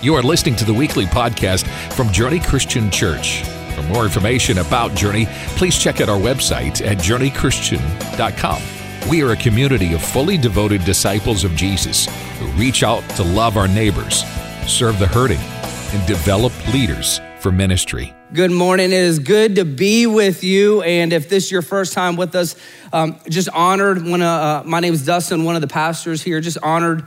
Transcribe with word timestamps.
You 0.00 0.14
are 0.14 0.22
listening 0.22 0.54
to 0.56 0.64
the 0.64 0.72
weekly 0.72 1.06
podcast 1.06 1.66
from 1.92 2.12
Journey 2.12 2.38
Christian 2.38 2.88
Church. 2.88 3.42
For 3.74 3.82
more 3.82 4.04
information 4.04 4.58
about 4.58 4.94
Journey, 4.94 5.26
please 5.56 5.76
check 5.76 6.00
out 6.00 6.08
our 6.08 6.20
website 6.20 6.86
at 6.86 6.98
journeychristian.com. 6.98 8.62
We 9.10 9.24
are 9.24 9.32
a 9.32 9.36
community 9.36 9.94
of 9.94 10.02
fully 10.02 10.38
devoted 10.38 10.84
disciples 10.84 11.42
of 11.42 11.56
Jesus 11.56 12.06
who 12.38 12.46
reach 12.52 12.84
out 12.84 13.02
to 13.16 13.24
love 13.24 13.56
our 13.56 13.66
neighbors, 13.66 14.22
serve 14.68 15.00
the 15.00 15.08
hurting, 15.08 15.40
and 15.40 16.06
develop 16.06 16.52
leaders 16.72 17.20
for 17.40 17.50
ministry. 17.50 18.14
Good 18.32 18.52
morning. 18.52 18.92
It 18.92 19.00
is 19.00 19.18
good 19.18 19.56
to 19.56 19.64
be 19.64 20.06
with 20.06 20.44
you. 20.44 20.80
And 20.82 21.12
if 21.12 21.28
this 21.28 21.46
is 21.46 21.50
your 21.50 21.62
first 21.62 21.92
time 21.92 22.14
with 22.14 22.36
us, 22.36 22.54
um, 22.92 23.18
just 23.28 23.48
honored. 23.48 24.04
When 24.04 24.22
uh, 24.22 24.62
my 24.64 24.78
name 24.78 24.94
is 24.94 25.04
Dustin, 25.04 25.42
one 25.42 25.56
of 25.56 25.60
the 25.60 25.66
pastors 25.66 26.22
here. 26.22 26.40
Just 26.40 26.58
honored 26.62 27.04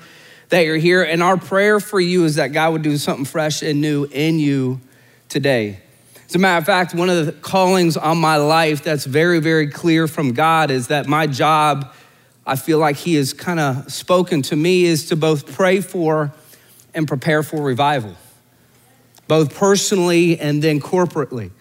that 0.51 0.65
you're 0.65 0.77
here. 0.77 1.01
And 1.01 1.23
our 1.23 1.37
prayer 1.37 1.79
for 1.79 1.99
you 1.99 2.23
is 2.25 2.35
that 2.35 2.49
God 2.49 2.73
would 2.73 2.81
do 2.83 2.97
something 2.97 3.25
fresh 3.25 3.63
and 3.63 3.81
new 3.81 4.05
in 4.05 4.37
you 4.37 4.79
today. 5.27 5.79
As 6.27 6.35
a 6.35 6.39
matter 6.39 6.59
of 6.59 6.65
fact, 6.65 6.93
one 6.93 7.09
of 7.09 7.25
the 7.25 7.31
callings 7.31 7.97
on 7.97 8.17
my 8.17 8.37
life 8.37 8.83
that's 8.83 9.05
very, 9.05 9.39
very 9.39 9.67
clear 9.67 10.07
from 10.07 10.33
God 10.33 10.69
is 10.71 10.87
that 10.87 11.07
my 11.07 11.27
job, 11.27 11.93
I 12.45 12.55
feel 12.55 12.77
like 12.79 12.97
He 12.97 13.15
has 13.15 13.33
kind 13.33 13.59
of 13.59 13.91
spoken 13.91 14.41
to 14.43 14.55
me, 14.55 14.85
is 14.85 15.07
to 15.09 15.15
both 15.15 15.53
pray 15.55 15.81
for 15.81 16.31
and 16.93 17.07
prepare 17.07 17.43
for 17.43 17.61
revival, 17.61 18.15
both 19.27 19.55
personally 19.55 20.39
and 20.39 20.61
then 20.61 20.79
corporately. 20.79 21.51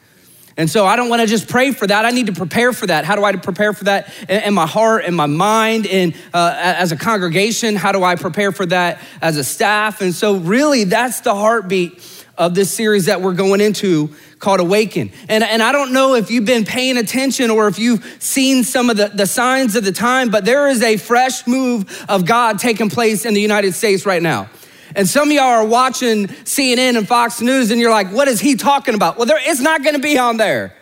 And 0.56 0.68
so 0.68 0.84
I 0.86 0.96
don't 0.96 1.08
want 1.08 1.20
to 1.20 1.26
just 1.26 1.48
pray 1.48 1.72
for 1.72 1.86
that. 1.86 2.04
I 2.04 2.10
need 2.10 2.26
to 2.26 2.32
prepare 2.32 2.72
for 2.72 2.86
that. 2.86 3.04
How 3.04 3.16
do 3.16 3.24
I 3.24 3.34
prepare 3.36 3.72
for 3.72 3.84
that 3.84 4.12
in 4.28 4.52
my 4.52 4.66
heart 4.66 5.04
and 5.04 5.16
my 5.16 5.26
mind 5.26 5.86
and 5.86 6.14
uh, 6.34 6.54
as 6.56 6.92
a 6.92 6.96
congregation? 6.96 7.76
How 7.76 7.92
do 7.92 8.02
I 8.02 8.16
prepare 8.16 8.52
for 8.52 8.66
that 8.66 9.00
as 9.22 9.36
a 9.36 9.44
staff? 9.44 10.00
And 10.00 10.14
so, 10.14 10.36
really, 10.36 10.84
that's 10.84 11.20
the 11.20 11.34
heartbeat 11.34 12.24
of 12.36 12.54
this 12.54 12.70
series 12.70 13.06
that 13.06 13.20
we're 13.20 13.34
going 13.34 13.60
into 13.60 14.14
called 14.38 14.60
Awaken. 14.60 15.12
And, 15.28 15.44
and 15.44 15.62
I 15.62 15.72
don't 15.72 15.92
know 15.92 16.14
if 16.14 16.30
you've 16.30 16.46
been 16.46 16.64
paying 16.64 16.96
attention 16.96 17.50
or 17.50 17.68
if 17.68 17.78
you've 17.78 18.02
seen 18.18 18.64
some 18.64 18.88
of 18.88 18.96
the, 18.96 19.08
the 19.08 19.26
signs 19.26 19.76
of 19.76 19.84
the 19.84 19.92
time, 19.92 20.30
but 20.30 20.46
there 20.46 20.66
is 20.68 20.82
a 20.82 20.96
fresh 20.96 21.46
move 21.46 22.04
of 22.08 22.24
God 22.24 22.58
taking 22.58 22.88
place 22.88 23.26
in 23.26 23.34
the 23.34 23.40
United 23.42 23.74
States 23.74 24.06
right 24.06 24.22
now. 24.22 24.48
And 24.96 25.08
some 25.08 25.28
of 25.28 25.34
y'all 25.34 25.44
are 25.44 25.64
watching 25.64 26.26
CNN 26.26 26.96
and 26.96 27.06
Fox 27.06 27.40
News 27.40 27.70
and 27.70 27.80
you're 27.80 27.90
like, 27.90 28.08
what 28.08 28.28
is 28.28 28.40
he 28.40 28.56
talking 28.56 28.94
about? 28.94 29.16
Well, 29.16 29.26
there, 29.26 29.38
it's 29.40 29.60
not 29.60 29.84
gonna 29.84 29.98
be 29.98 30.18
on 30.18 30.36
there, 30.36 30.74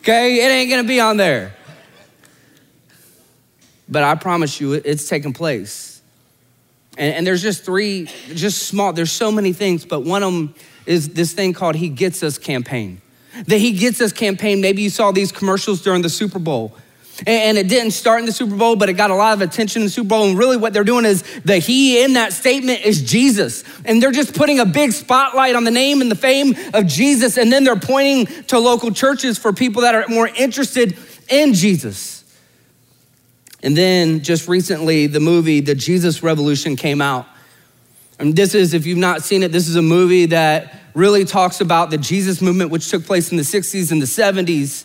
okay? 0.00 0.44
It 0.44 0.50
ain't 0.50 0.70
gonna 0.70 0.84
be 0.84 1.00
on 1.00 1.16
there. 1.16 1.54
But 3.88 4.02
I 4.02 4.14
promise 4.16 4.60
you, 4.60 4.74
it's 4.74 5.08
taking 5.08 5.32
place. 5.32 6.02
And, 6.98 7.14
and 7.14 7.26
there's 7.26 7.40
just 7.40 7.64
three, 7.64 8.10
just 8.34 8.64
small, 8.64 8.92
there's 8.92 9.12
so 9.12 9.32
many 9.32 9.52
things, 9.52 9.84
but 9.84 10.00
one 10.00 10.22
of 10.22 10.32
them 10.32 10.54
is 10.84 11.10
this 11.10 11.32
thing 11.32 11.52
called 11.52 11.76
He 11.76 11.88
Gets 11.88 12.22
Us 12.22 12.36
campaign. 12.38 13.00
The 13.46 13.56
He 13.56 13.72
Gets 13.72 14.00
Us 14.00 14.12
campaign, 14.12 14.60
maybe 14.60 14.82
you 14.82 14.90
saw 14.90 15.12
these 15.12 15.32
commercials 15.32 15.80
during 15.80 16.02
the 16.02 16.10
Super 16.10 16.38
Bowl. 16.38 16.76
And 17.26 17.58
it 17.58 17.66
didn't 17.66 17.90
start 17.90 18.20
in 18.20 18.26
the 18.26 18.32
Super 18.32 18.54
Bowl, 18.54 18.76
but 18.76 18.88
it 18.88 18.92
got 18.92 19.10
a 19.10 19.14
lot 19.14 19.32
of 19.32 19.40
attention 19.40 19.82
in 19.82 19.86
the 19.86 19.90
Super 19.90 20.08
Bowl. 20.08 20.28
And 20.28 20.38
really, 20.38 20.56
what 20.56 20.72
they're 20.72 20.84
doing 20.84 21.04
is 21.04 21.24
the 21.44 21.58
he 21.58 22.02
in 22.02 22.12
that 22.12 22.32
statement 22.32 22.82
is 22.82 23.02
Jesus. 23.02 23.64
And 23.84 24.00
they're 24.00 24.12
just 24.12 24.34
putting 24.34 24.60
a 24.60 24.64
big 24.64 24.92
spotlight 24.92 25.56
on 25.56 25.64
the 25.64 25.70
name 25.72 26.00
and 26.00 26.10
the 26.10 26.16
fame 26.16 26.54
of 26.74 26.86
Jesus. 26.86 27.36
And 27.36 27.52
then 27.52 27.64
they're 27.64 27.76
pointing 27.76 28.26
to 28.44 28.58
local 28.60 28.92
churches 28.92 29.36
for 29.36 29.52
people 29.52 29.82
that 29.82 29.96
are 29.96 30.04
more 30.08 30.28
interested 30.28 30.96
in 31.28 31.54
Jesus. 31.54 32.24
And 33.64 33.76
then 33.76 34.22
just 34.22 34.46
recently, 34.46 35.08
the 35.08 35.18
movie, 35.18 35.60
The 35.60 35.74
Jesus 35.74 36.22
Revolution, 36.22 36.76
came 36.76 37.00
out. 37.00 37.26
And 38.20 38.36
this 38.36 38.54
is, 38.54 38.74
if 38.74 38.86
you've 38.86 38.98
not 38.98 39.22
seen 39.22 39.42
it, 39.42 39.50
this 39.50 39.68
is 39.68 39.74
a 39.74 39.82
movie 39.82 40.26
that 40.26 40.74
really 40.94 41.24
talks 41.24 41.60
about 41.60 41.90
the 41.90 41.98
Jesus 41.98 42.40
movement, 42.40 42.70
which 42.70 42.88
took 42.88 43.04
place 43.04 43.32
in 43.32 43.36
the 43.36 43.42
60s 43.42 43.90
and 43.90 44.00
the 44.00 44.06
70s 44.06 44.84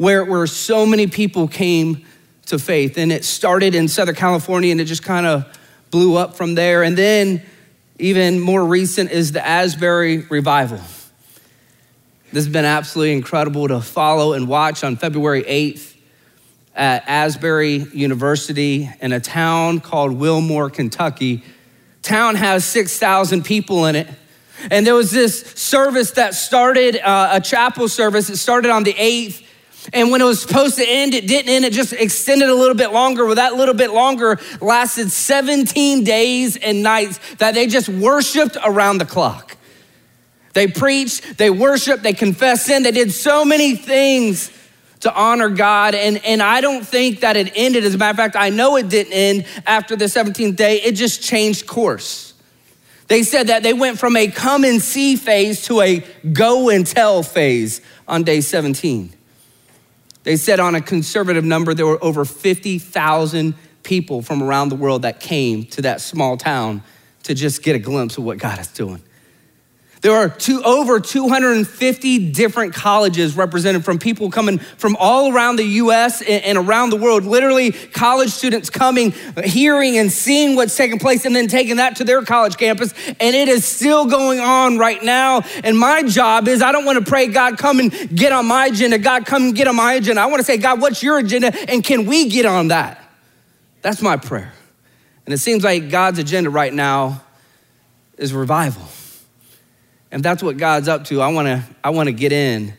where, 0.00 0.24
where 0.24 0.46
so 0.46 0.86
many 0.86 1.06
people 1.06 1.46
came 1.46 2.06
to 2.46 2.58
faith. 2.58 2.96
And 2.96 3.12
it 3.12 3.22
started 3.22 3.74
in 3.74 3.86
Southern 3.86 4.14
California 4.14 4.72
and 4.72 4.80
it 4.80 4.86
just 4.86 5.02
kind 5.02 5.26
of 5.26 5.44
blew 5.90 6.16
up 6.16 6.36
from 6.36 6.54
there. 6.54 6.82
And 6.82 6.96
then, 6.96 7.42
even 7.98 8.40
more 8.40 8.64
recent, 8.64 9.10
is 9.10 9.32
the 9.32 9.46
Asbury 9.46 10.20
Revival. 10.30 10.78
This 12.32 12.46
has 12.46 12.48
been 12.48 12.64
absolutely 12.64 13.12
incredible 13.12 13.68
to 13.68 13.82
follow 13.82 14.32
and 14.32 14.48
watch 14.48 14.84
on 14.84 14.96
February 14.96 15.42
8th 15.42 15.94
at 16.74 17.06
Asbury 17.06 17.84
University 17.92 18.88
in 19.02 19.12
a 19.12 19.20
town 19.20 19.80
called 19.80 20.12
Wilmore, 20.12 20.70
Kentucky. 20.70 21.44
Town 22.00 22.36
has 22.36 22.64
6,000 22.64 23.44
people 23.44 23.84
in 23.84 23.96
it. 23.96 24.08
And 24.70 24.86
there 24.86 24.94
was 24.94 25.10
this 25.10 25.42
service 25.56 26.12
that 26.12 26.32
started, 26.32 26.96
uh, 26.96 27.32
a 27.32 27.40
chapel 27.42 27.86
service. 27.86 28.30
It 28.30 28.38
started 28.38 28.70
on 28.70 28.84
the 28.84 28.94
8th 28.94 29.44
and 29.92 30.10
when 30.10 30.20
it 30.20 30.24
was 30.24 30.42
supposed 30.42 30.76
to 30.76 30.88
end, 30.88 31.14
it 31.14 31.26
didn't 31.26 31.50
end. 31.50 31.64
It 31.64 31.72
just 31.72 31.92
extended 31.92 32.48
a 32.48 32.54
little 32.54 32.76
bit 32.76 32.92
longer. 32.92 33.24
Well, 33.24 33.34
that 33.36 33.54
little 33.54 33.74
bit 33.74 33.90
longer 33.90 34.38
lasted 34.60 35.10
17 35.10 36.04
days 36.04 36.56
and 36.56 36.82
nights 36.82 37.18
that 37.38 37.54
they 37.54 37.66
just 37.66 37.88
worshiped 37.88 38.56
around 38.64 38.98
the 38.98 39.06
clock. 39.06 39.56
They 40.52 40.66
preached, 40.66 41.38
they 41.38 41.50
worshiped, 41.50 42.02
they 42.02 42.12
confessed 42.12 42.66
sin, 42.66 42.82
they 42.82 42.90
did 42.90 43.12
so 43.12 43.44
many 43.44 43.76
things 43.76 44.50
to 45.00 45.14
honor 45.14 45.48
God. 45.48 45.94
And, 45.94 46.24
and 46.24 46.42
I 46.42 46.60
don't 46.60 46.86
think 46.86 47.20
that 47.20 47.36
it 47.36 47.52
ended. 47.54 47.84
As 47.84 47.94
a 47.94 47.98
matter 47.98 48.10
of 48.10 48.16
fact, 48.16 48.36
I 48.36 48.50
know 48.50 48.76
it 48.76 48.88
didn't 48.88 49.12
end 49.12 49.46
after 49.66 49.96
the 49.96 50.06
17th 50.06 50.56
day, 50.56 50.80
it 50.82 50.92
just 50.92 51.22
changed 51.22 51.66
course. 51.66 52.34
They 53.08 53.24
said 53.24 53.48
that 53.48 53.64
they 53.64 53.72
went 53.72 53.98
from 53.98 54.16
a 54.16 54.28
come 54.28 54.62
and 54.62 54.80
see 54.80 55.16
phase 55.16 55.64
to 55.64 55.80
a 55.80 55.98
go 56.32 56.68
and 56.68 56.86
tell 56.86 57.24
phase 57.24 57.80
on 58.06 58.22
day 58.22 58.40
17. 58.40 59.12
They 60.22 60.36
said 60.36 60.60
on 60.60 60.74
a 60.74 60.80
conservative 60.80 61.44
number, 61.44 61.74
there 61.74 61.86
were 61.86 62.02
over 62.02 62.24
50,000 62.24 63.54
people 63.82 64.22
from 64.22 64.42
around 64.42 64.68
the 64.68 64.76
world 64.76 65.02
that 65.02 65.20
came 65.20 65.64
to 65.66 65.82
that 65.82 66.00
small 66.00 66.36
town 66.36 66.82
to 67.22 67.34
just 67.34 67.62
get 67.62 67.76
a 67.76 67.78
glimpse 67.78 68.18
of 68.18 68.24
what 68.24 68.38
God 68.38 68.58
is 68.58 68.68
doing. 68.68 69.02
There 70.02 70.16
are 70.16 70.30
two, 70.30 70.62
over 70.62 70.98
250 70.98 72.30
different 72.30 72.72
colleges 72.72 73.36
represented 73.36 73.84
from 73.84 73.98
people 73.98 74.30
coming 74.30 74.58
from 74.58 74.96
all 74.96 75.30
around 75.30 75.56
the 75.56 75.64
US 75.64 76.22
and, 76.22 76.42
and, 76.42 76.56
around 76.58 76.88
the 76.88 76.96
world. 76.96 77.24
Literally, 77.24 77.72
college 77.72 78.30
students 78.30 78.70
coming, 78.70 79.12
hearing 79.44 79.98
and 79.98 80.10
seeing 80.10 80.56
what's 80.56 80.74
taking 80.74 80.98
place, 80.98 81.26
and 81.26 81.36
then 81.36 81.48
taking 81.48 81.76
that 81.76 81.96
to 81.96 82.04
their 82.04 82.22
college 82.22 82.56
campus. 82.56 82.94
And 83.20 83.36
it 83.36 83.48
is 83.48 83.66
still 83.66 84.06
going 84.06 84.40
on 84.40 84.78
right 84.78 85.02
now. 85.02 85.42
And 85.62 85.78
my 85.78 86.02
job 86.04 86.48
is 86.48 86.62
I 86.62 86.72
don't 86.72 86.86
want 86.86 86.98
to 86.98 87.04
pray, 87.04 87.26
God, 87.26 87.58
come 87.58 87.78
and 87.78 87.92
get 88.16 88.32
on 88.32 88.46
my 88.46 88.66
agenda. 88.66 88.96
God, 88.96 89.26
come 89.26 89.42
and 89.42 89.54
get 89.54 89.68
on 89.68 89.76
my 89.76 89.94
agenda. 89.94 90.22
I 90.22 90.26
want 90.26 90.40
to 90.40 90.44
say, 90.44 90.56
God, 90.56 90.80
what's 90.80 91.02
your 91.02 91.18
agenda? 91.18 91.52
And 91.70 91.84
can 91.84 92.06
we 92.06 92.30
get 92.30 92.46
on 92.46 92.68
that? 92.68 93.04
That's 93.82 94.00
my 94.00 94.16
prayer. 94.16 94.52
And 95.26 95.34
it 95.34 95.38
seems 95.38 95.62
like 95.62 95.90
God's 95.90 96.18
agenda 96.18 96.48
right 96.48 96.72
now 96.72 97.22
is 98.16 98.32
revival. 98.32 98.88
And 100.12 100.22
that's 100.22 100.42
what 100.42 100.56
God's 100.56 100.88
up 100.88 101.04
to, 101.06 101.20
I 101.20 101.28
wanna, 101.28 101.66
I 101.84 101.90
wanna 101.90 102.12
get 102.12 102.32
in 102.32 102.74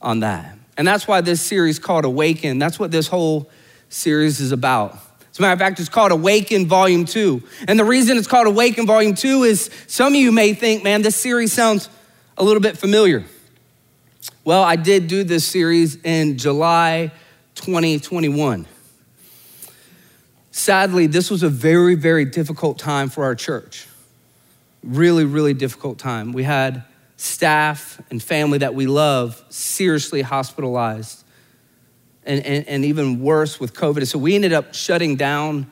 on 0.00 0.20
that. 0.20 0.56
And 0.76 0.86
that's 0.86 1.06
why 1.06 1.20
this 1.20 1.42
series 1.42 1.78
called 1.78 2.04
Awaken, 2.04 2.58
that's 2.58 2.78
what 2.78 2.90
this 2.90 3.06
whole 3.06 3.50
series 3.88 4.40
is 4.40 4.52
about. 4.52 4.98
As 5.30 5.38
a 5.38 5.42
matter 5.42 5.52
of 5.52 5.58
fact, 5.58 5.78
it's 5.78 5.88
called 5.88 6.12
Awaken 6.12 6.66
Volume 6.66 7.04
2. 7.04 7.42
And 7.68 7.78
the 7.78 7.84
reason 7.84 8.16
it's 8.16 8.26
called 8.26 8.46
Awaken 8.46 8.86
Volume 8.86 9.14
2 9.14 9.44
is 9.44 9.70
some 9.86 10.14
of 10.14 10.18
you 10.18 10.32
may 10.32 10.54
think, 10.54 10.82
man, 10.82 11.02
this 11.02 11.16
series 11.16 11.52
sounds 11.52 11.88
a 12.36 12.42
little 12.42 12.60
bit 12.60 12.76
familiar. 12.76 13.24
Well, 14.44 14.62
I 14.62 14.76
did 14.76 15.06
do 15.06 15.22
this 15.22 15.46
series 15.46 15.96
in 16.02 16.38
July 16.38 17.12
2021. 17.54 18.66
Sadly, 20.50 21.06
this 21.06 21.30
was 21.30 21.42
a 21.42 21.48
very, 21.48 21.94
very 21.94 22.24
difficult 22.24 22.78
time 22.78 23.08
for 23.08 23.24
our 23.24 23.34
church 23.34 23.86
really, 24.82 25.24
really 25.24 25.54
difficult 25.54 25.98
time. 25.98 26.32
We 26.32 26.44
had 26.44 26.84
staff 27.16 28.00
and 28.10 28.22
family 28.22 28.58
that 28.58 28.74
we 28.74 28.86
love 28.86 29.44
seriously 29.50 30.22
hospitalized, 30.22 31.24
and, 32.24 32.44
and, 32.44 32.66
and 32.68 32.84
even 32.84 33.20
worse 33.20 33.60
with 33.60 33.74
COVID. 33.74 34.06
So 34.06 34.18
we 34.18 34.34
ended 34.34 34.52
up 34.52 34.74
shutting 34.74 35.16
down 35.16 35.70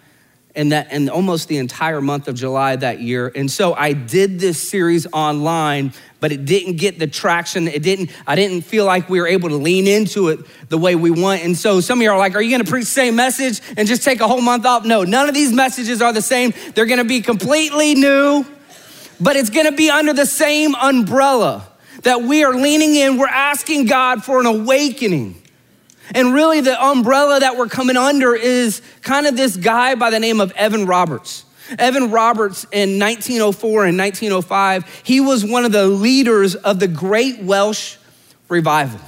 in 0.55 0.71
that 0.71 0.93
in 0.93 1.09
almost 1.09 1.47
the 1.49 1.59
entire 1.59 2.01
month 2.01 2.27
of 2.27 2.35
July 2.35 2.75
that 2.77 3.01
year. 3.01 3.31
And 3.35 3.51
so 3.51 3.75
I 3.75 3.93
did 3.93 4.41
this 4.41 4.69
series 4.69 5.07
online, 5.13 5.93
but 6.21 6.33
it 6.33 6.47
didn't 6.47 6.77
get 6.77 6.99
the 6.99 7.07
traction. 7.07 7.69
It 7.69 7.83
didn't, 7.83 8.11
I 8.27 8.35
didn't 8.35 8.63
feel 8.63 8.85
like 8.85 9.09
we 9.09 9.21
were 9.21 9.27
able 9.29 9.51
to 9.51 9.57
lean 9.57 9.87
into 9.87 10.29
it 10.29 10.41
the 10.69 10.79
way 10.79 10.97
we 10.97 11.11
want. 11.11 11.45
And 11.45 11.57
so 11.57 11.81
some 11.81 11.99
of 11.99 12.03
you 12.03 12.11
are 12.11 12.19
like, 12.19 12.35
are 12.35 12.43
you 12.43 12.51
gonna 12.51 12.65
preach 12.65 12.87
the 12.87 12.91
same 12.91 13.15
message 13.15 13.61
and 13.77 13.87
just 13.87 14.03
take 14.03 14.21
a 14.21 14.27
whole 14.27 14.41
month 14.41 14.67
off? 14.67 14.85
No, 14.85 15.05
none 15.05 15.29
of 15.29 15.35
these 15.35 15.53
messages 15.53 16.03
are 16.03 16.13
the 16.13 16.23
same. 16.23 16.53
They're 16.75 16.87
gonna 16.87 17.05
be 17.05 17.21
completely 17.21 17.95
new 17.95 18.45
but 19.21 19.37
it's 19.37 19.51
gonna 19.51 19.73
be 19.73 19.91
under 19.91 20.13
the 20.13 20.27
same 20.27 20.75
umbrella 20.75 21.67
that 22.03 22.23
we 22.23 22.45
are 22.45 22.55
leaning 22.55 22.95
in. 22.95 23.19
We're 23.19 23.27
asking 23.27 23.87
God 23.87 24.25
for 24.25 24.41
an 24.41 24.47
awakening. 24.47 25.43
And 26.15 26.33
really, 26.33 26.61
the 26.61 26.83
umbrella 26.83 27.41
that 27.41 27.57
we're 27.57 27.69
coming 27.69 27.97
under 27.97 28.35
is 28.35 28.81
kind 29.03 29.27
of 29.27 29.37
this 29.37 29.57
guy 29.57 29.95
by 29.95 30.11
the 30.11 30.19
name 30.19 30.41
of 30.41 30.53
Evan 30.53 30.87
Roberts. 30.87 31.45
Evan 31.79 32.11
Roberts 32.11 32.65
in 32.73 32.99
1904 32.99 33.87
and 33.87 33.99
1905, 33.99 35.03
he 35.03 35.21
was 35.21 35.45
one 35.45 35.67
of 35.67 35.73
the 35.73 35.87
leaders 35.87 36.55
of 36.55 36.81
the 36.81 36.89
Great 36.89 37.43
Welsh 37.43 37.97
Revival. 38.49 39.01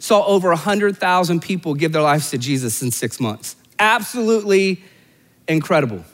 Saw 0.00 0.24
over 0.24 0.48
100,000 0.48 1.40
people 1.40 1.74
give 1.74 1.92
their 1.92 2.02
lives 2.02 2.30
to 2.30 2.38
Jesus 2.38 2.82
in 2.82 2.90
six 2.90 3.20
months. 3.20 3.54
Absolutely 3.78 4.82
incredible. 5.46 6.04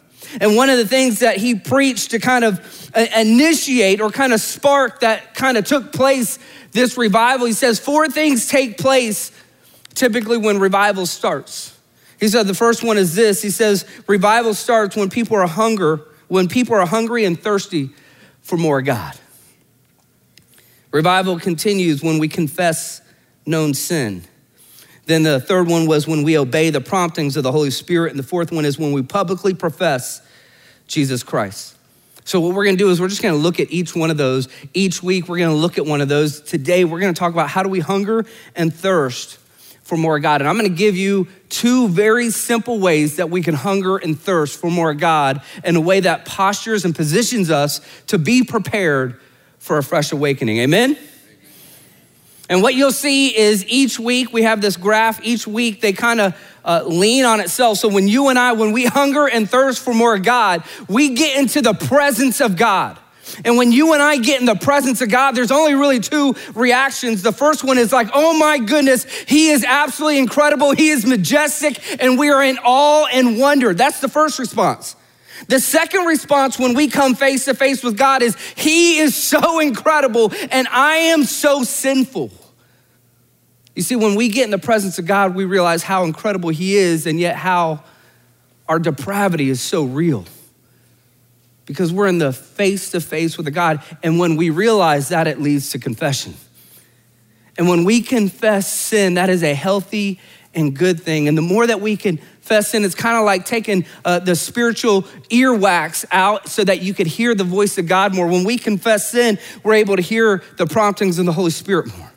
And 0.41 0.57
one 0.57 0.71
of 0.71 0.79
the 0.79 0.87
things 0.87 1.21
that 1.21 1.37
he 1.37 1.55
preached 1.55 2.11
to 2.13 2.19
kind 2.19 2.45
of 2.45 2.91
uh, 2.95 3.07
initiate 3.17 4.01
or 4.01 4.11
kind 4.11 4.33
of 4.33 4.41
spark 4.41 5.01
that 5.01 5.35
kind 5.35 5.57
of 5.57 5.65
took 5.65 5.93
place 5.93 6.39
this 6.73 6.99
revival, 6.99 7.47
he 7.47 7.53
says, 7.53 7.79
four 7.79 8.09
things 8.09 8.49
take 8.49 8.79
place 8.79 9.31
typically 9.95 10.37
when 10.37 10.59
revival 10.59 11.07
starts. 11.07 11.79
He 12.19 12.29
said 12.29 12.47
the 12.47 12.55
first 12.55 12.83
one 12.83 12.99
is 12.99 13.15
this. 13.15 13.43
He 13.43 13.51
says 13.51 13.87
revival 14.07 14.55
starts 14.55 14.97
when 14.97 15.11
people 15.11 15.37
are 15.37 15.47
hunger, 15.47 16.01
when 16.29 16.49
people 16.49 16.75
are 16.75 16.87
hungry 16.87 17.25
and 17.25 17.41
thirsty 17.41 17.91
for 18.43 18.57
more 18.57 18.83
God. 18.83 19.19
Revival 20.91 21.39
continues 21.39 22.03
when 22.03 22.19
we 22.19 22.29
confess 22.29 23.01
known 23.47 23.75
sin. 23.75 24.23
Then 25.07 25.23
the 25.23 25.41
third 25.41 25.69
one 25.69 25.87
was 25.87 26.07
when 26.07 26.23
we 26.23 26.39
obey 26.39 26.71
the 26.71 26.81
promptings 26.81 27.37
of 27.37 27.43
the 27.43 27.53
Holy 27.53 27.71
Spirit. 27.71 28.11
And 28.11 28.19
the 28.19 28.25
fourth 28.25 28.51
one 28.51 28.65
is 28.65 28.79
when 28.79 28.93
we 28.93 29.03
publicly 29.03 29.55
profess 29.55 30.23
Jesus 30.87 31.23
Christ. 31.23 31.77
So, 32.27 32.41
what 32.41 32.55
we're 32.55 32.65
gonna 32.65 32.79
do 32.79 32.89
is 32.89 33.01
we're 33.01 33.09
just 33.09 33.23
gonna 33.23 33.37
look 33.37 33.61
at 33.61 33.71
each 33.71 33.95
one 33.95 34.11
of 34.11 34.17
those. 34.17 34.49
Each 34.73 35.03
week, 35.03 35.29
we're 35.29 35.39
gonna 35.39 35.55
look 35.55 35.77
at 35.77 35.85
one 35.85 36.01
of 36.01 36.09
those. 36.09 36.41
Today, 36.41 36.85
we're 36.85 37.01
gonna 37.01 37.13
talk 37.13 37.33
about 37.33 37.51
how 37.51 37.63
do 37.63 37.69
we 37.69 37.81
hunger 37.81 38.25
and 38.57 38.73
thirst 38.73 39.39
for 39.83 39.99
more 39.99 40.19
God. 40.19 40.41
And 40.41 40.49
I'm 40.49 40.57
gonna 40.57 40.71
give 40.71 40.97
you 40.97 41.29
two 41.51 41.89
very 41.89 42.31
simple 42.31 42.79
ways 42.79 43.17
that 43.17 43.29
we 43.29 43.43
can 43.43 43.55
hunger 43.55 43.99
and 43.99 44.19
thirst 44.19 44.59
for 44.59 44.71
more 44.71 44.95
God 44.95 45.43
in 45.65 45.77
a 45.77 45.81
way 45.81 46.01
that 46.01 46.25
postures 46.25 46.87
and 46.87 46.97
positions 46.97 47.51
us 47.51 47.83
to 48.07 48.17
be 48.17 48.43
prepared 48.43 49.21
for 49.59 49.77
a 49.77 49.83
fresh 49.83 50.11
awakening. 50.11 50.59
Amen? 50.59 50.97
And 52.49 52.63
what 52.63 52.75
you'll 52.75 52.93
see 52.93 53.37
is 53.37 53.65
each 53.67 53.99
week 53.99 54.33
we 54.33 54.43
have 54.43 54.61
this 54.61 54.77
graph. 54.77 55.25
Each 55.25 55.47
week 55.47 55.81
they 55.81 55.93
kind 55.93 56.21
of 56.21 56.37
uh, 56.65 56.83
lean 56.85 57.25
on 57.25 57.41
itself. 57.41 57.79
So 57.79 57.89
when 57.89 58.07
you 58.07 58.29
and 58.29 58.39
I, 58.39 58.53
when 58.53 58.73
we 58.73 58.85
hunger 58.85 59.27
and 59.27 59.49
thirst 59.49 59.83
for 59.83 59.95
more 59.95 60.19
God, 60.19 60.63
we 60.89 61.15
get 61.15 61.39
into 61.39 61.63
the 61.63 61.73
presence 61.75 62.41
of 62.41 62.57
God. 62.57 62.99
And 63.45 63.57
when 63.57 63.73
you 63.73 63.95
and 63.95 64.03
I 64.03 64.19
get 64.19 64.41
in 64.41 64.47
the 64.47 64.55
presence 64.55 65.01
of 65.01 65.09
God, 65.09 65.33
there's 65.33 65.51
only 65.51 65.75
really 65.75 66.01
two 66.01 66.35
reactions. 66.55 67.23
The 67.23 67.33
first 67.33 67.65
one 67.65 67.79
is 67.79 67.93
like, 67.93 68.09
oh 68.13 68.39
my 68.39 68.59
goodness, 68.59 69.05
he 69.27 69.49
is 69.49 69.65
absolutely 69.65 70.19
incredible. 70.19 70.73
He 70.73 70.91
is 70.91 71.07
majestic, 71.07 71.81
and 72.03 72.19
we 72.19 72.31
are 72.31 72.43
in 72.43 72.59
awe 72.59 73.07
and 73.07 73.39
wonder. 73.39 73.73
That's 73.73 74.01
the 74.01 74.09
first 74.09 74.39
response. 74.39 74.95
The 75.49 75.61
second 75.61 76.07
response 76.07 76.59
when 76.59 76.75
we 76.75 76.89
come 76.89 77.15
face 77.15 77.45
to 77.47 77.55
face 77.55 77.83
with 77.83 77.97
God 77.97 78.23
is, 78.23 78.37
He 78.57 78.99
is 78.99 79.15
so 79.15 79.61
incredible 79.61 80.33
and 80.51 80.67
I 80.69 80.97
am 80.97 81.25
so 81.25 81.65
sinful. 81.65 82.31
You 83.75 83.83
see, 83.83 83.97
when 83.97 84.15
we 84.15 84.29
get 84.29 84.45
in 84.45 84.51
the 84.51 84.59
presence 84.59 84.99
of 84.99 85.07
God, 85.07 85.35
we 85.35 85.45
realize 85.45 85.83
how 85.83 86.05
incredible 86.05 86.51
He 86.51 86.77
is 86.77 87.07
and 87.07 87.19
yet 87.19 87.37
how 87.37 87.83
our 88.69 88.79
depravity 88.79 89.51
is 89.51 89.61
so 89.61 89.85
real. 89.85 90.25
Because 91.67 91.93
we're 91.93 92.09
in 92.09 92.19
the 92.19 92.33
face 92.33 92.91
to 92.91 93.01
face 93.01 93.37
with 93.37 93.47
the 93.47 93.51
God. 93.51 93.83
And 94.03 94.19
when 94.19 94.37
we 94.37 94.51
realize 94.51 95.09
that, 95.09 95.27
it 95.27 95.41
leads 95.41 95.71
to 95.71 95.79
confession. 95.79 96.35
And 97.57 97.69
when 97.69 97.85
we 97.85 98.03
confess 98.03 98.71
sin, 98.71 99.15
that 99.15 99.31
is 99.31 99.43
a 99.43 99.55
healthy 99.55 100.21
and 100.55 100.77
good 100.77 101.01
thing. 101.01 101.29
And 101.29 101.37
the 101.37 101.43
more 101.43 101.67
that 101.67 101.81
we 101.81 101.97
confess 101.97 102.71
sin, 102.71 102.85
it's 102.85 102.95
kind 102.95 103.17
of 103.17 103.25
like 103.25 103.45
taking 103.45 103.85
uh, 104.05 104.19
the 104.19 104.35
spiritual 104.37 105.03
earwax 105.31 106.05
out 106.11 106.49
so 106.49 106.65
that 106.65 106.83
you 106.83 106.95
could 106.95 107.07
hear 107.07 107.35
the 107.35 107.45
voice 107.45 107.79
of 107.79 107.87
God 107.87 108.15
more. 108.15 108.27
When 108.27 108.45
we 108.45 108.59
confess 108.59 109.11
sin, 109.11 109.39
we're 109.63 109.75
able 109.75 109.97
to 109.97 110.03
hear 110.03 110.43
the 110.57 110.67
promptings 110.67 111.19
of 111.19 111.27
the 111.27 111.33
Holy 111.33 111.51
Spirit 111.51 111.97
more. 111.97 112.11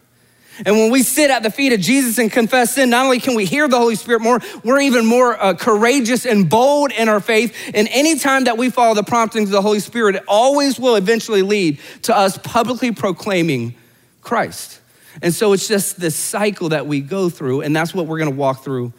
And 0.65 0.75
when 0.75 0.91
we 0.91 1.03
sit 1.03 1.29
at 1.29 1.43
the 1.43 1.51
feet 1.51 1.73
of 1.73 1.79
Jesus 1.79 2.17
and 2.17 2.31
confess 2.31 2.75
sin, 2.75 2.89
not 2.89 3.05
only 3.05 3.19
can 3.19 3.35
we 3.35 3.45
hear 3.45 3.67
the 3.67 3.77
Holy 3.77 3.95
Spirit 3.95 4.21
more, 4.21 4.39
we're 4.63 4.81
even 4.81 5.05
more 5.05 5.39
uh, 5.41 5.53
courageous 5.53 6.25
and 6.25 6.49
bold 6.49 6.91
in 6.91 7.09
our 7.09 7.19
faith. 7.19 7.55
And 7.73 7.87
anytime 7.89 8.45
that 8.45 8.57
we 8.57 8.69
follow 8.69 8.95
the 8.95 9.03
promptings 9.03 9.49
of 9.49 9.53
the 9.53 9.61
Holy 9.61 9.79
Spirit, 9.79 10.15
it 10.15 10.23
always 10.27 10.79
will 10.79 10.95
eventually 10.95 11.43
lead 11.43 11.79
to 12.03 12.17
us 12.17 12.37
publicly 12.39 12.91
proclaiming 12.91 13.75
Christ. 14.21 14.81
And 15.21 15.33
so 15.33 15.53
it's 15.53 15.67
just 15.67 15.99
this 15.99 16.15
cycle 16.15 16.69
that 16.69 16.87
we 16.87 17.01
go 17.01 17.29
through, 17.29 17.61
and 17.61 17.75
that's 17.75 17.93
what 17.93 18.07
we're 18.07 18.19
gonna 18.19 18.31
walk 18.31 18.63
through 18.63 18.93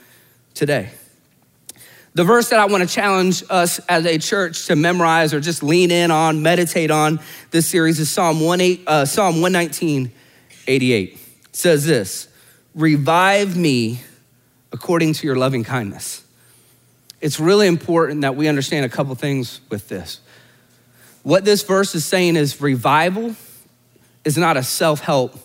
today. 0.54 0.90
The 2.14 2.24
verse 2.24 2.48
that 2.48 2.58
I 2.58 2.64
wanna 2.66 2.86
challenge 2.86 3.44
us 3.48 3.78
as 3.88 4.04
a 4.04 4.18
church 4.18 4.66
to 4.66 4.76
memorize 4.76 5.32
or 5.32 5.40
just 5.40 5.62
lean 5.62 5.90
in 5.90 6.10
on, 6.10 6.42
meditate 6.42 6.90
on 6.90 7.20
this 7.50 7.66
series 7.66 8.00
is 8.00 8.10
Psalm, 8.10 8.40
1, 8.40 8.78
uh, 8.86 9.04
Psalm 9.04 9.40
119, 9.40 10.10
88. 10.66 11.12
It 11.12 11.56
says 11.56 11.86
this 11.86 12.28
Revive 12.74 13.56
me 13.56 14.00
according 14.72 15.12
to 15.14 15.26
your 15.26 15.36
loving 15.36 15.64
kindness. 15.64 16.24
It's 17.20 17.40
really 17.40 17.66
important 17.66 18.20
that 18.20 18.36
we 18.36 18.48
understand 18.48 18.84
a 18.84 18.88
couple 18.88 19.14
things 19.14 19.60
with 19.70 19.88
this. 19.88 20.20
What 21.22 21.44
this 21.44 21.62
verse 21.62 21.94
is 21.94 22.04
saying 22.04 22.36
is 22.36 22.60
revival 22.60 23.34
is 24.24 24.38
not 24.38 24.56
a 24.56 24.62
self 24.62 25.00
help 25.00 25.38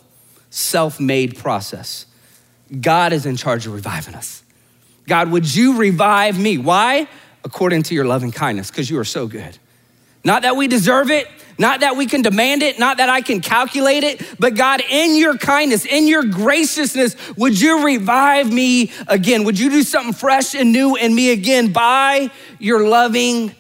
self 0.54 1.00
made 1.00 1.36
process. 1.36 2.06
God 2.80 3.12
is 3.12 3.26
in 3.26 3.36
charge 3.36 3.66
of 3.66 3.74
reviving 3.74 4.14
us. 4.14 4.44
God, 5.08 5.32
would 5.32 5.54
you 5.54 5.78
revive 5.78 6.40
me? 6.40 6.60
Why? 6.60 7.08
According 7.44 7.84
to 7.84 7.96
your 7.96 8.06
loving 8.06 8.32
kindness, 8.32 8.70
because 8.70 8.90
you 8.90 9.00
are 9.00 9.06
so 9.06 9.28
good. 9.28 9.58
Not 10.24 10.44
that 10.44 10.56
we 10.56 10.68
deserve 10.68 11.10
it, 11.10 11.28
not 11.58 11.82
that 11.82 11.98
we 11.98 12.06
can 12.06 12.22
demand 12.22 12.62
it, 12.62 12.80
not 12.80 12.98
that 12.98 13.10
I 13.10 13.22
can 13.22 13.42
calculate 13.42 14.04
it, 14.04 14.24
but 14.40 14.56
God, 14.56 14.82
in 14.90 15.18
your 15.18 15.38
kindness, 15.38 15.86
in 15.86 16.08
your 16.08 16.24
graciousness, 16.24 17.16
would 17.36 17.60
you 17.60 17.84
revive 17.84 18.52
me 18.52 18.92
again? 19.08 19.44
Would 19.44 19.60
you 19.60 19.70
do 19.70 19.82
something 19.82 20.14
fresh 20.14 20.56
and 20.56 20.72
new 20.72 20.96
in 20.96 21.14
me 21.14 21.32
again 21.32 21.74
by 21.74 22.32
your 22.60 22.88
loving 22.88 23.54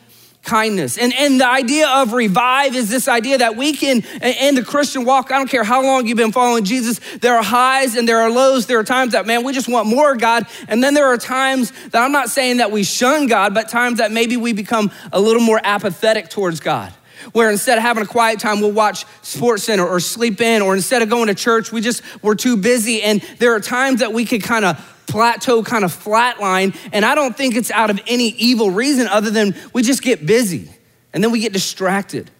kindness. 0.43 0.97
And, 0.97 1.13
and 1.13 1.39
the 1.39 1.47
idea 1.47 1.87
of 1.87 2.13
revive 2.13 2.75
is 2.75 2.89
this 2.89 3.07
idea 3.07 3.39
that 3.39 3.55
we 3.55 3.73
can, 3.73 4.03
in 4.21 4.55
the 4.55 4.63
Christian 4.63 5.05
walk, 5.05 5.31
I 5.31 5.37
don't 5.37 5.49
care 5.49 5.63
how 5.63 5.81
long 5.81 6.05
you've 6.05 6.17
been 6.17 6.31
following 6.31 6.65
Jesus, 6.65 6.99
there 7.19 7.35
are 7.35 7.43
highs 7.43 7.95
and 7.95 8.07
there 8.07 8.19
are 8.19 8.29
lows. 8.29 8.67
There 8.67 8.79
are 8.79 8.83
times 8.83 9.13
that, 9.13 9.25
man, 9.25 9.43
we 9.43 9.53
just 9.53 9.69
want 9.69 9.87
more 9.87 10.15
God. 10.15 10.45
And 10.67 10.83
then 10.83 10.93
there 10.93 11.07
are 11.07 11.17
times 11.17 11.71
that 11.89 12.01
I'm 12.01 12.11
not 12.11 12.29
saying 12.29 12.57
that 12.57 12.71
we 12.71 12.83
shun 12.83 13.27
God, 13.27 13.53
but 13.53 13.69
times 13.69 13.99
that 13.99 14.11
maybe 14.11 14.37
we 14.37 14.53
become 14.53 14.91
a 15.11 15.19
little 15.19 15.41
more 15.41 15.61
apathetic 15.63 16.29
towards 16.29 16.59
God 16.59 16.93
where 17.31 17.49
instead 17.49 17.77
of 17.77 17.81
having 17.81 18.03
a 18.03 18.05
quiet 18.05 18.37
time, 18.37 18.59
we'll 18.59 18.71
watch 18.71 19.05
Sports 19.21 19.63
Center 19.63 19.87
or 19.87 20.01
sleep 20.01 20.41
in, 20.41 20.61
or 20.61 20.75
instead 20.75 21.01
of 21.01 21.09
going 21.09 21.27
to 21.27 21.33
church, 21.33 21.71
we 21.71 21.79
just, 21.79 22.03
we're 22.21 22.35
too 22.35 22.57
busy. 22.57 23.01
And 23.01 23.21
there 23.39 23.55
are 23.55 23.61
times 23.61 24.01
that 24.01 24.11
we 24.11 24.25
could 24.25 24.43
kind 24.43 24.65
of 24.65 24.92
plateau, 25.07 25.63
kind 25.63 25.83
of 25.83 25.91
flatline. 25.91 26.75
And 26.91 27.05
I 27.05 27.15
don't 27.15 27.35
think 27.35 27.55
it's 27.55 27.71
out 27.71 27.89
of 27.89 27.99
any 28.07 28.29
evil 28.29 28.71
reason 28.71 29.07
other 29.07 29.29
than 29.29 29.55
we 29.73 29.83
just 29.83 30.01
get 30.01 30.25
busy 30.25 30.69
and 31.13 31.23
then 31.23 31.31
we 31.31 31.39
get 31.39 31.53
distracted. 31.53 32.31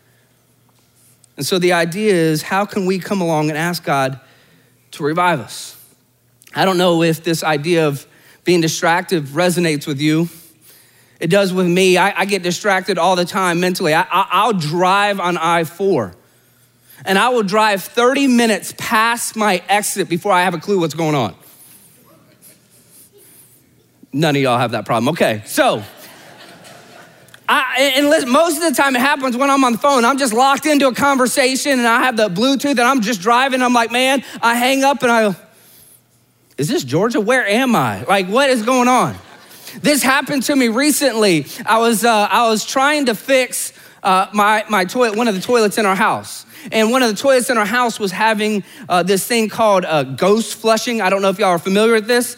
And 1.37 1.45
so 1.45 1.59
the 1.59 1.73
idea 1.73 2.13
is 2.13 2.41
how 2.43 2.65
can 2.65 2.85
we 2.85 2.99
come 2.99 3.21
along 3.21 3.49
and 3.49 3.57
ask 3.57 3.83
God 3.83 4.19
to 4.91 5.03
revive 5.03 5.39
us? 5.39 5.79
I 6.55 6.65
don't 6.65 6.77
know 6.77 7.01
if 7.01 7.23
this 7.23 7.43
idea 7.43 7.87
of 7.87 8.05
being 8.43 8.61
distracted 8.61 9.25
resonates 9.27 9.87
with 9.87 9.99
you. 9.99 10.29
It 11.19 11.27
does 11.29 11.53
with 11.53 11.67
me. 11.67 11.97
I, 11.97 12.21
I 12.21 12.25
get 12.25 12.43
distracted 12.43 12.97
all 12.97 13.15
the 13.15 13.25
time 13.25 13.59
mentally. 13.59 13.93
I, 13.93 14.05
I'll 14.11 14.53
drive 14.53 15.19
on 15.19 15.37
I 15.37 15.63
4 15.63 16.13
and 17.05 17.17
I 17.17 17.29
will 17.29 17.43
drive 17.43 17.83
30 17.83 18.27
minutes 18.27 18.73
past 18.77 19.35
my 19.35 19.61
exit 19.67 20.09
before 20.09 20.31
I 20.31 20.43
have 20.43 20.53
a 20.53 20.59
clue 20.59 20.79
what's 20.79 20.93
going 20.93 21.15
on. 21.15 21.35
None 24.13 24.35
of 24.35 24.41
y'all 24.41 24.59
have 24.59 24.71
that 24.71 24.85
problem. 24.85 25.09
Okay, 25.13 25.41
so. 25.45 25.83
I, 27.49 27.93
and 27.97 28.09
listen, 28.09 28.29
most 28.29 28.55
of 28.55 28.63
the 28.63 28.81
time 28.81 28.95
it 28.95 28.99
happens 28.99 29.35
when 29.35 29.49
I'm 29.49 29.63
on 29.65 29.73
the 29.73 29.77
phone. 29.77 30.05
I'm 30.05 30.17
just 30.17 30.33
locked 30.33 30.65
into 30.65 30.87
a 30.87 30.93
conversation 30.93 31.73
and 31.73 31.85
I 31.85 32.03
have 32.03 32.15
the 32.15 32.29
Bluetooth 32.29 32.71
and 32.71 32.81
I'm 32.81 33.01
just 33.01 33.21
driving. 33.21 33.61
I'm 33.61 33.73
like, 33.73 33.91
man, 33.91 34.23
I 34.41 34.55
hang 34.55 34.83
up 34.83 35.03
and 35.03 35.11
I 35.11 35.23
go, 35.23 35.35
is 36.57 36.69
this 36.69 36.83
Georgia? 36.83 37.19
Where 37.19 37.45
am 37.45 37.75
I? 37.75 38.03
Like, 38.03 38.27
what 38.27 38.49
is 38.49 38.63
going 38.63 38.87
on? 38.87 39.15
This 39.81 40.03
happened 40.03 40.43
to 40.43 40.55
me 40.55 40.69
recently. 40.69 41.47
I 41.65 41.79
was, 41.79 42.05
uh, 42.05 42.27
I 42.29 42.47
was 42.47 42.65
trying 42.65 43.07
to 43.07 43.15
fix 43.15 43.73
uh, 44.03 44.27
my, 44.33 44.63
my 44.69 44.85
toilet, 44.85 45.17
one 45.17 45.27
of 45.27 45.35
the 45.35 45.41
toilets 45.41 45.77
in 45.77 45.85
our 45.85 45.95
house. 45.95 46.45
And 46.71 46.91
one 46.91 47.03
of 47.03 47.09
the 47.09 47.15
toilets 47.15 47.49
in 47.49 47.57
our 47.57 47.65
house 47.65 47.99
was 47.99 48.11
having 48.11 48.63
uh, 48.87 49.03
this 49.03 49.27
thing 49.27 49.49
called 49.49 49.83
uh, 49.83 50.03
ghost 50.03 50.55
flushing. 50.55 51.01
I 51.01 51.09
don't 51.09 51.21
know 51.21 51.29
if 51.29 51.39
y'all 51.39 51.49
are 51.49 51.59
familiar 51.59 51.93
with 51.93 52.07
this. 52.07 52.37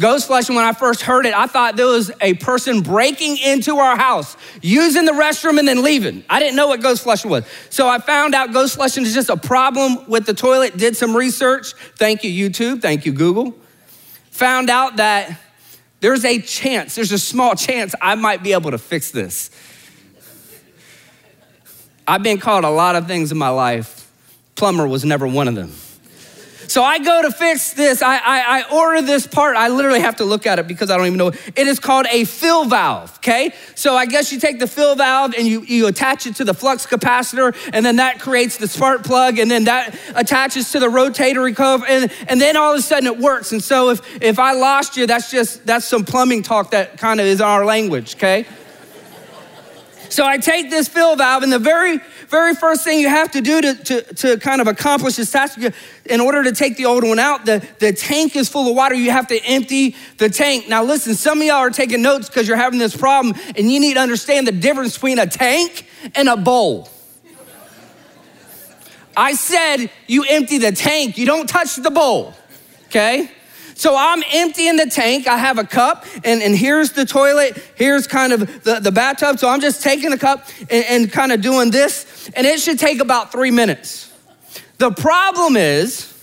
Ghost 0.00 0.28
flushing, 0.28 0.56
when 0.56 0.64
I 0.64 0.72
first 0.72 1.02
heard 1.02 1.26
it, 1.26 1.34
I 1.34 1.46
thought 1.46 1.76
there 1.76 1.86
was 1.86 2.10
a 2.22 2.32
person 2.34 2.80
breaking 2.80 3.36
into 3.36 3.76
our 3.76 3.98
house, 3.98 4.34
using 4.62 5.04
the 5.04 5.12
restroom 5.12 5.58
and 5.58 5.68
then 5.68 5.82
leaving. 5.82 6.24
I 6.30 6.40
didn't 6.40 6.56
know 6.56 6.68
what 6.68 6.80
ghost 6.80 7.02
flushing 7.02 7.30
was. 7.30 7.44
So 7.68 7.86
I 7.86 7.98
found 7.98 8.34
out 8.34 8.54
ghost 8.54 8.76
flushing 8.76 9.04
is 9.04 9.12
just 9.12 9.28
a 9.28 9.36
problem 9.36 10.08
with 10.08 10.24
the 10.24 10.32
toilet, 10.32 10.78
did 10.78 10.96
some 10.96 11.14
research. 11.14 11.74
Thank 11.96 12.24
you, 12.24 12.50
YouTube. 12.50 12.80
Thank 12.80 13.04
you, 13.04 13.12
Google. 13.12 13.54
Found 14.30 14.70
out 14.70 14.96
that 14.96 15.38
there's 16.00 16.24
a 16.24 16.40
chance, 16.40 16.94
there's 16.94 17.12
a 17.12 17.18
small 17.18 17.54
chance 17.54 17.94
I 18.00 18.14
might 18.14 18.42
be 18.42 18.54
able 18.54 18.70
to 18.70 18.78
fix 18.78 19.10
this. 19.10 19.50
I've 22.08 22.22
been 22.22 22.38
called 22.38 22.64
a 22.64 22.70
lot 22.70 22.96
of 22.96 23.06
things 23.06 23.32
in 23.32 23.36
my 23.36 23.50
life. 23.50 24.10
Plumber 24.54 24.88
was 24.88 25.04
never 25.04 25.26
one 25.26 25.46
of 25.46 25.54
them. 25.54 25.72
So 26.70 26.84
I 26.84 27.00
go 27.00 27.22
to 27.22 27.32
fix 27.32 27.72
this. 27.72 28.00
I, 28.00 28.18
I, 28.18 28.60
I, 28.60 28.62
order 28.72 29.02
this 29.02 29.26
part. 29.26 29.56
I 29.56 29.66
literally 29.66 29.98
have 29.98 30.14
to 30.18 30.24
look 30.24 30.46
at 30.46 30.60
it 30.60 30.68
because 30.68 30.88
I 30.88 30.96
don't 30.96 31.06
even 31.06 31.18
know. 31.18 31.32
It 31.56 31.66
is 31.66 31.80
called 31.80 32.06
a 32.06 32.22
fill 32.22 32.64
valve, 32.64 33.12
okay? 33.16 33.52
So 33.74 33.96
I 33.96 34.06
guess 34.06 34.32
you 34.32 34.38
take 34.38 34.60
the 34.60 34.68
fill 34.68 34.94
valve 34.94 35.34
and 35.36 35.48
you, 35.48 35.62
you 35.62 35.88
attach 35.88 36.28
it 36.28 36.36
to 36.36 36.44
the 36.44 36.54
flux 36.54 36.86
capacitor, 36.86 37.56
and 37.72 37.84
then 37.84 37.96
that 37.96 38.20
creates 38.20 38.56
the 38.56 38.68
spark 38.68 39.02
plug, 39.02 39.40
and 39.40 39.50
then 39.50 39.64
that 39.64 39.98
attaches 40.14 40.70
to 40.70 40.78
the 40.78 40.88
rotatory 40.88 41.56
cove, 41.56 41.82
and, 41.88 42.08
and 42.28 42.40
then 42.40 42.56
all 42.56 42.72
of 42.72 42.78
a 42.78 42.82
sudden 42.82 43.08
it 43.08 43.18
works. 43.18 43.50
And 43.50 43.60
so 43.60 43.90
if, 43.90 44.22
if 44.22 44.38
I 44.38 44.52
lost 44.52 44.96
you, 44.96 45.08
that's 45.08 45.28
just, 45.28 45.66
that's 45.66 45.86
some 45.86 46.04
plumbing 46.04 46.44
talk 46.44 46.70
that 46.70 46.98
kind 46.98 47.18
of 47.18 47.26
is 47.26 47.40
our 47.40 47.64
language, 47.64 48.14
okay? 48.14 48.46
So 50.08 50.24
I 50.24 50.38
take 50.38 50.70
this 50.70 50.86
fill 50.86 51.16
valve, 51.16 51.42
and 51.42 51.52
the 51.52 51.58
very, 51.58 51.98
very 52.30 52.54
first 52.54 52.84
thing 52.84 53.00
you 53.00 53.08
have 53.08 53.32
to 53.32 53.40
do 53.40 53.60
to, 53.60 53.74
to, 53.74 54.14
to 54.14 54.38
kind 54.38 54.60
of 54.60 54.68
accomplish 54.68 55.16
this 55.16 55.32
task, 55.32 55.58
in 56.06 56.20
order 56.20 56.44
to 56.44 56.52
take 56.52 56.76
the 56.76 56.86
old 56.86 57.02
one 57.02 57.18
out, 57.18 57.44
the, 57.44 57.66
the 57.80 57.92
tank 57.92 58.36
is 58.36 58.48
full 58.48 58.70
of 58.70 58.76
water. 58.76 58.94
You 58.94 59.10
have 59.10 59.26
to 59.28 59.44
empty 59.44 59.96
the 60.18 60.28
tank. 60.28 60.68
Now, 60.68 60.84
listen, 60.84 61.14
some 61.14 61.40
of 61.40 61.46
y'all 61.46 61.56
are 61.56 61.70
taking 61.70 62.02
notes 62.02 62.28
because 62.28 62.46
you're 62.46 62.56
having 62.56 62.78
this 62.78 62.96
problem, 62.96 63.34
and 63.56 63.70
you 63.70 63.80
need 63.80 63.94
to 63.94 64.00
understand 64.00 64.46
the 64.46 64.52
difference 64.52 64.94
between 64.94 65.18
a 65.18 65.26
tank 65.26 65.88
and 66.14 66.28
a 66.28 66.36
bowl. 66.36 66.88
I 69.16 69.34
said 69.34 69.90
you 70.06 70.24
empty 70.28 70.58
the 70.58 70.72
tank, 70.72 71.18
you 71.18 71.26
don't 71.26 71.48
touch 71.48 71.74
the 71.74 71.90
bowl, 71.90 72.32
okay? 72.86 73.30
So 73.80 73.96
I'm 73.96 74.22
emptying 74.30 74.76
the 74.76 74.84
tank. 74.84 75.26
I 75.26 75.38
have 75.38 75.56
a 75.56 75.64
cup, 75.64 76.04
and, 76.22 76.42
and 76.42 76.54
here's 76.54 76.92
the 76.92 77.06
toilet. 77.06 77.56
Here's 77.76 78.06
kind 78.06 78.34
of 78.34 78.62
the, 78.62 78.78
the 78.78 78.92
bathtub. 78.92 79.38
So 79.38 79.48
I'm 79.48 79.62
just 79.62 79.82
taking 79.82 80.10
the 80.10 80.18
cup 80.18 80.46
and, 80.68 80.84
and 80.84 81.10
kind 81.10 81.32
of 81.32 81.40
doing 81.40 81.70
this, 81.70 82.30
and 82.36 82.46
it 82.46 82.60
should 82.60 82.78
take 82.78 83.00
about 83.00 83.32
three 83.32 83.50
minutes. 83.50 84.12
The 84.76 84.90
problem 84.90 85.56
is, 85.56 86.14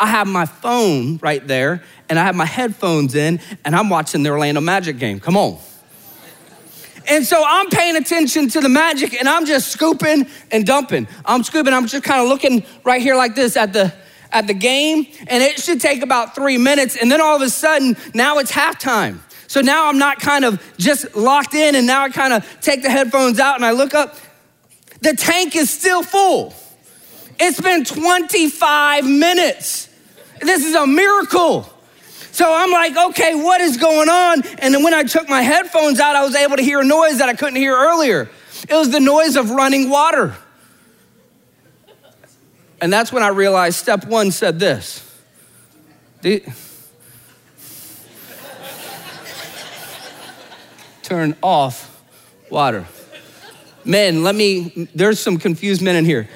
I 0.00 0.06
have 0.06 0.26
my 0.26 0.46
phone 0.46 1.18
right 1.18 1.46
there, 1.46 1.82
and 2.08 2.18
I 2.18 2.24
have 2.24 2.34
my 2.34 2.46
headphones 2.46 3.14
in, 3.14 3.40
and 3.66 3.76
I'm 3.76 3.90
watching 3.90 4.22
the 4.22 4.30
Orlando 4.30 4.62
Magic 4.62 4.98
game. 4.98 5.20
Come 5.20 5.36
on. 5.36 5.58
And 7.06 7.26
so 7.26 7.44
I'm 7.46 7.68
paying 7.68 7.96
attention 7.96 8.48
to 8.48 8.60
the 8.62 8.70
magic 8.70 9.14
and 9.14 9.28
I'm 9.28 9.46
just 9.46 9.68
scooping 9.68 10.26
and 10.50 10.66
dumping. 10.66 11.06
I'm 11.24 11.44
scooping, 11.44 11.72
I'm 11.72 11.86
just 11.86 12.02
kind 12.02 12.20
of 12.20 12.28
looking 12.28 12.64
right 12.82 13.00
here 13.00 13.14
like 13.14 13.36
this 13.36 13.56
at 13.56 13.72
the 13.72 13.94
at 14.32 14.46
the 14.46 14.54
game, 14.54 15.06
and 15.26 15.42
it 15.42 15.60
should 15.60 15.80
take 15.80 16.02
about 16.02 16.34
three 16.34 16.58
minutes. 16.58 16.96
And 16.96 17.10
then 17.10 17.20
all 17.20 17.36
of 17.36 17.42
a 17.42 17.50
sudden, 17.50 17.96
now 18.14 18.38
it's 18.38 18.52
halftime. 18.52 19.20
So 19.48 19.60
now 19.60 19.88
I'm 19.88 19.98
not 19.98 20.20
kind 20.20 20.44
of 20.44 20.62
just 20.76 21.14
locked 21.16 21.54
in, 21.54 21.74
and 21.74 21.86
now 21.86 22.02
I 22.02 22.10
kind 22.10 22.32
of 22.32 22.60
take 22.60 22.82
the 22.82 22.90
headphones 22.90 23.38
out 23.38 23.56
and 23.56 23.64
I 23.64 23.70
look 23.70 23.94
up. 23.94 24.16
The 25.00 25.14
tank 25.14 25.54
is 25.54 25.70
still 25.70 26.02
full. 26.02 26.54
It's 27.38 27.60
been 27.60 27.84
25 27.84 29.04
minutes. 29.04 29.88
This 30.40 30.64
is 30.64 30.74
a 30.74 30.86
miracle. 30.86 31.70
So 32.32 32.52
I'm 32.52 32.70
like, 32.70 32.96
okay, 33.10 33.34
what 33.34 33.60
is 33.60 33.76
going 33.76 34.08
on? 34.08 34.42
And 34.58 34.74
then 34.74 34.82
when 34.82 34.92
I 34.92 35.04
took 35.04 35.28
my 35.28 35.42
headphones 35.42 36.00
out, 36.00 36.16
I 36.16 36.24
was 36.24 36.34
able 36.34 36.56
to 36.56 36.62
hear 36.62 36.80
a 36.80 36.84
noise 36.84 37.18
that 37.18 37.28
I 37.28 37.34
couldn't 37.34 37.56
hear 37.56 37.74
earlier. 37.74 38.28
It 38.68 38.74
was 38.74 38.90
the 38.90 39.00
noise 39.00 39.36
of 39.36 39.50
running 39.50 39.88
water. 39.88 40.34
And 42.86 42.92
that's 42.92 43.12
when 43.12 43.24
I 43.24 43.30
realized 43.30 43.78
step 43.78 44.06
one 44.06 44.30
said 44.30 44.60
this. 44.60 45.02
Turn 51.02 51.34
off 51.42 52.00
water. 52.48 52.86
Men, 53.84 54.22
let 54.22 54.36
me, 54.36 54.88
there's 54.94 55.18
some 55.18 55.36
confused 55.36 55.82
men 55.82 55.96
in 55.96 56.04
here. 56.04 56.28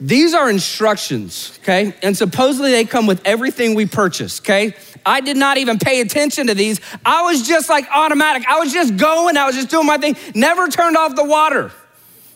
These 0.00 0.32
are 0.32 0.48
instructions, 0.48 1.58
okay? 1.62 1.94
And 2.02 2.16
supposedly 2.16 2.70
they 2.70 2.86
come 2.86 3.06
with 3.06 3.20
everything 3.26 3.74
we 3.74 3.84
purchase, 3.84 4.40
okay? 4.40 4.74
I 5.04 5.20
did 5.20 5.36
not 5.36 5.58
even 5.58 5.78
pay 5.78 6.00
attention 6.00 6.46
to 6.46 6.54
these. 6.54 6.80
I 7.04 7.20
was 7.20 7.46
just 7.46 7.68
like 7.68 7.86
automatic. 7.90 8.48
I 8.48 8.58
was 8.60 8.72
just 8.72 8.96
going, 8.96 9.36
I 9.36 9.44
was 9.44 9.56
just 9.56 9.68
doing 9.68 9.86
my 9.86 9.98
thing, 9.98 10.16
never 10.34 10.68
turned 10.68 10.96
off 10.96 11.16
the 11.16 11.24
water. 11.24 11.70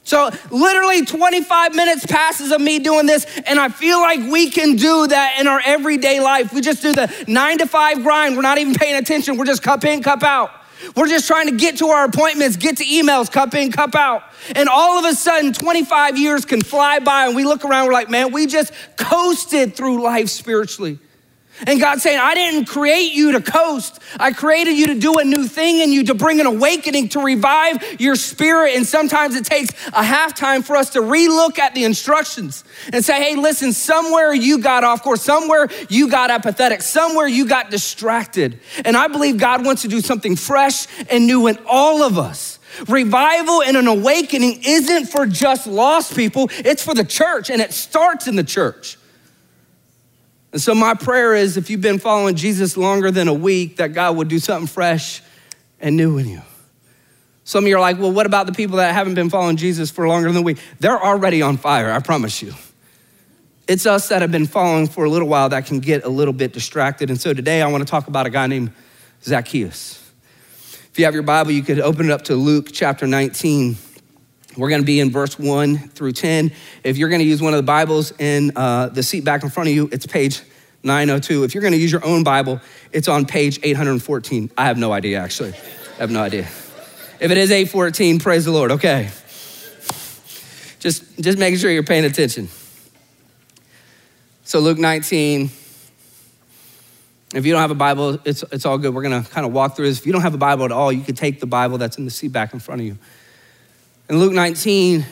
So, 0.04 0.30
literally 0.50 1.04
25 1.04 1.74
minutes 1.74 2.04
passes 2.04 2.52
of 2.52 2.60
me 2.60 2.78
doing 2.78 3.06
this, 3.06 3.26
and 3.46 3.58
I 3.58 3.70
feel 3.70 4.00
like 4.00 4.20
we 4.30 4.50
can 4.50 4.76
do 4.76 5.06
that 5.06 5.36
in 5.40 5.46
our 5.48 5.62
everyday 5.64 6.20
life. 6.20 6.52
We 6.52 6.60
just 6.60 6.82
do 6.82 6.92
the 6.92 7.10
nine 7.26 7.58
to 7.58 7.66
five 7.66 8.02
grind. 8.02 8.36
We're 8.36 8.42
not 8.42 8.58
even 8.58 8.74
paying 8.74 8.96
attention. 8.96 9.38
We're 9.38 9.46
just 9.46 9.62
cup 9.62 9.82
in, 9.84 10.02
cup 10.02 10.22
out. 10.22 10.50
We're 10.94 11.08
just 11.08 11.26
trying 11.26 11.48
to 11.48 11.56
get 11.56 11.78
to 11.78 11.88
our 11.88 12.04
appointments, 12.04 12.56
get 12.56 12.76
to 12.76 12.84
emails, 12.84 13.32
cup 13.32 13.54
in, 13.54 13.72
cup 13.72 13.94
out. 13.94 14.24
And 14.54 14.68
all 14.68 14.98
of 14.98 15.04
a 15.06 15.14
sudden, 15.14 15.54
25 15.54 16.18
years 16.18 16.44
can 16.44 16.60
fly 16.60 16.98
by, 16.98 17.26
and 17.26 17.34
we 17.34 17.44
look 17.44 17.64
around, 17.64 17.86
we're 17.86 17.94
like, 17.94 18.10
man, 18.10 18.30
we 18.30 18.46
just 18.46 18.72
coasted 18.96 19.74
through 19.74 20.02
life 20.02 20.28
spiritually. 20.28 20.98
And 21.66 21.80
God's 21.80 22.02
saying, 22.02 22.18
I 22.18 22.34
didn't 22.34 22.64
create 22.66 23.12
you 23.12 23.32
to 23.32 23.40
coast. 23.40 24.00
I 24.18 24.32
created 24.32 24.76
you 24.76 24.88
to 24.88 24.94
do 24.96 25.18
a 25.18 25.24
new 25.24 25.46
thing 25.46 25.78
in 25.78 25.92
you, 25.92 26.04
to 26.04 26.14
bring 26.14 26.40
an 26.40 26.46
awakening, 26.46 27.10
to 27.10 27.20
revive 27.20 28.00
your 28.00 28.16
spirit. 28.16 28.74
And 28.74 28.84
sometimes 28.84 29.36
it 29.36 29.44
takes 29.44 29.70
a 29.88 30.02
halftime 30.02 30.64
for 30.64 30.74
us 30.76 30.90
to 30.90 31.00
relook 31.00 31.58
at 31.60 31.74
the 31.74 31.84
instructions 31.84 32.64
and 32.92 33.04
say, 33.04 33.22
hey, 33.22 33.36
listen, 33.36 33.72
somewhere 33.72 34.34
you 34.34 34.58
got 34.58 34.82
off 34.82 35.02
course, 35.02 35.22
somewhere 35.22 35.68
you 35.88 36.08
got 36.08 36.30
apathetic, 36.30 36.82
somewhere 36.82 37.28
you 37.28 37.46
got 37.46 37.70
distracted. 37.70 38.58
And 38.84 38.96
I 38.96 39.06
believe 39.06 39.38
God 39.38 39.64
wants 39.64 39.82
to 39.82 39.88
do 39.88 40.00
something 40.00 40.34
fresh 40.34 40.86
and 41.08 41.26
new 41.26 41.46
in 41.46 41.58
all 41.66 42.02
of 42.02 42.18
us. 42.18 42.58
Revival 42.88 43.62
and 43.62 43.76
an 43.76 43.86
awakening 43.86 44.62
isn't 44.64 45.06
for 45.06 45.26
just 45.26 45.68
lost 45.68 46.16
people, 46.16 46.50
it's 46.50 46.82
for 46.82 46.94
the 46.94 47.04
church, 47.04 47.48
and 47.48 47.62
it 47.62 47.72
starts 47.72 48.26
in 48.26 48.34
the 48.34 48.42
church. 48.42 48.98
And 50.54 50.62
so, 50.62 50.72
my 50.72 50.94
prayer 50.94 51.34
is 51.34 51.56
if 51.56 51.68
you've 51.68 51.80
been 51.80 51.98
following 51.98 52.36
Jesus 52.36 52.76
longer 52.76 53.10
than 53.10 53.26
a 53.26 53.34
week, 53.34 53.78
that 53.78 53.92
God 53.92 54.16
would 54.16 54.28
do 54.28 54.38
something 54.38 54.68
fresh 54.68 55.20
and 55.80 55.96
new 55.96 56.16
in 56.16 56.28
you. 56.28 56.42
Some 57.42 57.64
of 57.64 57.68
you 57.68 57.76
are 57.76 57.80
like, 57.80 57.98
well, 57.98 58.12
what 58.12 58.24
about 58.24 58.46
the 58.46 58.52
people 58.52 58.76
that 58.76 58.94
haven't 58.94 59.14
been 59.14 59.30
following 59.30 59.56
Jesus 59.56 59.90
for 59.90 60.06
longer 60.06 60.28
than 60.30 60.42
a 60.42 60.44
week? 60.44 60.58
They're 60.78 61.02
already 61.02 61.42
on 61.42 61.56
fire, 61.56 61.90
I 61.90 61.98
promise 61.98 62.40
you. 62.40 62.54
It's 63.66 63.84
us 63.84 64.10
that 64.10 64.22
have 64.22 64.30
been 64.30 64.46
following 64.46 64.86
for 64.86 65.04
a 65.04 65.10
little 65.10 65.26
while 65.26 65.48
that 65.48 65.66
can 65.66 65.80
get 65.80 66.04
a 66.04 66.08
little 66.08 66.32
bit 66.32 66.52
distracted. 66.52 67.10
And 67.10 67.20
so 67.20 67.34
today 67.34 67.60
I 67.60 67.66
want 67.66 67.84
to 67.84 67.90
talk 67.90 68.06
about 68.06 68.26
a 68.26 68.30
guy 68.30 68.46
named 68.46 68.70
Zacchaeus. 69.24 70.08
If 70.92 71.00
you 71.00 71.04
have 71.06 71.14
your 71.14 71.24
Bible, 71.24 71.50
you 71.50 71.64
could 71.64 71.80
open 71.80 72.06
it 72.06 72.12
up 72.12 72.22
to 72.26 72.36
Luke 72.36 72.68
chapter 72.70 73.08
19. 73.08 73.76
We're 74.56 74.68
going 74.68 74.82
to 74.82 74.86
be 74.86 75.00
in 75.00 75.10
verse 75.10 75.38
1 75.38 75.76
through 75.76 76.12
10. 76.12 76.52
If 76.84 76.96
you're 76.96 77.08
going 77.08 77.20
to 77.20 77.26
use 77.26 77.42
one 77.42 77.52
of 77.52 77.56
the 77.56 77.64
Bibles 77.64 78.12
in 78.18 78.52
uh, 78.54 78.88
the 78.88 79.02
seat 79.02 79.24
back 79.24 79.42
in 79.42 79.50
front 79.50 79.68
of 79.68 79.74
you, 79.74 79.88
it's 79.90 80.06
page 80.06 80.42
902. 80.84 81.42
If 81.44 81.54
you're 81.54 81.62
going 81.62 81.72
to 81.72 81.78
use 81.78 81.90
your 81.90 82.04
own 82.04 82.22
Bible, 82.22 82.60
it's 82.92 83.08
on 83.08 83.26
page 83.26 83.58
814. 83.62 84.50
I 84.56 84.66
have 84.66 84.78
no 84.78 84.92
idea, 84.92 85.18
actually. 85.18 85.54
I 85.54 85.98
have 85.98 86.10
no 86.10 86.20
idea. 86.20 86.42
If 87.20 87.30
it 87.30 87.38
is 87.38 87.50
814, 87.50 88.20
praise 88.20 88.44
the 88.44 88.52
Lord. 88.52 88.70
Okay. 88.72 89.10
Just, 90.78 91.18
just 91.18 91.38
making 91.38 91.58
sure 91.58 91.70
you're 91.70 91.82
paying 91.82 92.04
attention. 92.04 92.48
So, 94.44 94.60
Luke 94.60 94.78
19. 94.78 95.50
If 97.34 97.44
you 97.44 97.52
don't 97.52 97.60
have 97.60 97.72
a 97.72 97.74
Bible, 97.74 98.20
it's, 98.24 98.44
it's 98.52 98.64
all 98.64 98.78
good. 98.78 98.94
We're 98.94 99.02
going 99.02 99.24
to 99.24 99.28
kind 99.28 99.44
of 99.44 99.52
walk 99.52 99.74
through 99.74 99.86
this. 99.88 99.98
If 99.98 100.06
you 100.06 100.12
don't 100.12 100.22
have 100.22 100.34
a 100.34 100.38
Bible 100.38 100.64
at 100.64 100.70
all, 100.70 100.92
you 100.92 101.02
can 101.02 101.16
take 101.16 101.40
the 101.40 101.46
Bible 101.46 101.78
that's 101.78 101.98
in 101.98 102.04
the 102.04 102.10
seat 102.12 102.30
back 102.30 102.54
in 102.54 102.60
front 102.60 102.80
of 102.80 102.86
you. 102.86 102.96
In 104.08 104.18
Luke 104.18 104.34
19, 104.34 105.06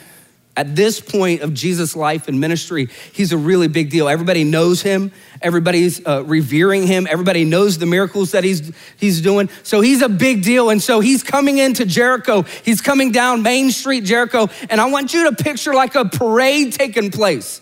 at 0.55 0.75
this 0.75 0.99
point 0.99 1.41
of 1.41 1.51
Jesus' 1.55 1.95
life 1.95 2.27
and 2.27 2.39
ministry, 2.39 2.89
he's 3.11 3.31
a 3.31 3.37
really 3.37 3.67
big 3.67 3.89
deal. 3.89 4.07
Everybody 4.07 4.43
knows 4.43 4.83
him. 4.83 5.11
Everybody's 5.41 6.05
uh, 6.05 6.23
revering 6.25 6.85
him. 6.85 7.07
Everybody 7.09 7.43
knows 7.43 7.79
the 7.79 7.87
miracles 7.87 8.31
that 8.31 8.43
he's, 8.43 8.71
he's 8.97 9.19
doing. 9.21 9.49
So 9.63 9.81
he's 9.81 10.03
a 10.03 10.09
big 10.09 10.43
deal. 10.43 10.69
And 10.69 10.79
so 10.79 10.99
he's 10.99 11.23
coming 11.23 11.57
into 11.57 11.87
Jericho. 11.87 12.43
He's 12.63 12.81
coming 12.81 13.11
down 13.11 13.41
Main 13.41 13.71
Street, 13.71 14.03
Jericho. 14.03 14.47
And 14.69 14.79
I 14.79 14.85
want 14.91 15.11
you 15.11 15.31
to 15.31 15.43
picture 15.43 15.73
like 15.73 15.95
a 15.95 16.05
parade 16.05 16.73
taking 16.73 17.09
place. 17.09 17.61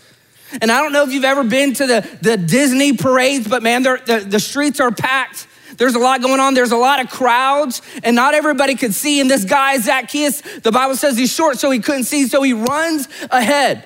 And 0.62 0.70
I 0.70 0.82
don't 0.82 0.92
know 0.92 1.04
if 1.04 1.14
you've 1.14 1.24
ever 1.24 1.46
been 1.46 1.74
to 1.76 1.88
the, 1.88 2.18
the 2.22 2.36
Disney 2.36 2.92
parades, 2.92 3.48
but 3.48 3.64
man, 3.64 3.84
the, 3.84 4.26
the 4.28 4.40
streets 4.40 4.82
are 4.82 4.92
packed. 4.92 5.48
There's 5.78 5.96
a 5.96 6.00
lot 6.00 6.22
going 6.22 6.40
on. 6.40 6.54
There's 6.54 6.72
a 6.72 6.78
lot 6.78 7.04
of 7.04 7.10
crowds, 7.10 7.82
and 8.04 8.16
not 8.16 8.34
everybody 8.34 8.76
could 8.76 8.94
see. 8.94 9.20
And 9.20 9.30
this 9.30 9.46
guy, 9.46 9.78
Zacchaeus, 9.78 10.42
the 10.60 10.72
Bible 10.72 10.96
says 10.96 11.18
he's 11.18 11.34
short, 11.34 11.60
so 11.60 11.72
he 11.72 11.80
couldn't 11.80 12.06
see. 12.06 12.28
So 12.28 12.42
he 12.42 12.54
runs 12.54 13.08
ahead. 13.30 13.86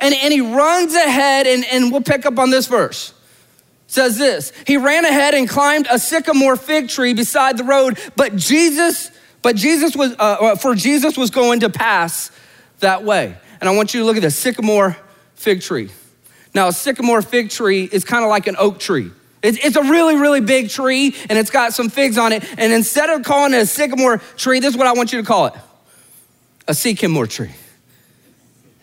And, 0.00 0.14
and 0.14 0.32
he 0.32 0.40
runs 0.40 0.94
ahead, 0.94 1.46
and, 1.46 1.64
and 1.64 1.92
we'll 1.92 2.02
pick 2.02 2.26
up 2.26 2.38
on 2.38 2.50
this 2.50 2.66
verse. 2.66 3.10
It 3.86 3.92
says 3.92 4.18
this 4.18 4.52
He 4.66 4.76
ran 4.76 5.04
ahead 5.04 5.34
and 5.34 5.48
climbed 5.48 5.86
a 5.90 5.98
sycamore 5.98 6.56
fig 6.56 6.88
tree 6.88 7.14
beside 7.14 7.58
the 7.58 7.64
road, 7.64 7.98
but 8.16 8.36
Jesus, 8.36 9.10
but 9.42 9.56
Jesus 9.56 9.94
was, 9.94 10.12
uh, 10.12 10.36
uh 10.40 10.56
for 10.56 10.74
Jesus 10.74 11.16
was 11.16 11.30
going 11.30 11.60
to 11.60 11.70
pass 11.70 12.30
that 12.80 13.04
way. 13.04 13.36
And 13.60 13.68
I 13.68 13.74
want 13.74 13.94
you 13.94 14.00
to 14.00 14.06
look 14.06 14.16
at 14.16 14.22
this 14.22 14.38
sycamore 14.38 14.96
fig 15.34 15.60
tree. 15.60 15.90
Now, 16.54 16.68
a 16.68 16.72
sycamore 16.72 17.22
fig 17.22 17.50
tree 17.50 17.88
is 17.90 18.04
kind 18.04 18.24
of 18.24 18.30
like 18.30 18.46
an 18.46 18.56
oak 18.58 18.78
tree. 18.78 19.10
It's 19.46 19.76
a 19.76 19.82
really, 19.82 20.16
really 20.16 20.40
big 20.40 20.70
tree 20.70 21.14
and 21.28 21.38
it's 21.38 21.50
got 21.50 21.74
some 21.74 21.90
figs 21.90 22.16
on 22.16 22.32
it. 22.32 22.44
And 22.58 22.72
instead 22.72 23.10
of 23.10 23.24
calling 23.24 23.52
it 23.52 23.58
a 23.58 23.66
sycamore 23.66 24.18
tree, 24.36 24.58
this 24.58 24.70
is 24.70 24.78
what 24.78 24.86
I 24.86 24.94
want 24.94 25.12
you 25.12 25.20
to 25.20 25.26
call 25.26 25.46
it 25.46 25.54
a 26.66 26.74
sycamore 26.74 27.26
tree. 27.26 27.52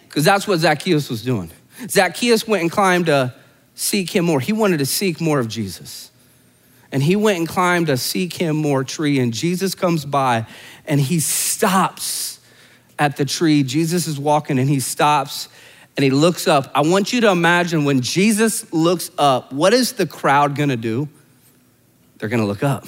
Because 0.07 0.23
that's 0.23 0.47
what 0.47 0.59
Zacchaeus 0.59 1.09
was 1.09 1.23
doing. 1.23 1.49
Zacchaeus 1.89 2.47
went 2.47 2.61
and 2.61 2.71
climbed 2.71 3.09
a 3.09 3.33
seek 3.73 4.11
him 4.11 4.25
more. 4.25 4.39
He 4.39 4.53
wanted 4.53 4.77
to 4.77 4.85
seek 4.85 5.19
more 5.19 5.39
of 5.39 5.47
Jesus. 5.47 6.11
And 6.91 7.01
he 7.01 7.15
went 7.15 7.39
and 7.39 7.47
climbed 7.47 7.89
a 7.89 7.97
seek 7.97 8.33
him 8.33 8.57
more 8.57 8.83
tree, 8.83 9.19
and 9.19 9.33
Jesus 9.33 9.73
comes 9.73 10.05
by 10.05 10.45
and 10.85 10.99
he 10.99 11.19
stops 11.19 12.39
at 12.99 13.17
the 13.17 13.25
tree. 13.25 13.63
Jesus 13.63 14.07
is 14.07 14.19
walking 14.19 14.59
and 14.59 14.69
he 14.69 14.79
stops 14.79 15.47
and 15.97 16.03
he 16.03 16.09
looks 16.09 16.47
up. 16.47 16.71
I 16.73 16.81
want 16.81 17.13
you 17.13 17.21
to 17.21 17.31
imagine 17.31 17.85
when 17.85 18.01
Jesus 18.01 18.71
looks 18.73 19.11
up, 19.17 19.51
what 19.51 19.73
is 19.73 19.93
the 19.93 20.05
crowd 20.05 20.55
gonna 20.55 20.77
do? 20.77 21.09
They're 22.17 22.29
gonna 22.29 22.45
look 22.45 22.63
up. 22.63 22.85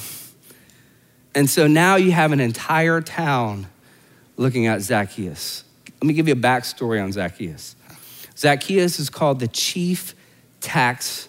And 1.36 1.50
so 1.50 1.68
now 1.68 1.96
you 1.96 2.12
have 2.12 2.32
an 2.32 2.40
entire 2.40 3.02
town 3.02 3.68
looking 4.38 4.68
at 4.68 4.82
Zacchaeus. 4.82 5.64
Let 6.02 6.08
me 6.08 6.14
give 6.14 6.28
you 6.28 6.34
a 6.34 6.38
backstory 6.38 7.04
on 7.04 7.12
Zacchaeus. 7.12 7.76
Zacchaeus 8.38 9.00
is 9.00 9.10
called 9.10 9.40
the 9.40 9.48
chief 9.48 10.16
tax 10.62 11.28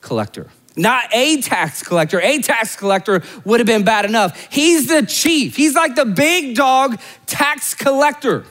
collector. 0.00 0.50
Not 0.76 1.04
a 1.12 1.40
tax 1.42 1.82
collector. 1.82 2.20
A 2.20 2.40
tax 2.40 2.76
collector 2.76 3.22
would 3.44 3.60
have 3.60 3.66
been 3.66 3.84
bad 3.84 4.04
enough. 4.04 4.48
He's 4.50 4.86
the 4.86 5.04
chief. 5.04 5.56
He's 5.56 5.74
like 5.74 5.94
the 5.94 6.04
big 6.04 6.54
dog 6.54 7.00
tax 7.26 7.74
collector. 7.74 8.44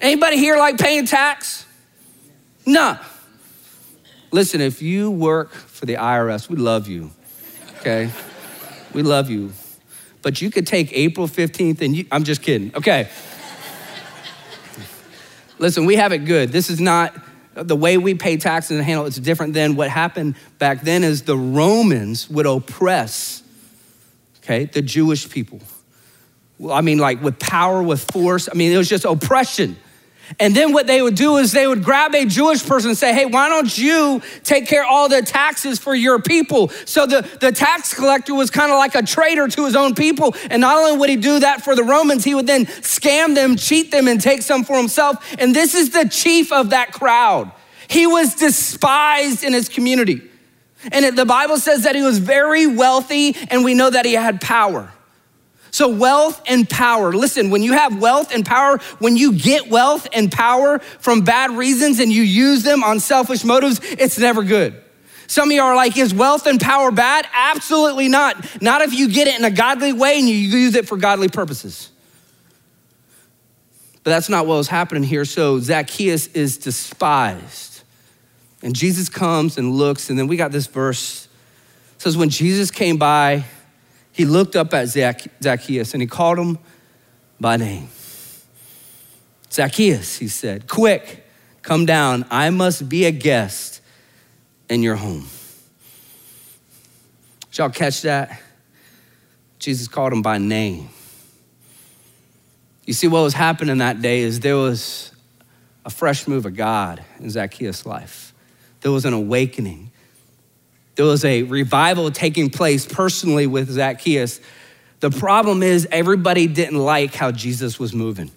Anybody 0.00 0.36
here 0.36 0.56
like 0.56 0.78
paying 0.78 1.06
tax? 1.06 1.66
No. 2.66 2.98
Listen, 4.30 4.60
if 4.60 4.82
you 4.82 5.10
work 5.10 5.52
for 5.52 5.86
the 5.86 5.94
IRS, 5.94 6.48
we 6.48 6.56
love 6.56 6.88
you. 6.88 7.10
Okay? 7.78 8.10
We 8.92 9.02
love 9.02 9.30
you. 9.30 9.52
But 10.22 10.42
you 10.42 10.50
could 10.50 10.66
take 10.66 10.92
April 10.92 11.28
15th 11.28 11.80
and 11.80 11.96
you, 11.96 12.06
I'm 12.10 12.24
just 12.24 12.42
kidding. 12.42 12.74
Okay. 12.74 13.08
Listen, 15.58 15.86
we 15.86 15.96
have 15.96 16.12
it 16.12 16.24
good. 16.24 16.50
This 16.50 16.68
is 16.68 16.80
not 16.80 17.14
the 17.54 17.76
way 17.76 17.96
we 17.96 18.14
pay 18.14 18.36
taxes 18.36 18.76
and 18.76 18.84
handle 18.84 19.06
it's 19.06 19.16
different 19.16 19.54
than 19.54 19.76
what 19.76 19.88
happened 19.88 20.34
back 20.58 20.82
then 20.82 21.02
is 21.02 21.22
the 21.22 21.36
Romans 21.36 22.28
would 22.28 22.44
oppress, 22.44 23.42
okay, 24.38 24.66
the 24.66 24.82
Jewish 24.82 25.30
people. 25.30 25.60
I 26.70 26.82
mean, 26.82 26.98
like 26.98 27.22
with 27.22 27.38
power, 27.38 27.82
with 27.82 28.10
force. 28.10 28.48
I 28.50 28.54
mean, 28.54 28.72
it 28.72 28.76
was 28.76 28.88
just 28.88 29.04
oppression. 29.04 29.76
And 30.40 30.54
then 30.54 30.72
what 30.72 30.86
they 30.86 31.00
would 31.00 31.14
do 31.14 31.36
is 31.36 31.52
they 31.52 31.66
would 31.66 31.84
grab 31.84 32.14
a 32.14 32.26
Jewish 32.26 32.64
person 32.64 32.90
and 32.90 32.98
say, 32.98 33.14
hey, 33.14 33.26
why 33.26 33.48
don't 33.48 33.76
you 33.78 34.20
take 34.42 34.66
care 34.66 34.82
of 34.82 34.90
all 34.90 35.08
the 35.08 35.22
taxes 35.22 35.78
for 35.78 35.94
your 35.94 36.20
people? 36.20 36.68
So 36.84 37.06
the, 37.06 37.28
the 37.40 37.52
tax 37.52 37.94
collector 37.94 38.34
was 38.34 38.50
kind 38.50 38.72
of 38.72 38.78
like 38.78 38.94
a 38.94 39.02
traitor 39.02 39.46
to 39.48 39.64
his 39.64 39.76
own 39.76 39.94
people. 39.94 40.34
And 40.50 40.60
not 40.60 40.76
only 40.76 40.98
would 40.98 41.10
he 41.10 41.16
do 41.16 41.38
that 41.40 41.62
for 41.62 41.76
the 41.76 41.84
Romans, 41.84 42.24
he 42.24 42.34
would 42.34 42.46
then 42.46 42.66
scam 42.66 43.34
them, 43.34 43.56
cheat 43.56 43.90
them, 43.90 44.08
and 44.08 44.20
take 44.20 44.42
some 44.42 44.64
for 44.64 44.76
himself. 44.76 45.24
And 45.38 45.54
this 45.54 45.74
is 45.74 45.90
the 45.90 46.08
chief 46.08 46.52
of 46.52 46.70
that 46.70 46.92
crowd. 46.92 47.52
He 47.88 48.06
was 48.06 48.34
despised 48.34 49.44
in 49.44 49.52
his 49.52 49.68
community. 49.68 50.22
And 50.92 51.04
it, 51.04 51.16
the 51.16 51.24
Bible 51.24 51.58
says 51.58 51.84
that 51.84 51.94
he 51.94 52.02
was 52.02 52.18
very 52.18 52.66
wealthy, 52.66 53.36
and 53.48 53.64
we 53.64 53.74
know 53.74 53.90
that 53.90 54.04
he 54.04 54.14
had 54.14 54.40
power. 54.40 54.92
So, 55.70 55.88
wealth 55.88 56.42
and 56.46 56.68
power. 56.68 57.12
Listen, 57.12 57.50
when 57.50 57.62
you 57.62 57.72
have 57.72 58.00
wealth 58.00 58.34
and 58.34 58.44
power, 58.44 58.78
when 58.98 59.16
you 59.16 59.34
get 59.34 59.68
wealth 59.68 60.08
and 60.12 60.30
power 60.30 60.78
from 60.78 61.22
bad 61.22 61.50
reasons 61.50 62.00
and 62.00 62.12
you 62.12 62.22
use 62.22 62.62
them 62.62 62.82
on 62.82 63.00
selfish 63.00 63.44
motives, 63.44 63.80
it's 63.82 64.18
never 64.18 64.42
good. 64.42 64.82
Some 65.26 65.48
of 65.48 65.54
you 65.54 65.62
are 65.62 65.74
like, 65.74 65.96
is 65.96 66.14
wealth 66.14 66.46
and 66.46 66.60
power 66.60 66.90
bad? 66.90 67.26
Absolutely 67.32 68.08
not. 68.08 68.62
Not 68.62 68.82
if 68.82 68.92
you 68.92 69.08
get 69.08 69.26
it 69.28 69.38
in 69.38 69.44
a 69.44 69.50
godly 69.50 69.92
way 69.92 70.18
and 70.18 70.28
you 70.28 70.36
use 70.36 70.74
it 70.74 70.86
for 70.86 70.96
godly 70.96 71.28
purposes. 71.28 71.90
But 74.04 74.10
that's 74.10 74.28
not 74.28 74.46
what 74.46 74.56
was 74.56 74.68
happening 74.68 75.02
here. 75.02 75.24
So 75.24 75.58
Zacchaeus 75.58 76.28
is 76.28 76.58
despised. 76.58 77.82
And 78.62 78.74
Jesus 78.74 79.08
comes 79.08 79.58
and 79.58 79.72
looks, 79.72 80.10
and 80.10 80.18
then 80.18 80.28
we 80.28 80.36
got 80.36 80.52
this 80.52 80.66
verse. 80.66 81.28
It 81.96 82.02
says, 82.02 82.16
When 82.16 82.30
Jesus 82.30 82.70
came 82.70 82.96
by, 82.96 83.44
he 84.16 84.24
looked 84.24 84.56
up 84.56 84.72
at 84.72 84.88
Zacchaeus 84.88 85.92
and 85.92 86.00
he 86.00 86.06
called 86.06 86.38
him 86.38 86.58
by 87.38 87.58
name. 87.58 87.88
Zacchaeus, 89.52 90.16
he 90.16 90.28
said, 90.28 90.66
quick, 90.66 91.26
come 91.60 91.84
down. 91.84 92.24
I 92.30 92.48
must 92.48 92.88
be 92.88 93.04
a 93.04 93.10
guest 93.10 93.82
in 94.70 94.82
your 94.82 94.96
home. 94.96 95.26
Did 97.50 97.58
y'all 97.58 97.68
catch 97.68 98.00
that? 98.02 98.40
Jesus 99.58 99.86
called 99.86 100.14
him 100.14 100.22
by 100.22 100.38
name. 100.38 100.88
You 102.86 102.94
see, 102.94 103.08
what 103.08 103.20
was 103.20 103.34
happening 103.34 103.78
that 103.78 104.00
day 104.00 104.20
is 104.20 104.40
there 104.40 104.56
was 104.56 105.12
a 105.84 105.90
fresh 105.90 106.26
move 106.26 106.46
of 106.46 106.56
God 106.56 107.04
in 107.20 107.28
Zacchaeus' 107.28 107.84
life. 107.84 108.32
There 108.80 108.92
was 108.92 109.04
an 109.04 109.12
awakening 109.12 109.90
there 110.96 111.06
was 111.06 111.24
a 111.24 111.42
revival 111.44 112.10
taking 112.10 112.50
place 112.50 112.86
personally 112.86 113.46
with 113.46 113.70
Zacchaeus. 113.70 114.40
The 115.00 115.10
problem 115.10 115.62
is, 115.62 115.86
everybody 115.90 116.46
didn't 116.46 116.78
like 116.78 117.14
how 117.14 117.30
Jesus 117.30 117.78
was 117.78 117.94
moving. 117.94 118.30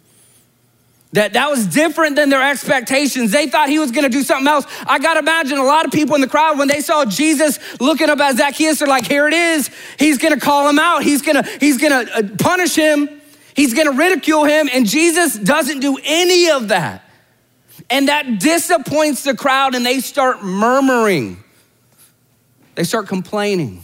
That, 1.14 1.34
that 1.34 1.50
was 1.50 1.66
different 1.66 2.18
than 2.18 2.30
their 2.30 2.48
expectations. 2.48 3.32
They 3.32 3.48
thought 3.48 3.70
he 3.70 3.80
was 3.80 3.92
gonna 3.92 4.10
do 4.10 4.22
something 4.22 4.48
else. 4.48 4.68
I 4.86 5.00
gotta 5.00 5.20
imagine 5.20 5.58
a 5.58 5.64
lot 5.64 5.86
of 5.86 5.92
people 5.92 6.14
in 6.16 6.22
the 6.22 6.28
crowd, 6.28 6.60
when 6.60 6.68
they 6.68 6.82
saw 6.82 7.04
Jesus 7.06 7.58
looking 7.80 8.10
up 8.10 8.20
at 8.20 8.38
Zacchaeus, 8.38 8.80
they're 8.80 8.88
like, 8.88 9.08
here 9.08 9.28
it 9.28 9.34
is. 9.34 9.72
He's 9.98 10.20
gonna 10.20 10.40
call 10.40 10.70
him 10.70 10.78
out. 10.78 11.02
He's 11.02 11.24
gonna, 11.24 11.44
he's 11.60 11.82
gonna 11.82 12.08
uh, 12.14 12.24
punish 12.38 12.76
him. 12.76 13.10
He's 13.56 13.74
gonna 13.74 13.94
ridicule 13.94 14.44
him. 14.44 14.70
And 14.72 14.86
Jesus 14.86 15.36
doesn't 15.36 15.80
do 15.80 15.98
any 16.04 16.52
of 16.52 16.68
that. 16.68 17.04
And 17.90 18.08
that 18.08 18.40
disappoints 18.40 19.24
the 19.24 19.36
crowd 19.36 19.74
and 19.74 19.84
they 19.84 20.02
start 20.02 20.44
murmuring. 20.44 21.44
They 22.80 22.86
start 22.86 23.10
complaining. 23.10 23.84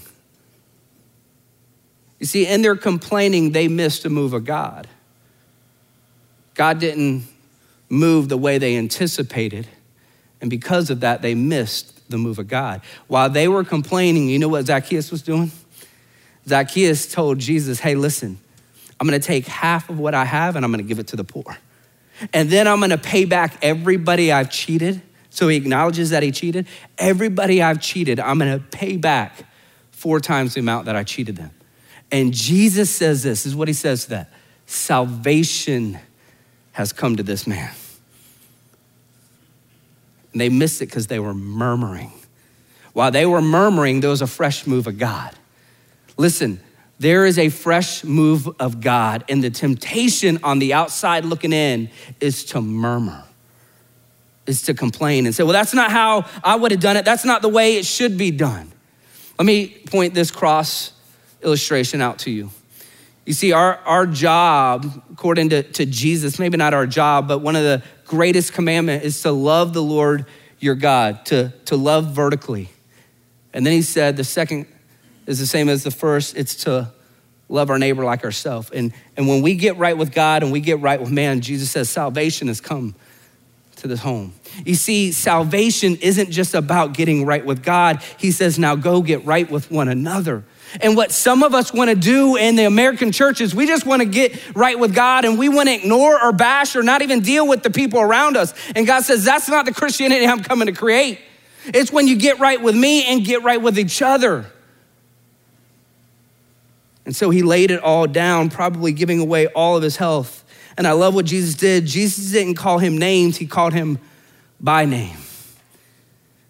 You 2.18 2.26
see, 2.26 2.48
in 2.48 2.62
their 2.62 2.78
complaining, 2.78 3.52
they 3.52 3.68
missed 3.68 4.06
a 4.06 4.10
move 4.10 4.32
of 4.32 4.46
God. 4.46 4.88
God 6.54 6.80
didn't 6.80 7.26
move 7.90 8.30
the 8.30 8.38
way 8.38 8.58
they 8.58 8.78
anticipated. 8.78 9.68
And 10.40 10.50
because 10.50 10.90
of 10.90 11.02
that, 11.02 11.22
they 11.22 11.36
missed 11.36 12.10
the 12.10 12.18
move 12.18 12.40
of 12.40 12.48
God. 12.48 12.80
While 13.08 13.30
they 13.30 13.50
were 13.50 13.66
complaining, 13.66 14.30
you 14.30 14.40
know 14.40 14.48
what 14.48 14.66
Zacchaeus 14.66 15.12
was 15.12 15.22
doing? 15.22 15.52
Zacchaeus 16.48 17.12
told 17.12 17.38
Jesus, 17.38 17.82
Hey, 17.82 17.96
listen, 17.96 18.38
I'm 18.98 19.06
gonna 19.06 19.20
take 19.20 19.46
half 19.46 19.90
of 19.90 20.00
what 20.00 20.16
I 20.16 20.24
have 20.24 20.56
and 20.56 20.64
I'm 20.64 20.72
gonna 20.72 20.84
give 20.84 21.00
it 21.00 21.08
to 21.08 21.18
the 21.18 21.26
poor. 21.26 21.58
And 22.32 22.50
then 22.50 22.66
I'm 22.66 22.80
gonna 22.80 22.98
pay 22.98 23.26
back 23.26 23.58
everybody 23.62 24.32
I've 24.32 24.50
cheated 24.50 25.02
so 25.36 25.50
he 25.50 25.58
acknowledges 25.58 26.12
that 26.12 26.24
he 26.24 26.32
cheated. 26.32 26.66
Everybody 26.98 27.62
I've 27.62 27.82
cheated, 27.82 28.22
I'm 28.22 28.40
gonna 28.40 28.60
pay 28.72 28.96
back 28.96 29.44
four 29.92 30.22
times 30.22 30.54
the 30.54 30.62
amount 30.62 30.86
that 30.86 30.96
I 30.96 31.04
cheated 31.04 31.36
them. 31.36 31.52
And 32.10 32.34
Jesus 32.34 32.90
says 32.90 33.24
this, 33.24 33.44
this 33.44 33.48
is 33.48 33.54
what 33.54 33.68
he 33.68 33.74
says 33.74 34.06
to 34.06 34.10
that 34.12 34.34
salvation 34.66 36.00
has 36.72 36.94
come 36.94 37.18
to 37.18 37.24
this 37.24 37.46
man. 37.46 37.70
And 40.32 40.40
they 40.40 40.48
missed 40.48 40.82
it 40.82 40.86
because 40.86 41.08
they 41.08 41.20
were 41.20 41.34
murmuring. 41.34 42.14
While 42.94 43.12
they 43.12 43.26
were 43.26 43.42
murmuring, 43.42 44.00
there 44.00 44.12
was 44.12 44.22
a 44.22 44.28
fresh 44.28 44.66
move 44.66 44.88
of 44.88 44.98
God. 44.98 45.36
Listen, 46.16 46.62
there 46.98 47.26
is 47.26 47.38
a 47.38 47.50
fresh 47.50 48.06
move 48.06 48.48
of 48.58 48.80
God, 48.80 49.26
and 49.28 49.44
the 49.44 49.50
temptation 49.50 50.40
on 50.44 50.60
the 50.60 50.74
outside 50.74 51.26
looking 51.26 51.52
in 51.52 51.90
is 52.22 52.46
to 52.46 52.62
murmur 52.62 53.26
is 54.48 54.64
to 54.64 54.74
complain 54.74 55.26
and 55.26 55.34
say, 55.34 55.44
well, 55.44 55.54
that's 55.54 55.74
not 55.74 55.92
how 55.92 56.26
I 56.44 56.56
would 56.56 56.72
have 56.72 56.80
done 56.80 56.98
it. 56.98 57.06
That's 57.06 57.26
not 57.26 57.42
the 57.42 57.50
way 57.50 57.78
it 57.78 57.86
should 57.86 58.18
be 58.18 58.32
done. 58.32 58.72
Let 59.40 59.46
me 59.46 59.68
point 59.68 60.14
this 60.14 60.32
cross 60.32 60.94
illustration 61.42 62.02
out 62.02 62.20
to 62.20 62.32
you. 62.32 62.52
You 63.26 63.34
see, 63.34 63.54
our, 63.54 63.78
our 63.86 64.06
job, 64.06 65.04
according 65.12 65.50
to, 65.50 65.64
to 65.64 65.86
Jesus, 65.86 66.38
maybe 66.38 66.58
not 66.58 66.74
our 66.74 66.86
job, 66.86 67.28
but 67.28 67.40
one 67.40 67.56
of 67.56 67.64
the 67.64 67.82
greatest 68.06 68.54
commandment 68.54 69.04
is 69.04 69.22
to 69.24 69.32
love 69.32 69.74
the 69.74 69.82
Lord 69.82 70.28
your 70.60 70.76
God, 70.76 71.26
to, 71.28 71.52
to 71.66 71.76
love 71.76 72.12
vertically. 72.12 72.70
And 73.52 73.66
then 73.66 73.74
he 73.74 73.82
said 73.82 74.16
the 74.16 74.24
second 74.24 74.68
is 75.26 75.40
the 75.40 75.48
same 75.48 75.70
as 75.70 75.84
the 75.84 75.92
first, 75.92 76.38
it's 76.38 76.56
to 76.66 76.92
love 77.50 77.70
our 77.70 77.80
neighbor 77.80 78.04
like 78.04 78.24
ourselves. 78.24 78.70
And, 78.70 78.94
and 79.18 79.28
when 79.28 79.42
we 79.42 79.56
get 79.56 79.78
right 79.78 79.98
with 79.98 80.14
God 80.14 80.44
and 80.44 80.52
we 80.52 80.60
get 80.60 80.80
right 80.82 81.00
with 81.00 81.12
man, 81.12 81.42
Jesus 81.42 81.72
says 81.72 81.90
salvation 81.90 82.48
has 82.48 82.62
come 82.62 82.96
to 83.86 83.90
this 83.90 84.02
home. 84.02 84.34
You 84.66 84.76
see, 84.76 85.12
salvation 85.12 85.98
isn't 86.02 86.32
just 86.32 86.56
about 86.56 86.94
getting 86.94 87.26
right 87.26 87.46
with 87.46 87.64
God. 87.64 88.02
He 88.18 88.32
says, 88.32 88.58
now 88.58 88.76
go 88.76 89.02
get 89.02 89.24
right 89.26 89.50
with 89.50 89.70
one 89.70 89.88
another. 89.88 90.44
And 90.82 90.98
what 90.98 91.12
some 91.12 91.44
of 91.44 91.54
us 91.54 91.72
want 91.72 91.90
to 91.90 91.96
do 91.96 92.36
in 92.36 92.56
the 92.56 92.66
American 92.66 93.12
churches, 93.12 93.54
we 93.54 93.68
just 93.68 93.86
want 93.86 94.02
to 94.02 94.08
get 94.08 94.56
right 94.56 94.78
with 94.78 94.94
God 94.94 95.24
and 95.24 95.38
we 95.38 95.48
want 95.48 95.70
to 95.70 95.76
ignore 95.76 96.22
or 96.22 96.34
bash 96.34 96.76
or 96.76 96.84
not 96.84 97.02
even 97.02 97.22
deal 97.22 97.48
with 97.48 97.64
the 97.64 97.70
people 97.70 98.02
around 98.02 98.36
us. 98.36 98.54
And 98.76 98.88
God 98.88 99.04
says, 99.04 99.24
that's 99.24 99.48
not 99.48 99.66
the 99.66 99.74
Christianity 99.74 100.26
I'm 100.26 100.44
coming 100.44 100.66
to 100.66 100.74
create. 100.74 101.20
It's 101.68 101.92
when 101.92 102.08
you 102.08 102.18
get 102.18 102.40
right 102.40 102.62
with 102.62 102.76
me 102.76 103.06
and 103.06 103.24
get 103.24 103.44
right 103.44 103.62
with 103.62 103.78
each 103.78 104.02
other. 104.02 104.46
And 107.06 107.16
so 107.16 107.30
he 107.30 107.44
laid 107.44 107.70
it 107.70 107.82
all 107.82 108.08
down, 108.08 108.50
probably 108.50 108.92
giving 108.92 109.20
away 109.20 109.46
all 109.48 109.78
of 109.78 109.84
his 109.84 109.98
health 109.98 110.44
And 110.78 110.86
I 110.86 110.92
love 110.92 111.16
what 111.16 111.26
Jesus 111.26 111.56
did. 111.56 111.86
Jesus 111.86 112.32
didn't 112.32 112.56
call 112.56 112.80
him 112.80 112.98
names, 112.98 113.38
he 113.38 113.46
called 113.46 113.74
him 113.74 114.00
by 114.60 114.86
name. 114.86 115.18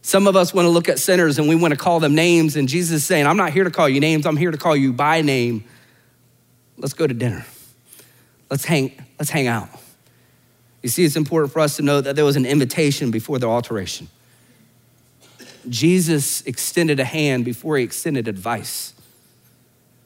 Some 0.01 0.27
of 0.27 0.35
us 0.35 0.53
want 0.53 0.65
to 0.65 0.69
look 0.69 0.87
at 0.87 0.99
sinners 0.99 1.39
and 1.39 1.49
we 1.49 1.55
want 1.55 1.71
to 1.71 1.77
call 1.77 1.99
them 1.99 2.13
names, 2.13 2.55
and 2.55 2.69
Jesus 2.69 2.97
is 2.97 3.05
saying, 3.05 3.25
I'm 3.25 3.37
not 3.37 3.53
here 3.53 3.63
to 3.63 3.71
call 3.71 3.89
you 3.89 3.99
names, 3.99 4.25
I'm 4.25 4.37
here 4.37 4.51
to 4.51 4.57
call 4.57 4.75
you 4.75 4.93
by 4.93 5.21
name. 5.21 5.63
Let's 6.77 6.93
go 6.93 7.07
to 7.07 7.13
dinner. 7.13 7.45
Let's 8.49 8.65
hang, 8.65 8.91
let's 9.17 9.31
hang 9.31 9.47
out. 9.47 9.69
You 10.83 10.89
see, 10.89 11.03
it's 11.03 11.15
important 11.15 11.51
for 11.51 11.59
us 11.59 11.77
to 11.77 11.81
know 11.81 12.01
that 12.01 12.15
there 12.15 12.25
was 12.25 12.35
an 12.35 12.45
invitation 12.45 13.09
before 13.09 13.39
the 13.39 13.47
alteration. 13.47 14.07
Jesus 15.67 16.41
extended 16.41 16.99
a 16.99 17.03
hand 17.03 17.43
before 17.43 17.77
he 17.77 17.83
extended 17.83 18.27
advice. 18.27 18.93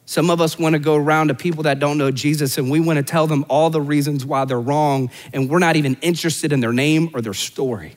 Some 0.09 0.31
of 0.31 0.41
us 0.41 0.57
want 0.57 0.73
to 0.73 0.79
go 0.79 0.95
around 0.95 1.27
to 1.27 1.35
people 1.35 1.61
that 1.61 1.77
don't 1.77 1.99
know 1.99 2.09
Jesus 2.09 2.57
and 2.57 2.71
we 2.71 2.79
want 2.79 2.97
to 2.97 3.03
tell 3.03 3.27
them 3.27 3.45
all 3.47 3.69
the 3.69 3.79
reasons 3.79 4.25
why 4.25 4.43
they're 4.43 4.59
wrong, 4.59 5.11
and 5.33 5.47
we're 5.47 5.59
not 5.59 5.75
even 5.75 5.97
interested 6.01 6.51
in 6.51 6.61
their 6.61 6.73
name 6.73 7.11
or 7.13 7.21
their 7.21 7.35
story. 7.35 7.95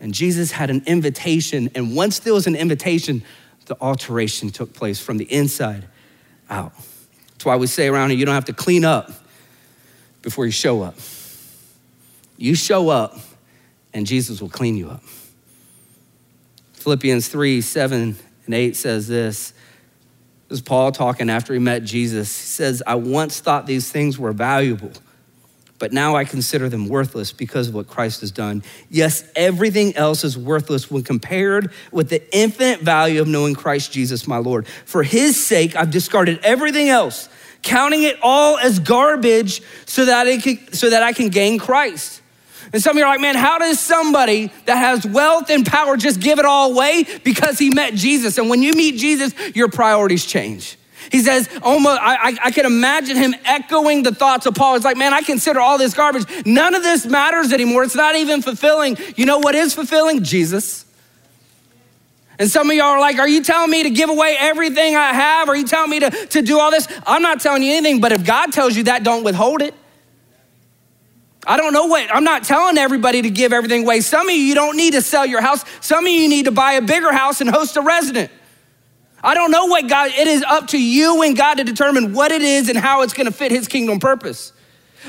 And 0.00 0.12
Jesus 0.12 0.52
had 0.52 0.68
an 0.68 0.82
invitation, 0.84 1.70
and 1.74 1.96
once 1.96 2.18
there 2.18 2.34
was 2.34 2.46
an 2.46 2.54
invitation, 2.54 3.22
the 3.64 3.76
alteration 3.80 4.50
took 4.50 4.74
place 4.74 5.00
from 5.00 5.16
the 5.16 5.24
inside 5.32 5.86
out. 6.50 6.74
That's 7.30 7.46
why 7.46 7.56
we 7.56 7.68
say 7.68 7.88
around 7.88 8.10
here 8.10 8.18
you 8.18 8.26
don't 8.26 8.34
have 8.34 8.44
to 8.44 8.52
clean 8.52 8.84
up 8.84 9.10
before 10.20 10.44
you 10.44 10.52
show 10.52 10.82
up. 10.82 10.96
You 12.36 12.54
show 12.54 12.90
up, 12.90 13.18
and 13.94 14.06
Jesus 14.06 14.42
will 14.42 14.50
clean 14.50 14.76
you 14.76 14.90
up. 14.90 15.02
Philippians 16.74 17.28
3 17.28 17.62
7 17.62 18.14
and 18.44 18.54
8 18.54 18.76
says 18.76 19.08
this. 19.08 19.54
Is 20.50 20.62
Paul 20.62 20.92
talking 20.92 21.28
after 21.28 21.52
he 21.52 21.58
met 21.58 21.84
Jesus. 21.84 22.34
He 22.36 22.46
says, 22.46 22.82
I 22.86 22.94
once 22.94 23.40
thought 23.40 23.66
these 23.66 23.90
things 23.90 24.18
were 24.18 24.32
valuable, 24.32 24.92
but 25.78 25.92
now 25.92 26.16
I 26.16 26.24
consider 26.24 26.70
them 26.70 26.88
worthless 26.88 27.32
because 27.32 27.68
of 27.68 27.74
what 27.74 27.86
Christ 27.86 28.22
has 28.22 28.30
done. 28.30 28.62
Yes, 28.88 29.24
everything 29.36 29.94
else 29.94 30.24
is 30.24 30.38
worthless 30.38 30.90
when 30.90 31.02
compared 31.02 31.70
with 31.92 32.08
the 32.08 32.22
infinite 32.34 32.80
value 32.80 33.20
of 33.20 33.28
knowing 33.28 33.54
Christ 33.54 33.92
Jesus, 33.92 34.26
my 34.26 34.38
Lord. 34.38 34.66
For 34.86 35.02
his 35.02 35.44
sake, 35.44 35.76
I've 35.76 35.90
discarded 35.90 36.40
everything 36.42 36.88
else, 36.88 37.28
counting 37.62 38.04
it 38.04 38.16
all 38.22 38.56
as 38.58 38.78
garbage 38.78 39.60
so 39.84 40.06
that, 40.06 40.26
it 40.26 40.74
so 40.74 40.88
that 40.88 41.02
I 41.02 41.12
can 41.12 41.28
gain 41.28 41.58
Christ 41.58 42.22
and 42.72 42.82
some 42.82 42.92
of 42.92 42.98
you 42.98 43.04
are 43.04 43.10
like, 43.10 43.20
man, 43.20 43.34
how 43.34 43.58
does 43.58 43.80
somebody 43.80 44.52
that 44.66 44.76
has 44.76 45.06
wealth 45.06 45.50
and 45.50 45.64
power 45.64 45.96
just 45.96 46.20
give 46.20 46.38
it 46.38 46.44
all 46.44 46.72
away 46.72 47.04
because 47.24 47.58
he 47.58 47.70
met 47.70 47.94
Jesus? 47.94 48.38
And 48.38 48.50
when 48.50 48.62
you 48.62 48.72
meet 48.72 48.96
Jesus, 48.96 49.34
your 49.54 49.68
priorities 49.68 50.26
change. 50.26 50.76
He 51.10 51.20
says, 51.20 51.48
almost, 51.62 52.00
I, 52.02 52.14
I, 52.14 52.38
I, 52.44 52.50
can 52.50 52.66
imagine 52.66 53.16
him 53.16 53.34
echoing 53.44 54.02
the 54.02 54.14
thoughts 54.14 54.44
of 54.44 54.54
Paul. 54.54 54.76
It's 54.76 54.84
like, 54.84 54.98
man, 54.98 55.14
I 55.14 55.22
consider 55.22 55.58
all 55.60 55.78
this 55.78 55.94
garbage. 55.94 56.24
None 56.44 56.74
of 56.74 56.82
this 56.82 57.06
matters 57.06 57.52
anymore. 57.52 57.84
It's 57.84 57.94
not 57.94 58.14
even 58.14 58.42
fulfilling. 58.42 58.98
You 59.16 59.24
know 59.24 59.38
what 59.38 59.54
is 59.54 59.72
fulfilling? 59.72 60.22
Jesus. 60.22 60.84
And 62.38 62.50
some 62.50 62.70
of 62.70 62.76
y'all 62.76 62.86
are 62.86 63.00
like, 63.00 63.18
are 63.18 63.28
you 63.28 63.42
telling 63.42 63.70
me 63.70 63.84
to 63.84 63.90
give 63.90 64.10
away 64.10 64.36
everything 64.38 64.96
I 64.96 65.12
have? 65.12 65.48
Are 65.48 65.56
you 65.56 65.66
telling 65.66 65.90
me 65.90 66.00
to, 66.00 66.10
to 66.10 66.42
do 66.42 66.60
all 66.60 66.70
this? 66.70 66.86
I'm 67.06 67.22
not 67.22 67.40
telling 67.40 67.62
you 67.62 67.72
anything, 67.72 68.00
but 68.00 68.12
if 68.12 68.24
God 68.24 68.52
tells 68.52 68.76
you 68.76 68.84
that, 68.84 69.02
don't 69.02 69.24
withhold 69.24 69.62
it. 69.62 69.74
I 71.46 71.56
don't 71.56 71.72
know 71.72 71.86
what, 71.86 72.12
I'm 72.14 72.24
not 72.24 72.44
telling 72.44 72.78
everybody 72.78 73.22
to 73.22 73.30
give 73.30 73.52
everything 73.52 73.84
away. 73.84 74.00
Some 74.00 74.28
of 74.28 74.34
you, 74.34 74.40
you 74.40 74.54
don't 74.54 74.76
need 74.76 74.92
to 74.92 75.02
sell 75.02 75.24
your 75.24 75.40
house. 75.40 75.64
Some 75.80 76.04
of 76.04 76.10
you 76.10 76.28
need 76.28 76.44
to 76.46 76.50
buy 76.50 76.72
a 76.72 76.82
bigger 76.82 77.12
house 77.12 77.40
and 77.40 77.48
host 77.48 77.76
a 77.76 77.80
resident. 77.80 78.30
I 79.22 79.34
don't 79.34 79.50
know 79.50 79.66
what 79.66 79.88
God, 79.88 80.10
it 80.16 80.28
is 80.28 80.42
up 80.42 80.68
to 80.68 80.82
you 80.82 81.22
and 81.22 81.36
God 81.36 81.54
to 81.54 81.64
determine 81.64 82.12
what 82.12 82.32
it 82.32 82.42
is 82.42 82.68
and 82.68 82.78
how 82.78 83.02
it's 83.02 83.12
gonna 83.12 83.30
fit 83.30 83.50
his 83.50 83.66
kingdom 83.68 83.98
purpose. 83.98 84.52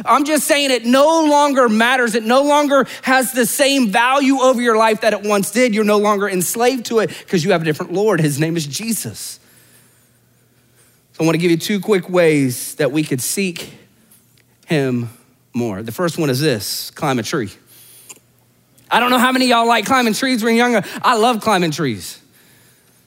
I'm 0.05 0.23
just 0.23 0.47
saying 0.47 0.71
it 0.71 0.85
no 0.85 1.25
longer 1.25 1.67
matters. 1.67 2.15
It 2.15 2.23
no 2.23 2.43
longer 2.43 2.85
has 3.01 3.33
the 3.33 3.45
same 3.45 3.89
value 3.89 4.37
over 4.39 4.61
your 4.61 4.77
life 4.77 5.01
that 5.01 5.13
it 5.13 5.23
once 5.23 5.51
did. 5.51 5.73
You're 5.73 5.83
no 5.83 5.97
longer 5.97 6.29
enslaved 6.29 6.85
to 6.87 6.99
it 6.99 7.09
because 7.09 7.43
you 7.43 7.51
have 7.51 7.61
a 7.61 7.65
different 7.65 7.91
Lord. 7.91 8.21
His 8.21 8.39
name 8.39 8.55
is 8.55 8.65
Jesus. 8.65 9.39
So 11.13 11.23
I 11.23 11.25
want 11.25 11.33
to 11.33 11.39
give 11.39 11.51
you 11.51 11.57
two 11.57 11.79
quick 11.79 12.07
ways 12.07 12.75
that 12.75 12.91
we 12.91 13.03
could 13.03 13.21
seek 13.21 13.73
him 14.67 15.09
more. 15.60 15.84
The 15.84 15.91
first 15.91 16.17
one 16.17 16.30
is 16.30 16.39
this 16.39 16.89
climb 16.91 17.19
a 17.19 17.24
tree. 17.24 17.52
I 18.89 19.00
don't 19.00 19.12
know 19.12 19.19
how 19.19 19.32
many 19.32 19.48
y'all 19.48 19.67
like 19.67 19.86
climbing 19.86 20.13
trees 20.13 20.43
when 20.43 20.56
you're 20.56 20.67
younger. 20.67 20.88
I 21.04 21.15
love 21.17 21.41
climbing 21.41 21.72
trees. 21.72 22.19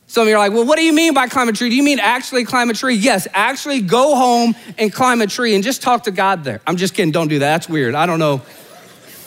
Some 0.07 0.25
of 0.25 0.29
you 0.29 0.35
are 0.35 0.38
like, 0.38 0.53
well, 0.53 0.67
what 0.67 0.77
do 0.77 0.85
you 0.85 0.93
mean 0.93 1.15
by 1.15 1.27
climb 1.27 1.49
a 1.49 1.53
tree? 1.53 1.71
Do 1.71 1.75
you 1.75 1.83
mean 1.83 1.99
actually 1.99 2.45
climb 2.45 2.69
a 2.69 2.75
tree? 2.75 2.95
Yes, 2.95 3.27
actually 3.33 3.81
go 3.81 4.15
home 4.15 4.55
and 4.77 4.93
climb 4.93 5.23
a 5.23 5.27
tree 5.27 5.55
and 5.55 5.65
just 5.65 5.81
talk 5.81 6.05
to 6.05 6.11
God 6.11 6.45
there. 6.45 6.61
I'm 6.67 6.77
just 6.77 6.95
kidding. 6.95 7.12
Don't 7.12 7.29
do 7.29 7.38
that. 7.38 7.51
That's 7.53 7.69
weird. 7.69 7.95
I 7.95 8.05
don't 8.05 8.19
know. 8.19 8.43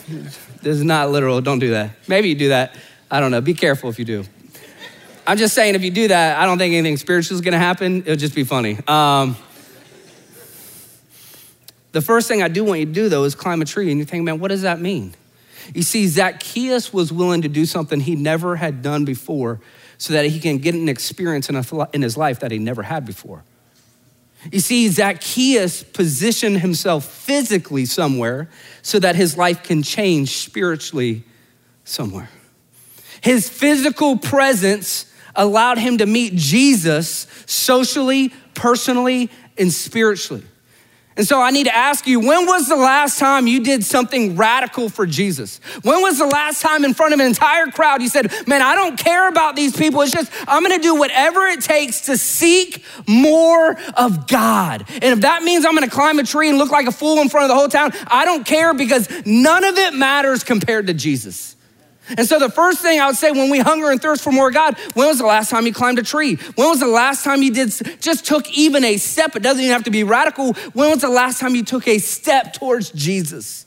This 0.08 0.78
is 0.78 0.84
not 0.84 1.10
literal. 1.10 1.42
Don't 1.42 1.60
do 1.60 1.72
that. 1.72 1.92
Maybe 2.08 2.30
you 2.30 2.36
do 2.36 2.50
that. 2.50 2.76
I 3.10 3.20
don't 3.20 3.32
know. 3.32 3.42
Be 3.42 3.56
careful 3.56 3.90
if 3.90 3.98
you 3.98 4.06
do. 4.06 4.26
I'm 5.28 5.38
just 5.38 5.56
saying, 5.56 5.74
if 5.74 5.84
you 5.84 5.90
do 5.90 6.08
that, 6.10 6.38
I 6.40 6.46
don't 6.46 6.60
think 6.60 6.76
anything 6.76 6.98
spiritual 6.98 7.34
is 7.34 7.42
going 7.42 7.54
to 7.54 7.58
happen. 7.58 8.02
It'll 8.02 8.16
just 8.16 8.36
be 8.36 8.44
funny. 8.44 8.78
Um, 8.88 9.36
the 11.96 12.02
first 12.02 12.28
thing 12.28 12.44
I 12.44 12.50
do 12.50 12.66
want 12.66 12.82
you 12.82 12.86
to 12.88 12.92
do, 12.92 13.08
though, 13.08 13.24
is 13.24 13.36
climb 13.36 13.62
a 13.62 13.66
tree. 13.66 13.90
And 13.90 13.98
you 13.98 14.04
think, 14.04 14.26
man, 14.26 14.42
what 14.42 14.50
does 14.50 14.64
that 14.64 14.82
mean? 14.82 15.16
You 15.74 15.82
see, 15.82 16.08
Zacchaeus 16.08 16.92
was 16.92 17.14
willing 17.14 17.44
to 17.44 17.48
do 17.48 17.66
something 17.66 18.02
he 18.02 18.18
never 18.18 18.58
had 18.58 18.82
done 18.82 19.06
before 19.06 19.62
so 19.98 20.12
that 20.12 20.26
he 20.26 20.42
can 20.42 20.58
get 20.58 20.76
an 20.76 20.90
experience 20.90 21.48
in 21.48 22.02
his 22.02 22.18
life 22.18 22.42
that 22.42 22.52
he 22.52 22.60
never 22.60 22.84
had 22.84 23.06
before. 23.06 23.46
You 24.52 24.60
see, 24.60 24.90
Zacchaeus 24.90 25.84
positioned 25.84 26.60
himself 26.60 27.06
physically 27.06 27.86
somewhere 27.86 28.50
so 28.82 29.00
that 29.00 29.16
his 29.16 29.38
life 29.38 29.64
can 29.64 29.82
change 29.82 30.36
spiritually 30.36 31.24
somewhere. 31.86 32.30
His 33.22 33.48
physical 33.48 34.18
presence 34.18 35.10
allowed 35.34 35.78
him 35.78 36.00
to 36.00 36.06
meet 36.06 36.36
Jesus 36.36 37.26
socially, 37.46 38.34
personally, 38.54 39.32
and 39.58 39.72
spiritually. 39.72 40.44
And 41.18 41.26
so 41.26 41.42
I 41.42 41.52
need 41.52 41.64
to 41.64 41.76
ask 41.76 42.08
you, 42.08 42.20
when 42.20 42.46
was 42.46 42.68
the 42.68 42.76
last 42.76 43.20
time 43.20 43.48
you 43.48 43.64
did 43.64 43.86
something 43.86 44.36
radical 44.36 44.90
for 44.90 45.06
Jesus? 45.06 45.62
When 45.82 46.02
was 46.02 46.18
the 46.18 46.26
last 46.26 46.62
time 46.62 46.84
in 46.84 46.94
front 46.94 47.14
of 47.14 47.22
an 47.22 47.26
entire 47.26 47.68
crowd 47.68 48.02
you 48.02 48.10
said, 48.10 48.34
man, 48.48 48.62
I 48.62 48.76
don't 48.76 48.98
care 48.98 49.30
about 49.30 49.56
these 49.56 49.76
people. 49.76 50.02
It's 50.02 50.12
just, 50.12 50.30
I'm 50.46 50.62
gonna 50.62 50.80
do 50.80 50.96
whatever 50.96 51.48
it 51.48 51.62
takes 51.62 52.02
to 52.02 52.18
seek 52.18 52.84
more 53.08 53.78
of 53.96 54.28
God. 54.28 54.86
And 54.90 55.04
if 55.04 55.22
that 55.22 55.44
means 55.44 55.66
I'm 55.66 55.74
gonna 55.74 55.90
climb 55.90 56.20
a 56.20 56.24
tree 56.24 56.50
and 56.50 56.58
look 56.58 56.72
like 56.72 56.88
a 56.88 56.92
fool 56.92 57.22
in 57.22 57.30
front 57.30 57.46
of 57.46 57.50
the 57.50 57.56
whole 57.56 57.70
town, 57.70 57.94
I 58.08 58.26
don't 58.26 58.46
care 58.46 58.74
because 58.74 59.10
none 59.26 59.64
of 59.64 59.78
it 59.78 59.94
matters 59.94 60.44
compared 60.44 60.88
to 60.88 60.94
Jesus. 60.94 61.56
And 62.10 62.28
so, 62.28 62.40
the 62.40 62.50
first 62.50 62.82
thing 62.82 63.00
I 63.00 63.08
would 63.08 63.16
say 63.16 63.32
when 63.32 63.50
we 63.50 63.60
hunger 63.60 63.90
and 63.92 64.02
thirst 64.02 64.24
for 64.24 64.32
more 64.32 64.52
God, 64.52 64.78
when 64.94 65.08
was 65.08 65.18
the 65.18 65.26
last 65.26 65.50
time 65.50 65.66
you 65.66 65.74
climbed 65.74 66.00
a 66.00 66.04
tree? 66.04 66.36
When 66.56 66.70
was 66.70 66.80
the 66.80 66.88
last 66.88 67.24
time 67.24 67.42
you 67.42 67.52
did 67.52 67.72
just 68.00 68.26
took 68.26 68.50
even 68.52 68.84
a 68.84 68.98
step? 68.98 69.36
It 69.36 69.42
doesn't 69.42 69.62
even 69.62 69.74
have 69.74 69.86
to 69.86 69.92
be 69.92 70.04
radical. 70.04 70.54
When 70.74 70.92
was 70.92 71.02
the 71.02 71.10
last 71.10 71.40
time 71.40 71.56
you 71.56 71.64
took 71.64 71.88
a 71.88 71.98
step 71.98 72.54
towards 72.54 72.92
Jesus? 72.92 73.66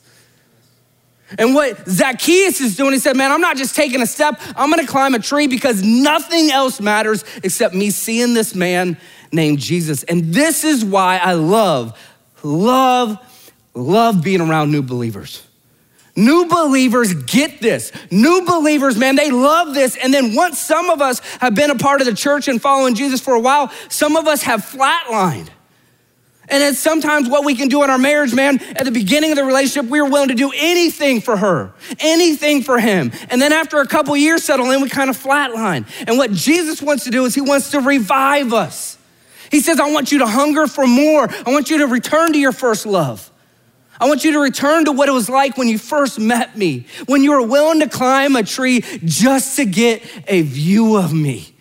And 1.37 1.53
what 1.53 1.87
Zacchaeus 1.87 2.59
is 2.59 2.75
doing, 2.75 2.93
he 2.93 2.99
said, 2.99 3.15
Man, 3.15 3.31
I'm 3.31 3.41
not 3.41 3.57
just 3.57 3.75
taking 3.75 4.01
a 4.01 4.07
step, 4.07 4.39
I'm 4.55 4.69
gonna 4.69 4.87
climb 4.87 5.13
a 5.13 5.19
tree 5.19 5.47
because 5.47 5.83
nothing 5.83 6.49
else 6.49 6.79
matters 6.79 7.23
except 7.43 7.75
me 7.75 7.91
seeing 7.91 8.33
this 8.33 8.55
man 8.55 8.97
named 9.31 9.59
Jesus. 9.59 10.03
And 10.03 10.33
this 10.33 10.63
is 10.63 10.83
why 10.83 11.17
I 11.17 11.33
love, 11.33 11.99
love, 12.41 13.17
love 13.73 14.23
being 14.23 14.41
around 14.41 14.71
new 14.71 14.81
believers. 14.81 15.43
New 16.15 16.47
believers 16.47 17.13
get 17.13 17.61
this. 17.61 17.91
New 18.11 18.43
believers, 18.45 18.97
man, 18.97 19.15
they 19.15 19.31
love 19.31 19.73
this. 19.73 19.95
And 19.95 20.13
then 20.13 20.35
once 20.35 20.59
some 20.59 20.89
of 20.89 21.01
us 21.01 21.19
have 21.39 21.55
been 21.55 21.69
a 21.69 21.75
part 21.75 22.01
of 22.01 22.07
the 22.07 22.13
church 22.13 22.47
and 22.47 22.61
following 22.61 22.95
Jesus 22.95 23.21
for 23.21 23.35
a 23.35 23.39
while, 23.39 23.71
some 23.89 24.15
of 24.15 24.27
us 24.27 24.43
have 24.43 24.61
flatlined. 24.61 25.49
And 26.49 26.63
it's 26.63 26.79
sometimes 26.79 27.29
what 27.29 27.45
we 27.45 27.53
can 27.53 27.67
do 27.67 27.83
in 27.83 27.89
our 27.89 27.99
marriage, 27.99 28.33
man. 28.33 28.59
At 28.75 28.85
the 28.85 28.91
beginning 28.91 29.31
of 29.31 29.37
the 29.37 29.43
relationship, 29.43 29.89
we 29.89 30.01
were 30.01 30.09
willing 30.09 30.29
to 30.29 30.35
do 30.35 30.51
anything 30.55 31.21
for 31.21 31.37
her, 31.37 31.73
anything 31.99 32.63
for 32.63 32.79
him. 32.79 33.11
And 33.29 33.39
then 33.39 33.53
after 33.53 33.77
a 33.77 33.87
couple 33.87 34.17
years 34.17 34.43
settle 34.43 34.71
in, 34.71 34.81
we 34.81 34.89
kind 34.89 35.11
of 35.11 35.17
flatline. 35.17 35.85
And 36.07 36.17
what 36.17 36.31
Jesus 36.31 36.81
wants 36.81 37.03
to 37.03 37.11
do 37.11 37.25
is 37.25 37.35
he 37.35 37.41
wants 37.41 37.71
to 37.71 37.79
revive 37.79 38.51
us. 38.51 38.97
He 39.51 39.61
says, 39.61 39.79
I 39.79 39.91
want 39.91 40.11
you 40.11 40.19
to 40.19 40.27
hunger 40.27 40.67
for 40.67 40.87
more. 40.87 41.29
I 41.29 41.51
want 41.51 41.69
you 41.69 41.79
to 41.79 41.87
return 41.87 42.33
to 42.33 42.39
your 42.39 42.51
first 42.51 42.85
love. 42.85 43.28
I 43.99 44.07
want 44.07 44.23
you 44.23 44.31
to 44.33 44.39
return 44.39 44.85
to 44.85 44.91
what 44.91 45.09
it 45.09 45.11
was 45.11 45.29
like 45.29 45.57
when 45.57 45.67
you 45.67 45.77
first 45.77 46.19
met 46.19 46.57
me, 46.57 46.85
when 47.05 47.21
you 47.23 47.31
were 47.31 47.45
willing 47.45 47.81
to 47.81 47.89
climb 47.89 48.35
a 48.35 48.43
tree 48.43 48.81
just 49.03 49.57
to 49.57 49.65
get 49.65 50.03
a 50.27 50.41
view 50.41 50.95
of 50.95 51.13
me. 51.13 51.53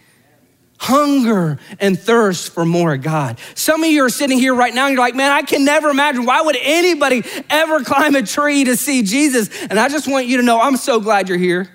Hunger 0.81 1.59
and 1.81 1.99
thirst 1.99 2.53
for 2.53 2.65
more 2.65 2.97
God. 2.97 3.41
Some 3.57 3.83
of 3.83 3.91
you 3.91 4.05
are 4.05 4.09
sitting 4.09 4.39
here 4.39 4.55
right 4.55 4.73
now 4.73 4.87
and 4.87 4.95
you're 4.95 5.03
like, 5.03 5.17
man, 5.17 5.33
I 5.33 5.43
can 5.43 5.65
never 5.65 5.89
imagine. 5.89 6.25
Why 6.25 6.41
would 6.41 6.57
anybody 6.61 7.25
ever 7.51 7.83
climb 7.83 8.15
a 8.15 8.23
tree 8.23 8.63
to 8.63 8.77
see 8.77 9.03
Jesus? 9.03 9.51
And 9.65 9.79
I 9.81 9.89
just 9.89 10.07
want 10.07 10.27
you 10.27 10.37
to 10.37 10.45
know 10.45 10.61
I'm 10.61 10.77
so 10.77 11.01
glad 11.01 11.29
you're 11.29 11.37
here. 11.37 11.69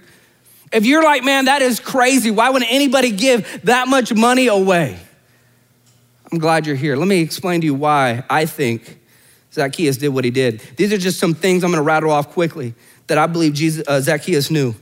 If 0.71 0.85
you're 0.85 1.03
like, 1.03 1.25
man, 1.25 1.45
that 1.45 1.61
is 1.61 1.81
crazy, 1.81 2.31
why 2.31 2.49
would 2.49 2.63
anybody 2.63 3.11
give 3.11 3.61
that 3.63 3.89
much 3.89 4.13
money 4.13 4.47
away? 4.47 4.97
I'm 6.31 6.39
glad 6.39 6.65
you're 6.65 6.77
here. 6.77 6.95
Let 6.95 7.09
me 7.09 7.19
explain 7.19 7.59
to 7.61 7.65
you 7.65 7.75
why 7.75 8.23
I 8.29 8.45
think 8.45 9.02
Zacchaeus 9.53 9.97
did 9.97 10.09
what 10.09 10.25
he 10.25 10.31
did. 10.31 10.61
These 10.77 10.91
are 10.91 10.97
just 10.97 11.19
some 11.19 11.33
things 11.33 11.63
I'm 11.63 11.71
gonna 11.71 11.83
rattle 11.83 12.11
off 12.11 12.29
quickly 12.29 12.73
that 13.07 13.17
I 13.17 13.27
believe 13.27 13.53
Jesus, 13.53 13.87
uh, 13.87 14.01
Zacchaeus 14.01 14.49
knew. 14.49 14.75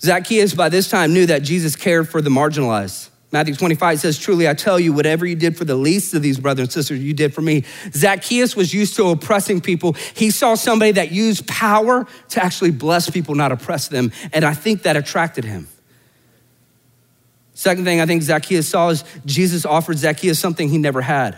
Zacchaeus, 0.00 0.54
by 0.54 0.68
this 0.68 0.90
time, 0.90 1.14
knew 1.14 1.26
that 1.26 1.42
Jesus 1.42 1.76
cared 1.76 2.08
for 2.08 2.20
the 2.20 2.30
marginalized. 2.30 3.10
Matthew 3.32 3.54
25 3.54 4.00
says, 4.00 4.18
Truly 4.18 4.48
I 4.48 4.54
tell 4.54 4.78
you, 4.78 4.92
whatever 4.92 5.26
you 5.26 5.34
did 5.34 5.56
for 5.56 5.64
the 5.64 5.74
least 5.74 6.14
of 6.14 6.22
these 6.22 6.38
brothers 6.38 6.64
and 6.64 6.72
sisters, 6.72 7.00
you 7.00 7.12
did 7.12 7.34
for 7.34 7.42
me. 7.42 7.64
Zacchaeus 7.92 8.54
was 8.54 8.72
used 8.72 8.96
to 8.96 9.08
oppressing 9.08 9.60
people. 9.60 9.94
He 10.14 10.30
saw 10.30 10.54
somebody 10.54 10.92
that 10.92 11.12
used 11.12 11.46
power 11.46 12.06
to 12.30 12.44
actually 12.44 12.70
bless 12.70 13.10
people, 13.10 13.34
not 13.34 13.52
oppress 13.52 13.88
them. 13.88 14.12
And 14.32 14.44
I 14.44 14.54
think 14.54 14.82
that 14.82 14.96
attracted 14.96 15.44
him. 15.44 15.68
Second 17.54 17.84
thing 17.84 18.00
I 18.00 18.06
think 18.06 18.22
Zacchaeus 18.22 18.68
saw 18.68 18.90
is 18.90 19.02
Jesus 19.24 19.64
offered 19.64 19.98
Zacchaeus 19.98 20.38
something 20.38 20.68
he 20.68 20.78
never 20.78 21.00
had, 21.00 21.36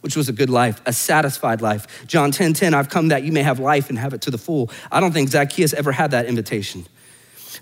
which 0.00 0.16
was 0.16 0.28
a 0.28 0.32
good 0.32 0.50
life, 0.50 0.80
a 0.86 0.92
satisfied 0.92 1.60
life. 1.60 2.06
John 2.06 2.30
10 2.30 2.54
10, 2.54 2.74
I've 2.74 2.88
come 2.88 3.08
that 3.08 3.24
you 3.24 3.32
may 3.32 3.42
have 3.42 3.58
life 3.58 3.88
and 3.88 3.98
have 3.98 4.14
it 4.14 4.22
to 4.22 4.30
the 4.30 4.38
full. 4.38 4.70
I 4.90 5.00
don't 5.00 5.12
think 5.12 5.28
Zacchaeus 5.28 5.74
ever 5.74 5.92
had 5.92 6.12
that 6.12 6.26
invitation. 6.26 6.86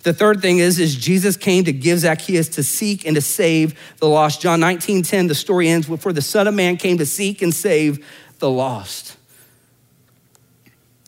The 0.03 0.12
third 0.12 0.42
thing 0.42 0.59
is, 0.59 0.79
is 0.79 0.94
Jesus 0.97 1.37
came 1.37 1.64
to 1.64 1.73
give 1.73 2.01
Zacchaeus 2.01 2.49
to 2.51 2.62
seek 2.62 3.07
and 3.07 3.14
to 3.14 3.23
save 3.23 3.79
the 3.99 4.09
lost. 4.09 4.42
John 4.42 4.61
19 4.61 5.03
10, 5.03 5.27
the 5.29 5.35
story 5.35 5.68
ends 5.68 5.88
with, 5.88 6.03
For 6.03 6.12
the 6.12 6.23
Son 6.23 6.47
of 6.47 6.55
Man 6.55 6.77
came 6.77 6.99
to 6.99 7.07
seek 7.07 7.40
and 7.42 7.55
save 7.55 8.05
the 8.38 8.51
lost. 8.51 9.16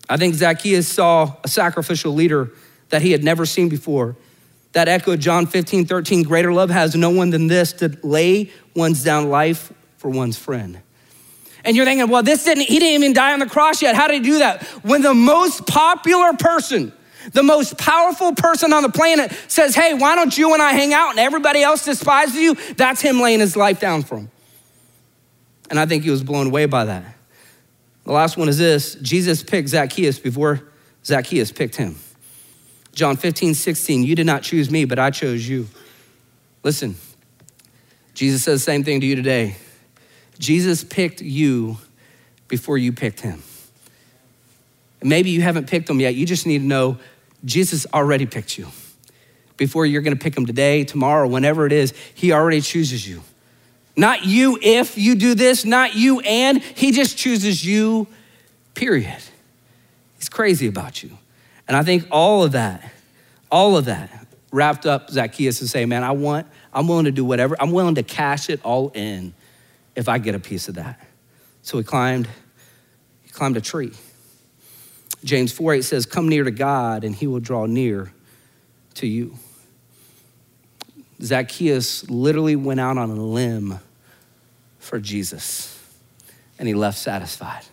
I 0.09 0.17
think 0.17 0.35
Zacchaeus 0.35 0.87
saw 0.87 1.35
a 1.43 1.49
sacrificial 1.49 2.13
leader 2.13 2.53
that 2.91 3.03
he 3.03 3.13
had 3.13 3.25
never 3.25 3.45
seen 3.45 3.69
before 3.69 4.17
that 4.77 4.89
echoed 4.89 5.21
John 5.21 5.47
15, 5.47 5.87
13. 5.87 6.23
Greater 6.23 6.53
love 6.53 6.69
has 6.69 6.95
no 6.95 7.09
one 7.09 7.31
than 7.31 7.47
this 7.47 7.73
to 7.75 7.97
lay 8.03 8.51
one's 8.75 9.03
down 9.03 9.31
life 9.31 9.73
for 9.97 10.11
one's 10.11 10.37
friend. 10.37 10.83
And 11.65 11.77
you're 11.77 11.85
thinking, 11.85 12.09
well, 12.09 12.23
this 12.23 12.45
didn't, 12.45 12.65
he 12.65 12.79
didn't 12.79 13.03
even 13.03 13.13
die 13.13 13.33
on 13.33 13.41
the 13.41 13.47
cross 13.47 13.83
yet. 13.83 13.95
How 13.95 14.07
did 14.07 14.23
he 14.23 14.31
do 14.31 14.39
that? 14.39 14.63
When 14.83 15.03
the 15.03 15.15
most 15.15 15.67
popular 15.67 16.33
person, 16.35 16.93
the 17.33 17.43
most 17.43 17.77
powerful 17.79 18.35
person 18.35 18.73
on 18.73 18.83
the 18.83 18.89
planet 18.89 19.33
says, 19.49 19.75
hey, 19.75 19.95
why 19.95 20.15
don't 20.15 20.37
you 20.37 20.53
and 20.53 20.63
I 20.63 20.73
hang 20.73 20.93
out 20.93 21.11
and 21.11 21.19
everybody 21.19 21.63
else 21.63 21.85
despises 21.85 22.37
you? 22.37 22.55
That's 22.77 23.01
him 23.01 23.21
laying 23.21 23.41
his 23.41 23.57
life 23.57 23.81
down 23.81 24.03
for 24.03 24.19
him. 24.19 24.31
And 25.69 25.81
I 25.81 25.87
think 25.87 26.05
he 26.05 26.11
was 26.11 26.23
blown 26.23 26.49
away 26.49 26.67
by 26.67 26.85
that. 26.85 27.17
The 28.05 28.13
last 28.13 28.37
one 28.37 28.49
is 28.49 28.59
this 28.59 28.95
Jesus 28.97 29.43
picked 29.43 29.71
Zacchaeus 29.71 30.19
before 30.19 30.63
Zacchaeus 31.05 31.51
picked 31.51 31.77
him. 31.77 31.97
John 32.93 33.17
15, 33.17 33.55
16, 33.55 34.05
you 34.05 34.15
did 34.15 34.27
not 34.27 34.43
choose 34.43 34.71
me, 34.71 34.85
but 34.85 34.99
I 34.99 35.11
chose 35.11 35.47
you. 35.47 35.69
Listen, 36.63 36.97
Jesus 38.15 38.45
says 38.45 38.61
the 38.61 38.65
same 38.65 38.85
thing 38.85 39.01
to 39.01 39.07
you 39.07 39.17
today. 39.17 39.57
Jesus 40.39 40.85
picked 40.85 41.21
you 41.21 41.79
before 42.49 42.79
you 42.79 42.93
picked 42.93 43.21
him. 43.21 43.43
Maybe 45.03 45.31
you 45.31 45.43
haven't 45.43 45.69
picked 45.69 45.89
him 45.89 46.01
yet. 46.01 46.15
You 46.15 46.27
just 46.27 46.47
need 46.47 46.59
to 46.59 46.65
know 46.65 46.99
Jesus 47.45 47.87
already 47.93 48.27
picked 48.27 48.59
you. 48.59 48.67
Before 49.57 49.87
you're 49.87 50.03
gonna 50.03 50.17
pick 50.17 50.37
him 50.37 50.47
today, 50.47 50.85
tomorrow, 50.85 51.27
whenever 51.27 51.67
it 51.67 51.73
is, 51.73 51.95
he 52.15 52.33
already 52.33 52.61
chooses 52.61 53.09
you. 53.09 53.23
Not 53.97 54.27
you 54.27 54.59
if 54.61 54.99
you 54.99 55.15
do 55.15 55.35
this, 55.35 55.65
not 55.65 55.95
you 55.95 56.21
and, 56.21 56.63
he 56.63 56.93
just 56.93 57.17
chooses 57.17 57.65
you, 57.65 58.07
period. 58.75 59.19
He's 60.19 60.29
crazy 60.29 60.67
about 60.67 61.03
you. 61.03 61.17
And 61.67 61.77
I 61.77 61.83
think 61.83 62.07
all 62.11 62.43
of 62.43 62.53
that, 62.53 62.93
all 63.51 63.77
of 63.77 63.87
that 63.87 64.27
wrapped 64.53 64.87
up 64.87 65.11
Zacchaeus 65.11 65.59
to 65.61 65.69
say, 65.69 65.87
man, 65.87 66.05
I 66.05 66.13
want, 66.13 66.47
I'm 66.73 66.89
willing 66.89 67.07
to 67.07 67.11
do 67.11 67.25
whatever, 67.25 67.57
I'm 67.59 67.73
willing 67.73 67.95
to 67.95 68.03
cash 68.03 68.51
it 68.51 68.61
all 68.63 68.91
in 68.95 69.33
if 69.97 70.09
I 70.09 70.19
get 70.19 70.35
a 70.35 70.39
piece 70.39 70.69
of 70.69 70.77
that. 70.77 71.05
So 71.63 71.79
he 71.79 71.85
climbed, 71.85 72.29
he 73.23 73.31
climbed 73.31 73.57
a 73.57 73.61
tree. 73.61 73.93
James 75.25 75.51
4 75.51 75.75
8 75.75 75.83
says, 75.83 76.07
Come 76.07 76.29
near 76.29 76.45
to 76.45 76.53
God, 76.53 77.03
and 77.03 77.15
he 77.15 77.27
will 77.27 77.41
draw 77.41 77.67
near 77.67 78.13
to 78.95 79.07
you. 79.07 79.37
Zacchaeus 81.21 82.09
literally 82.11 82.57
went 82.57 82.79
out 82.79 82.99
on 82.99 83.11
a 83.11 83.15
limb 83.15 83.81
for 84.79 85.01
Jesus, 85.01 85.83
and 86.59 86.69
he 86.69 86.75
left 86.75 86.99
satisfied. 86.99 87.65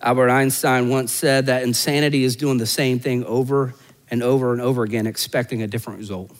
Albert 0.00 0.28
Einstein 0.28 0.90
once 0.90 1.10
said 1.12 1.46
that 1.46 1.62
insanity 1.62 2.24
is 2.24 2.36
doing 2.36 2.58
the 2.58 2.66
same 2.66 2.98
thing 2.98 3.24
over 3.24 3.74
and 4.10 4.22
over 4.22 4.52
and 4.52 4.60
over 4.60 4.82
again, 4.82 5.06
expecting 5.06 5.62
a 5.62 5.66
different 5.66 5.98
result. 5.98 6.30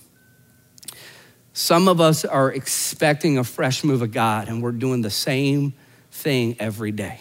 Some 1.54 1.86
of 1.86 2.00
us 2.00 2.24
are 2.24 2.50
expecting 2.52 3.38
a 3.38 3.44
fresh 3.44 3.84
move 3.84 4.02
of 4.02 4.10
God, 4.10 4.48
and 4.48 4.60
we're 4.60 4.72
doing 4.72 5.02
the 5.02 5.10
same 5.10 5.72
thing 6.10 6.56
every 6.58 6.90
day. 6.90 7.20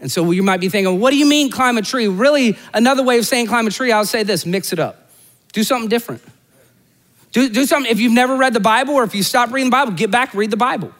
And 0.00 0.10
so 0.10 0.30
you 0.30 0.42
might 0.42 0.60
be 0.60 0.70
thinking, 0.70 0.98
what 0.98 1.10
do 1.10 1.18
you 1.18 1.26
mean 1.26 1.50
climb 1.50 1.76
a 1.76 1.82
tree? 1.82 2.08
Really, 2.08 2.56
another 2.72 3.02
way 3.02 3.18
of 3.18 3.26
saying 3.26 3.46
climb 3.46 3.66
a 3.66 3.70
tree, 3.70 3.92
I'll 3.92 4.06
say 4.06 4.22
this 4.22 4.46
mix 4.46 4.72
it 4.72 4.78
up, 4.78 5.10
do 5.52 5.62
something 5.62 5.90
different. 5.90 6.22
Do, 7.32 7.48
do 7.48 7.66
something, 7.66 7.90
if 7.90 8.00
you've 8.00 8.12
never 8.12 8.36
read 8.36 8.54
the 8.54 8.60
Bible 8.60 8.94
or 8.94 9.04
if 9.04 9.14
you 9.14 9.22
stop 9.22 9.52
reading 9.52 9.68
the 9.68 9.74
Bible, 9.74 9.92
get 9.92 10.10
back, 10.10 10.32
read 10.34 10.50
the 10.50 10.56
Bible. 10.56 10.92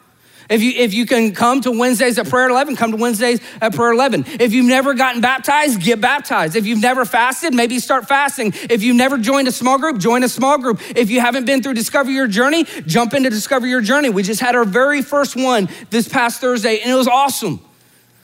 If 0.49 0.61
you, 0.61 0.71
if 0.75 0.93
you 0.93 1.05
can 1.05 1.33
come 1.33 1.61
to 1.61 1.71
Wednesdays 1.71 2.19
at 2.19 2.29
prayer 2.29 2.47
11, 2.49 2.75
come 2.75 2.91
to 2.91 2.97
Wednesdays 2.97 3.41
at 3.61 3.73
prayer 3.73 3.91
11. 3.91 4.25
If 4.39 4.53
you've 4.53 4.67
never 4.67 4.93
gotten 4.93 5.21
baptized, 5.21 5.81
get 5.81 5.99
baptized. 5.99 6.55
If 6.55 6.67
you've 6.67 6.81
never 6.81 7.03
fasted, 7.03 7.53
maybe 7.53 7.79
start 7.79 8.07
fasting. 8.07 8.53
If 8.69 8.83
you've 8.83 8.95
never 8.95 9.17
joined 9.17 9.47
a 9.47 9.51
small 9.51 9.79
group, 9.79 9.97
join 9.97 10.23
a 10.23 10.29
small 10.29 10.57
group. 10.59 10.79
If 10.95 11.09
you 11.09 11.19
haven't 11.19 11.45
been 11.45 11.63
through 11.63 11.73
Discover 11.73 12.11
Your 12.11 12.27
Journey, 12.27 12.65
jump 12.85 13.13
into 13.13 13.29
Discover 13.29 13.65
Your 13.65 13.81
Journey. 13.81 14.09
We 14.09 14.21
just 14.21 14.41
had 14.41 14.55
our 14.55 14.65
very 14.65 15.01
first 15.01 15.35
one 15.35 15.67
this 15.89 16.07
past 16.07 16.41
Thursday, 16.41 16.79
and 16.79 16.91
it 16.91 16.95
was 16.95 17.07
awesome. 17.07 17.59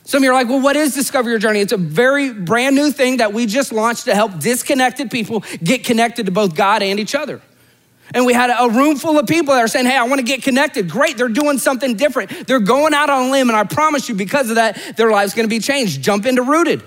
Some 0.03 0.19
of 0.19 0.23
you 0.23 0.31
are 0.31 0.33
like, 0.33 0.49
well, 0.49 0.61
what 0.61 0.75
is 0.75 0.93
Discover 0.93 1.29
Your 1.29 1.39
Journey? 1.39 1.59
It's 1.59 1.73
a 1.73 1.77
very 1.77 2.33
brand 2.33 2.75
new 2.75 2.91
thing 2.91 3.17
that 3.17 3.33
we 3.33 3.45
just 3.45 3.71
launched 3.71 4.05
to 4.05 4.15
help 4.15 4.39
disconnected 4.39 5.09
people 5.09 5.43
get 5.63 5.83
connected 5.83 6.25
to 6.25 6.31
both 6.31 6.55
God 6.55 6.83
and 6.83 6.99
each 6.99 7.15
other. 7.15 7.41
And 8.13 8.25
we 8.25 8.33
had 8.33 8.49
a 8.49 8.69
room 8.69 8.97
full 8.97 9.17
of 9.17 9.27
people 9.27 9.53
that 9.53 9.61
are 9.61 9.67
saying, 9.67 9.85
Hey, 9.85 9.97
I 9.97 10.03
want 10.03 10.19
to 10.19 10.25
get 10.25 10.43
connected. 10.43 10.89
Great. 10.89 11.17
They're 11.17 11.29
doing 11.29 11.57
something 11.57 11.95
different. 11.95 12.47
They're 12.47 12.59
going 12.59 12.93
out 12.93 13.09
on 13.09 13.29
a 13.29 13.31
limb. 13.31 13.49
And 13.49 13.57
I 13.57 13.63
promise 13.63 14.09
you, 14.09 14.15
because 14.15 14.49
of 14.49 14.55
that, 14.55 14.97
their 14.97 15.11
life's 15.11 15.33
going 15.33 15.47
to 15.47 15.49
be 15.49 15.59
changed. 15.59 16.01
Jump 16.01 16.25
into 16.25 16.43
Rooted. 16.43 16.83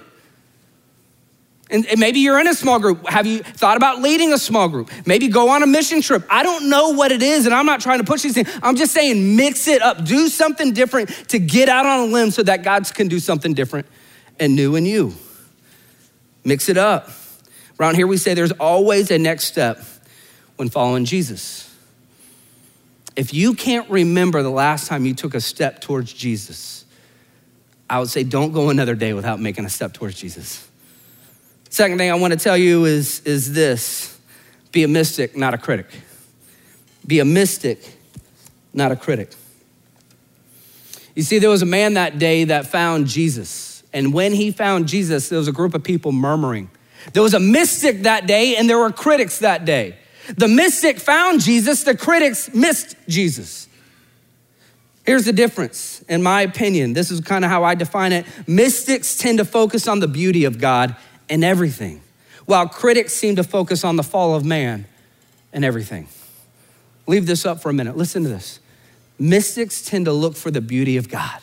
And 1.71 1.87
maybe 1.97 2.21
you're 2.21 2.39
in 2.39 2.47
a 2.47 2.55
small 2.55 2.79
group. 2.79 3.09
Have 3.09 3.27
you 3.27 3.39
thought 3.39 3.79
about 3.79 4.01
leading 4.01 4.33
a 4.33 4.39
small 4.39 4.69
group? 4.69 4.91
Maybe 5.07 5.29
go 5.29 5.49
on 5.49 5.63
a 5.63 5.67
mission 5.67 6.03
trip. 6.03 6.25
I 6.29 6.43
don't 6.43 6.69
know 6.69 6.91
what 6.91 7.11
it 7.11 7.23
is, 7.23 7.47
and 7.47 7.55
I'm 7.55 7.65
not 7.65 7.81
trying 7.81 7.99
to 7.99 8.05
push 8.05 8.23
these 8.23 8.35
things. 8.35 8.51
I'm 8.63 8.77
just 8.77 8.93
saying, 8.93 9.35
mix 9.35 9.67
it 9.67 9.81
up. 9.81 10.05
Do 10.05 10.29
something 10.29 10.73
different 10.73 11.09
to 11.31 11.39
get 11.39 11.71
out 11.71 11.87
on 11.87 12.01
a 12.01 12.13
limb 12.13 12.31
so 12.31 12.43
that 12.43 12.63
God 12.63 12.85
can 12.95 13.09
do 13.09 13.19
something 13.19 13.55
different 13.55 13.87
and 14.39 14.55
new 14.55 14.77
in 14.77 14.85
you. 14.85 15.15
Mix 16.45 16.69
it 16.69 16.77
up. 16.77 17.09
Around 17.81 17.97
here, 17.97 18.07
we 18.07 18.19
say 18.19 18.35
there's 18.35 18.53
always 18.53 19.11
a 19.11 19.19
next 19.19 19.47
step 19.47 19.83
when 20.57 20.69
following 20.69 21.05
Jesus. 21.05 21.71
If 23.17 23.33
you 23.33 23.55
can't 23.55 23.89
remember 23.89 24.43
the 24.43 24.51
last 24.51 24.89
time 24.89 25.05
you 25.05 25.15
took 25.15 25.35
a 25.35 25.41
step 25.41 25.81
towards 25.81 26.13
Jesus, 26.13 26.85
I 27.89 27.99
would 28.01 28.09
say 28.09 28.25
don't 28.25 28.53
go 28.53 28.71
another 28.71 28.95
day 28.95 29.13
without 29.13 29.41
making 29.41 29.65
a 29.65 29.71
step 29.71 29.93
towards 29.93 30.19
Jesus. 30.19 30.69
Second 31.71 31.99
thing 31.99 32.11
I 32.11 32.15
want 32.15 32.33
to 32.33 32.39
tell 32.39 32.57
you 32.57 32.85
is, 32.85 33.21
is 33.21 33.53
this 33.53 34.19
be 34.73 34.83
a 34.83 34.89
mystic, 34.89 35.37
not 35.37 35.55
a 35.55 35.59
critic. 35.59 35.87
Be 37.07 37.21
a 37.21 37.25
mystic, 37.25 37.81
not 38.73 38.91
a 38.91 38.97
critic. 38.97 39.33
You 41.15 41.23
see, 41.23 41.39
there 41.39 41.51
was 41.51 41.63
a 41.63 41.67
man 41.67 41.95
that 41.95 42.19
day 42.19 42.45
that 42.45 42.67
found 42.67 43.07
Jesus. 43.07 43.85
And 43.93 44.13
when 44.13 44.33
he 44.33 44.51
found 44.51 44.89
Jesus, 44.89 45.29
there 45.29 45.39
was 45.39 45.47
a 45.47 45.53
group 45.53 45.75
of 45.75 45.85
people 45.85 46.11
murmuring. 46.11 46.71
There 47.13 47.23
was 47.23 47.35
a 47.35 47.41
mystic 47.41 48.03
that 48.03 48.27
day, 48.27 48.57
and 48.57 48.69
there 48.69 48.79
were 48.79 48.91
critics 48.91 49.39
that 49.39 49.65
day. 49.65 49.97
The 50.37 50.49
mystic 50.49 50.99
found 50.99 51.41
Jesus, 51.41 51.85
the 51.85 51.97
critics 51.97 52.53
missed 52.55 52.97
Jesus. 53.09 53.69
Here's 55.05 55.27
the 55.27 55.33
difference, 55.33 56.03
in 56.09 56.23
my 56.23 56.43
opinion. 56.43 56.95
This 56.95 57.11
is 57.11 57.21
kind 57.21 57.45
of 57.45 57.51
how 57.51 57.63
I 57.63 57.75
define 57.75 58.13
it. 58.13 58.25
Mystics 58.47 59.19
tend 59.19 59.39
to 59.39 59.45
focus 59.45 59.87
on 59.87 60.01
the 60.01 60.09
beauty 60.09 60.45
of 60.45 60.59
God 60.59 60.97
and 61.29 61.45
everything, 61.45 62.01
while 62.47 62.69
critics 62.69 63.13
seem 63.13 63.37
to 63.37 63.45
focus 63.45 63.85
on 63.85 63.97
the 63.97 64.03
fall 64.03 64.35
of 64.35 64.45
man 64.45 64.87
and 65.53 65.65
everything. 65.65 66.09
Leave 67.07 67.27
this 67.27 67.45
up 67.45 67.61
for 67.61 67.69
a 67.69 67.75
minute. 67.75 67.97
Listen 67.99 68.23
to 68.23 68.31
this. 68.31 68.61
Mystics 69.19 69.83
tend 69.83 70.07
to 70.07 70.13
look 70.13 70.37
for 70.37 70.51
the 70.51 70.63
beauty 70.63 70.97
of 70.97 71.11
God, 71.11 71.41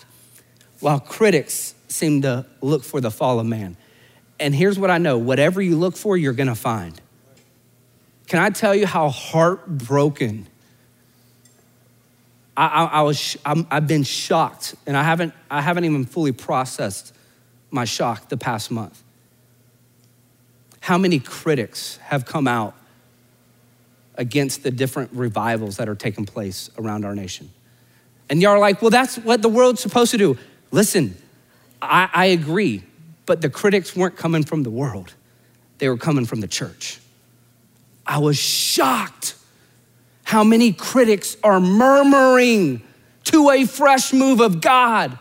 while 0.79 0.99
critics 0.99 1.75
seem 1.87 2.23
to 2.23 2.47
look 2.61 2.83
for 2.83 2.99
the 2.99 3.11
fall 3.11 3.39
of 3.39 3.45
man. 3.45 3.77
And 4.39 4.55
here's 4.55 4.79
what 4.79 4.89
I 4.89 4.97
know 4.97 5.19
whatever 5.19 5.61
you 5.61 5.77
look 5.77 5.95
for, 5.95 6.17
you're 6.17 6.33
gonna 6.33 6.55
find. 6.55 6.99
Can 8.31 8.39
I 8.39 8.49
tell 8.49 8.73
you 8.73 8.87
how 8.87 9.09
heartbroken 9.09 10.47
I, 12.55 12.65
I, 12.65 12.85
I 12.85 13.01
was? 13.01 13.35
i 13.45 13.65
have 13.69 13.87
been 13.87 14.03
shocked, 14.03 14.73
and 14.87 14.95
I 14.95 15.03
haven't, 15.03 15.33
I 15.49 15.59
haven't 15.59 15.83
even 15.83 16.05
fully 16.05 16.31
processed 16.31 17.13
my 17.71 17.83
shock 17.83 18.29
the 18.29 18.37
past 18.37 18.71
month. 18.71 19.03
How 20.79 20.97
many 20.97 21.19
critics 21.19 21.97
have 22.03 22.25
come 22.25 22.47
out 22.47 22.73
against 24.15 24.63
the 24.63 24.71
different 24.71 25.11
revivals 25.11 25.75
that 25.75 25.89
are 25.89 25.95
taking 25.95 26.25
place 26.25 26.69
around 26.77 27.03
our 27.03 27.13
nation? 27.13 27.51
And 28.29 28.41
y'all 28.41 28.53
are 28.53 28.59
like, 28.59 28.81
well, 28.81 28.91
that's 28.91 29.17
what 29.17 29.41
the 29.41 29.49
world's 29.49 29.81
supposed 29.81 30.11
to 30.11 30.17
do. 30.17 30.37
Listen, 30.71 31.17
I, 31.81 32.09
I 32.13 32.25
agree, 32.27 32.85
but 33.25 33.41
the 33.41 33.49
critics 33.49 33.93
weren't 33.93 34.15
coming 34.15 34.43
from 34.43 34.63
the 34.63 34.71
world, 34.71 35.15
they 35.79 35.89
were 35.89 35.97
coming 35.97 36.23
from 36.23 36.39
the 36.39 36.47
church. 36.47 37.00
I 38.11 38.17
was 38.17 38.37
shocked 38.37 39.35
how 40.23 40.43
many 40.43 40.73
critics 40.73 41.37
are 41.45 41.61
murmuring 41.61 42.83
to 43.23 43.49
a 43.51 43.65
fresh 43.65 44.11
move 44.11 44.41
of 44.41 44.59
God 44.59 45.17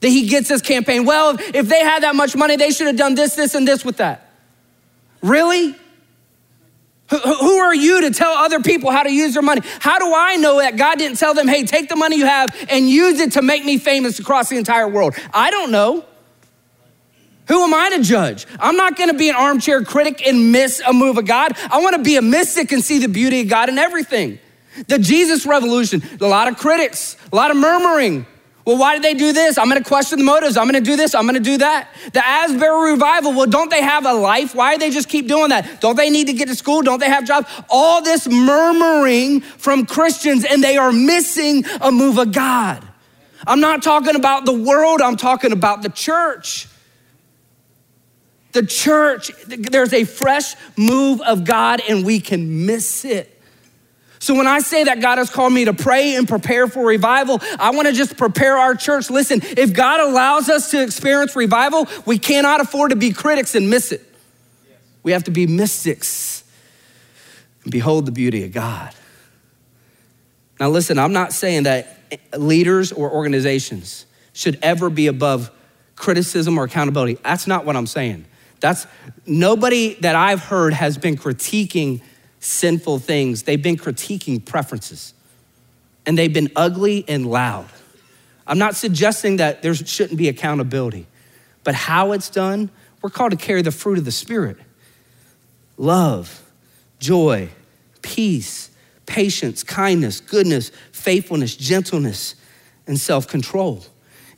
that 0.00 0.08
he 0.08 0.26
gets 0.26 0.48
this 0.48 0.62
campaign. 0.62 1.04
Well, 1.04 1.36
if 1.38 1.68
they 1.68 1.78
had 1.78 2.02
that 2.02 2.16
much 2.16 2.34
money, 2.34 2.56
they 2.56 2.72
should 2.72 2.88
have 2.88 2.96
done 2.96 3.14
this, 3.14 3.36
this, 3.36 3.54
and 3.54 3.68
this 3.68 3.84
with 3.84 3.98
that. 3.98 4.32
Really? 5.22 5.76
Who 7.08 7.56
are 7.58 7.74
you 7.74 8.00
to 8.00 8.10
tell 8.10 8.32
other 8.32 8.58
people 8.58 8.90
how 8.90 9.04
to 9.04 9.12
use 9.12 9.34
their 9.34 9.42
money? 9.42 9.60
How 9.78 10.00
do 10.00 10.12
I 10.12 10.34
know 10.34 10.58
that 10.58 10.76
God 10.76 10.98
didn't 10.98 11.18
tell 11.18 11.34
them, 11.34 11.46
hey, 11.46 11.62
take 11.62 11.88
the 11.88 11.94
money 11.94 12.16
you 12.16 12.26
have 12.26 12.52
and 12.68 12.90
use 12.90 13.20
it 13.20 13.34
to 13.34 13.42
make 13.42 13.64
me 13.64 13.78
famous 13.78 14.18
across 14.18 14.48
the 14.48 14.56
entire 14.56 14.88
world? 14.88 15.14
I 15.32 15.52
don't 15.52 15.70
know. 15.70 16.04
Who 17.48 17.62
am 17.64 17.74
I 17.74 17.90
to 17.96 18.02
judge? 18.02 18.46
I'm 18.60 18.76
not 18.76 18.96
gonna 18.96 19.14
be 19.14 19.28
an 19.28 19.34
armchair 19.34 19.84
critic 19.84 20.26
and 20.26 20.52
miss 20.52 20.80
a 20.86 20.92
move 20.92 21.18
of 21.18 21.26
God. 21.26 21.56
I 21.70 21.80
wanna 21.80 21.98
be 21.98 22.16
a 22.16 22.22
mystic 22.22 22.72
and 22.72 22.82
see 22.82 22.98
the 22.98 23.08
beauty 23.08 23.42
of 23.42 23.48
God 23.48 23.68
in 23.68 23.78
everything. 23.78 24.38
The 24.88 24.98
Jesus 24.98 25.44
revolution, 25.44 26.02
a 26.20 26.26
lot 26.26 26.48
of 26.48 26.56
critics, 26.56 27.16
a 27.32 27.36
lot 27.36 27.50
of 27.50 27.56
murmuring. 27.56 28.26
Well, 28.64 28.78
why 28.78 28.94
did 28.94 29.02
they 29.02 29.14
do 29.14 29.32
this? 29.32 29.58
I'm 29.58 29.66
gonna 29.68 29.82
question 29.82 30.20
the 30.20 30.24
motives. 30.24 30.56
I'm 30.56 30.66
gonna 30.66 30.80
do 30.80 30.94
this. 30.94 31.16
I'm 31.16 31.26
gonna 31.26 31.40
do 31.40 31.58
that. 31.58 31.88
The 32.12 32.24
Asbury 32.24 32.92
revival, 32.92 33.32
well, 33.32 33.46
don't 33.46 33.70
they 33.70 33.82
have 33.82 34.06
a 34.06 34.12
life? 34.12 34.54
Why 34.54 34.74
do 34.74 34.78
they 34.78 34.90
just 34.90 35.08
keep 35.08 35.26
doing 35.26 35.48
that? 35.48 35.80
Don't 35.80 35.96
they 35.96 36.10
need 36.10 36.28
to 36.28 36.32
get 36.32 36.46
to 36.46 36.54
school? 36.54 36.80
Don't 36.82 37.00
they 37.00 37.08
have 37.08 37.26
jobs? 37.26 37.48
All 37.68 38.02
this 38.02 38.28
murmuring 38.28 39.40
from 39.40 39.84
Christians, 39.84 40.44
and 40.44 40.62
they 40.62 40.76
are 40.76 40.92
missing 40.92 41.64
a 41.80 41.90
move 41.90 42.18
of 42.18 42.30
God. 42.30 42.86
I'm 43.48 43.58
not 43.58 43.82
talking 43.82 44.14
about 44.14 44.44
the 44.44 44.52
world, 44.52 45.02
I'm 45.02 45.16
talking 45.16 45.50
about 45.50 45.82
the 45.82 45.88
church. 45.88 46.68
The 48.52 48.64
church, 48.64 49.30
there's 49.46 49.92
a 49.92 50.04
fresh 50.04 50.54
move 50.76 51.20
of 51.22 51.44
God, 51.44 51.80
and 51.88 52.04
we 52.04 52.20
can 52.20 52.66
miss 52.66 53.04
it. 53.04 53.40
So 54.18 54.34
when 54.36 54.46
I 54.46 54.60
say 54.60 54.84
that 54.84 55.00
God 55.00 55.18
has 55.18 55.30
called 55.30 55.52
me 55.52 55.64
to 55.64 55.72
pray 55.72 56.14
and 56.14 56.28
prepare 56.28 56.68
for 56.68 56.86
revival, 56.86 57.40
I 57.58 57.70
want 57.70 57.88
to 57.88 57.92
just 57.92 58.16
prepare 58.16 58.56
our 58.56 58.76
church. 58.76 59.10
Listen, 59.10 59.40
if 59.42 59.72
God 59.72 60.00
allows 60.00 60.48
us 60.48 60.70
to 60.70 60.80
experience 60.80 61.34
revival, 61.34 61.88
we 62.06 62.18
cannot 62.18 62.60
afford 62.60 62.90
to 62.90 62.96
be 62.96 63.12
critics 63.12 63.56
and 63.56 63.68
miss 63.68 63.90
it. 63.90 64.00
We 65.02 65.10
have 65.10 65.24
to 65.24 65.32
be 65.32 65.48
mystics 65.48 66.44
and 67.64 67.72
behold 67.72 68.06
the 68.06 68.12
beauty 68.12 68.44
of 68.44 68.52
God. 68.52 68.94
Now, 70.60 70.68
listen, 70.68 71.00
I'm 71.00 71.12
not 71.12 71.32
saying 71.32 71.64
that 71.64 71.98
leaders 72.38 72.92
or 72.92 73.10
organizations 73.10 74.06
should 74.32 74.56
ever 74.62 74.88
be 74.88 75.08
above 75.08 75.50
criticism 75.96 76.58
or 76.58 76.64
accountability. 76.64 77.14
That's 77.24 77.48
not 77.48 77.64
what 77.64 77.74
I'm 77.74 77.88
saying. 77.88 78.26
That's 78.62 78.86
nobody 79.26 79.94
that 80.00 80.14
I've 80.14 80.40
heard 80.40 80.72
has 80.72 80.96
been 80.96 81.16
critiquing 81.16 82.00
sinful 82.38 83.00
things. 83.00 83.42
They've 83.42 83.62
been 83.62 83.76
critiquing 83.76 84.42
preferences 84.44 85.14
and 86.06 86.16
they've 86.16 86.32
been 86.32 86.50
ugly 86.54 87.04
and 87.08 87.26
loud. 87.26 87.68
I'm 88.46 88.58
not 88.58 88.76
suggesting 88.76 89.38
that 89.38 89.62
there 89.62 89.74
shouldn't 89.74 90.16
be 90.16 90.28
accountability, 90.28 91.08
but 91.64 91.74
how 91.74 92.12
it's 92.12 92.30
done, 92.30 92.70
we're 93.02 93.10
called 93.10 93.32
to 93.32 93.36
carry 93.36 93.62
the 93.62 93.72
fruit 93.72 93.98
of 93.98 94.04
the 94.04 94.12
Spirit 94.12 94.58
love, 95.76 96.40
joy, 97.00 97.48
peace, 98.02 98.70
patience, 99.06 99.64
kindness, 99.64 100.20
goodness, 100.20 100.70
faithfulness, 100.92 101.56
gentleness, 101.56 102.36
and 102.86 102.98
self 102.98 103.26
control. 103.26 103.84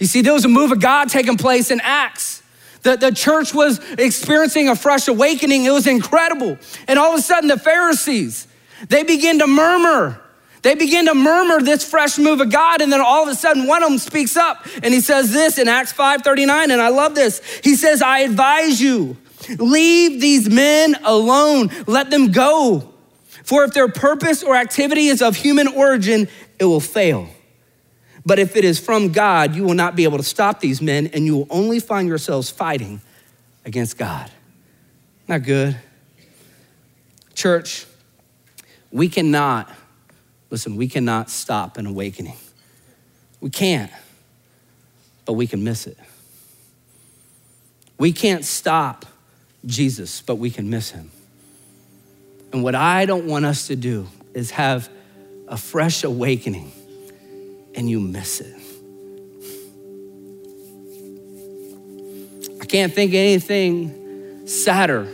You 0.01 0.07
see, 0.07 0.23
there 0.23 0.33
was 0.33 0.47
a 0.47 0.49
move 0.49 0.73
of 0.73 0.81
God 0.81 1.11
taking 1.11 1.37
place 1.37 1.71
in 1.71 1.81
Acts. 1.83 2.43
The, 2.85 2.97
the 2.97 3.13
church 3.13 3.53
was 3.53 3.81
experiencing 3.99 4.69
a 4.69 4.77
fresh 4.77 5.09
awakening. 5.09 5.65
It 5.65 5.73
was 5.73 5.87
incredible. 5.87 6.59
And 6.87 6.99
all 6.99 7.15
of 7.15 7.19
a 7.19 7.23
sudden, 7.23 7.49
the 7.49 7.59
Pharisees, 7.59 8.47
they 8.89 9.03
begin 9.03 9.39
to 9.41 9.47
murmur. 9.47 10.21
They 10.61 10.75
begin 10.75 11.07
to 11.07 11.15
murmur 11.15 11.61
this 11.61 11.89
fresh 11.89 12.19
move 12.19 12.41
of 12.41 12.51
God, 12.51 12.81
and 12.81 12.91
then 12.91 13.01
all 13.01 13.23
of 13.23 13.29
a 13.29 13.35
sudden, 13.35 13.67
one 13.67 13.83
of 13.83 13.91
them 13.91 13.99
speaks 13.99 14.35
up 14.35 14.67
and 14.83 14.95
he 14.95 15.01
says 15.01 15.31
this 15.31 15.59
in 15.59 15.69
Acts 15.69 15.93
5:39, 15.93 16.71
and 16.71 16.81
I 16.81 16.89
love 16.89 17.15
this. 17.15 17.43
He 17.63 17.75
says, 17.75 18.01
I 18.01 18.21
advise 18.21 18.81
you, 18.81 19.19
leave 19.59 20.23
these 20.23 20.49
men 20.49 20.97
alone, 21.05 21.71
let 21.87 22.11
them 22.11 22.33
go. 22.33 22.95
For 23.45 23.65
if 23.65 23.75
their 23.75 23.89
purpose 23.89 24.43
or 24.43 24.57
activity 24.57 25.09
is 25.09 25.21
of 25.21 25.37
human 25.37 25.69
origin, 25.69 26.29
it 26.59 26.65
will 26.65 26.81
fail. 26.81 27.29
But 28.27 28.39
if 28.39 28.57
it 28.57 28.65
is 28.65 28.79
from 28.79 29.13
God, 29.13 29.55
you 29.55 29.65
will 29.65 29.75
not 29.75 29.97
be 29.97 30.05
able 30.05 30.19
to 30.19 30.25
stop 30.25 30.61
these 30.61 30.81
men, 30.81 31.09
and 31.09 31.27
you 31.27 31.37
will 31.37 31.47
only 31.51 31.79
find 31.79 32.09
yourselves 32.09 32.51
fighting 32.51 33.01
against 33.65 33.99
God. 33.99 34.31
Not 35.29 35.43
good. 35.43 35.77
Church, 37.35 37.87
we 38.91 39.09
cannot, 39.09 39.71
listen, 40.51 40.77
we 40.77 40.89
cannot 40.89 41.29
stop 41.29 41.77
an 41.77 41.87
awakening. 41.87 42.37
We 43.41 43.51
can't, 43.51 43.93
but 45.27 45.35
we 45.35 45.47
can 45.47 45.63
miss 45.63 45.87
it. 45.87 45.99
We 47.99 48.13
can't 48.13 48.45
stop 48.45 49.05
Jesus, 49.67 50.23
but 50.23 50.37
we 50.37 50.51
can 50.51 50.71
miss 50.71 50.91
him. 50.91 51.11
And 52.53 52.63
what 52.63 52.75
I 52.75 53.05
don't 53.05 53.27
want 53.27 53.45
us 53.45 53.67
to 53.67 53.77
do 53.77 54.07
is 54.33 54.53
have 54.53 54.89
a 55.49 55.57
fresh 55.57 56.05
awakening 56.05 56.73
and 57.75 57.89
you 57.89 58.01
miss 58.01 58.41
it. 58.41 58.55
I 62.61 62.65
can't 62.67 62.93
think 62.93 63.15
anything 63.15 64.47
sadder 64.47 65.07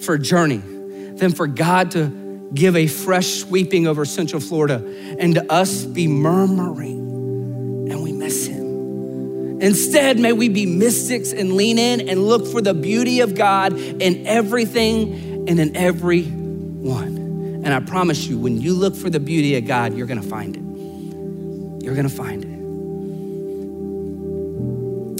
for 0.00 0.14
a 0.14 0.18
Journey 0.18 0.58
than 0.58 1.32
for 1.32 1.46
God 1.46 1.90
to 1.92 2.50
give 2.54 2.76
a 2.76 2.86
fresh 2.86 3.26
sweeping 3.26 3.86
over 3.86 4.04
Central 4.04 4.40
Florida 4.40 4.82
and 5.18 5.34
to 5.34 5.52
us 5.52 5.84
be 5.84 6.06
murmuring 6.06 7.88
and 7.90 8.02
we 8.02 8.12
miss 8.12 8.46
Him. 8.46 9.60
Instead, 9.60 10.18
may 10.18 10.32
we 10.32 10.48
be 10.48 10.64
mystics 10.66 11.32
and 11.32 11.54
lean 11.54 11.78
in 11.78 12.08
and 12.08 12.24
look 12.24 12.46
for 12.46 12.60
the 12.60 12.74
beauty 12.74 13.20
of 13.20 13.34
God 13.34 13.72
in 13.72 14.26
everything 14.26 15.48
and 15.48 15.58
in 15.58 15.76
everyone. 15.76 17.16
And 17.64 17.74
I 17.74 17.80
promise 17.80 18.26
you, 18.26 18.38
when 18.38 18.60
you 18.60 18.74
look 18.74 18.94
for 18.94 19.10
the 19.10 19.20
beauty 19.20 19.56
of 19.56 19.66
God, 19.66 19.94
you're 19.94 20.06
gonna 20.06 20.22
find 20.22 20.56
it 20.56 20.67
you're 21.88 21.96
going 21.96 22.06
to 22.06 22.14
find 22.14 22.44
it. 22.44 22.58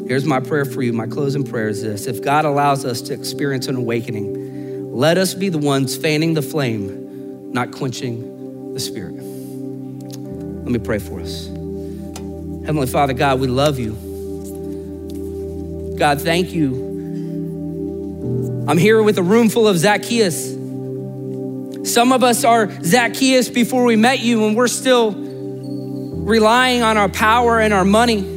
Here's 0.06 0.26
my 0.26 0.38
prayer 0.38 0.66
for 0.66 0.82
you. 0.82 0.92
My 0.92 1.06
closing 1.06 1.44
prayer 1.44 1.68
is 1.68 1.82
this 1.82 2.06
If 2.06 2.22
God 2.22 2.44
allows 2.44 2.84
us 2.84 3.00
to 3.02 3.14
experience 3.14 3.68
an 3.68 3.76
awakening, 3.76 4.92
let 4.92 5.16
us 5.16 5.32
be 5.32 5.48
the 5.48 5.56
ones 5.56 5.96
fanning 5.96 6.34
the 6.34 6.42
flame, 6.42 7.52
not 7.52 7.72
quenching 7.72 8.74
the 8.74 8.80
spirit. 8.80 9.14
Let 9.14 10.70
me 10.70 10.78
pray 10.78 10.98
for 10.98 11.22
us. 11.22 11.46
Heavenly 11.46 12.86
Father, 12.86 13.14
God, 13.14 13.40
we 13.40 13.46
love 13.46 13.78
you. 13.78 13.92
God, 15.98 16.20
thank 16.20 16.52
you. 16.52 16.86
I'm 18.68 18.76
here 18.76 19.02
with 19.02 19.16
a 19.16 19.22
room 19.22 19.48
full 19.48 19.66
of 19.66 19.78
Zacchaeus. 19.78 20.52
Some 21.90 22.12
of 22.12 22.22
us 22.22 22.44
are 22.44 22.70
Zacchaeus 22.82 23.48
before 23.48 23.84
we 23.84 23.96
met 23.96 24.20
you, 24.20 24.46
and 24.46 24.54
we're 24.54 24.68
still 24.68 25.27
relying 26.28 26.82
on 26.82 26.98
our 26.98 27.08
power 27.08 27.58
and 27.58 27.72
our 27.72 27.84
money. 27.84 28.36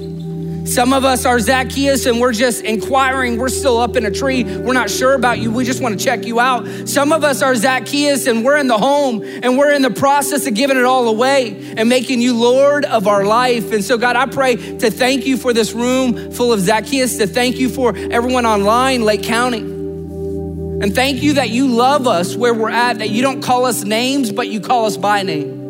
Some 0.65 0.93
of 0.93 1.03
us 1.03 1.25
are 1.25 1.37
Zacchaeus 1.37 2.05
and 2.05 2.21
we're 2.21 2.31
just 2.31 2.63
inquiring. 2.63 3.37
We're 3.37 3.49
still 3.49 3.77
up 3.77 3.97
in 3.97 4.05
a 4.05 4.11
tree. 4.11 4.45
We're 4.45 4.73
not 4.73 4.89
sure 4.89 5.15
about 5.15 5.39
you. 5.39 5.51
We 5.51 5.65
just 5.65 5.81
want 5.81 5.99
to 5.99 6.05
check 6.05 6.25
you 6.25 6.39
out. 6.39 6.65
Some 6.87 7.11
of 7.11 7.25
us 7.25 7.41
are 7.41 7.53
Zacchaeus 7.55 8.27
and 8.27 8.45
we're 8.45 8.57
in 8.57 8.67
the 8.67 8.77
home 8.77 9.21
and 9.23 9.57
we're 9.57 9.71
in 9.71 9.81
the 9.81 9.89
process 9.89 10.47
of 10.47 10.53
giving 10.53 10.77
it 10.77 10.85
all 10.85 11.09
away 11.09 11.73
and 11.75 11.89
making 11.89 12.21
you 12.21 12.37
Lord 12.37 12.85
of 12.85 13.07
our 13.07 13.25
life. 13.25 13.73
And 13.73 13.83
so, 13.83 13.97
God, 13.97 14.15
I 14.15 14.27
pray 14.27 14.55
to 14.55 14.89
thank 14.89 15.25
you 15.25 15.35
for 15.35 15.51
this 15.51 15.73
room 15.73 16.31
full 16.31 16.53
of 16.53 16.61
Zacchaeus, 16.61 17.17
to 17.17 17.27
thank 17.27 17.57
you 17.57 17.67
for 17.67 17.93
everyone 17.97 18.45
online, 18.45 19.03
Lake 19.03 19.23
County. 19.23 19.59
And 19.59 20.95
thank 20.95 21.21
you 21.21 21.33
that 21.33 21.49
you 21.49 21.67
love 21.67 22.07
us 22.07 22.35
where 22.35 22.53
we're 22.53 22.69
at, 22.69 22.99
that 22.99 23.09
you 23.09 23.21
don't 23.21 23.41
call 23.41 23.65
us 23.65 23.83
names, 23.83 24.31
but 24.31 24.47
you 24.47 24.61
call 24.61 24.85
us 24.85 24.95
by 24.95 25.23
name. 25.23 25.60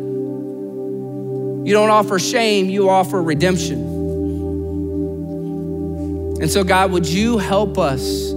You 1.64 1.72
don't 1.72 1.90
offer 1.90 2.18
shame, 2.18 2.68
you 2.68 2.88
offer 2.88 3.22
redemption. 3.22 3.80
And 6.40 6.50
so, 6.50 6.64
God, 6.64 6.90
would 6.90 7.06
you 7.06 7.38
help 7.38 7.78
us 7.78 8.30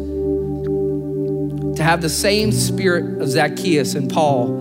to 1.76 1.84
have 1.84 2.02
the 2.02 2.10
same 2.10 2.52
spirit 2.52 3.20
of 3.20 3.28
Zacchaeus 3.30 3.96
and 3.96 4.12
Paul 4.12 4.60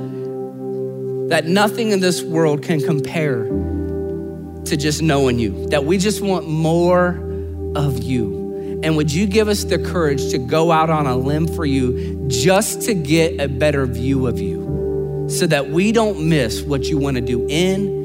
that 1.28 1.44
nothing 1.44 1.90
in 1.90 2.00
this 2.00 2.22
world 2.22 2.62
can 2.62 2.80
compare 2.80 3.44
to 3.44 4.76
just 4.78 5.02
knowing 5.02 5.38
you, 5.38 5.66
that 5.68 5.84
we 5.84 5.98
just 5.98 6.22
want 6.22 6.48
more 6.48 7.20
of 7.76 8.02
you. 8.02 8.80
And 8.82 8.96
would 8.96 9.12
you 9.12 9.26
give 9.26 9.48
us 9.48 9.64
the 9.64 9.78
courage 9.78 10.30
to 10.30 10.38
go 10.38 10.72
out 10.72 10.88
on 10.88 11.06
a 11.06 11.16
limb 11.16 11.46
for 11.48 11.66
you 11.66 12.26
just 12.28 12.80
to 12.82 12.94
get 12.94 13.38
a 13.40 13.48
better 13.48 13.84
view 13.84 14.26
of 14.26 14.38
you 14.38 15.26
so 15.28 15.46
that 15.46 15.68
we 15.68 15.92
don't 15.92 16.28
miss 16.28 16.62
what 16.62 16.84
you 16.84 16.96
want 16.96 17.16
to 17.16 17.20
do 17.20 17.46
in 17.48 18.03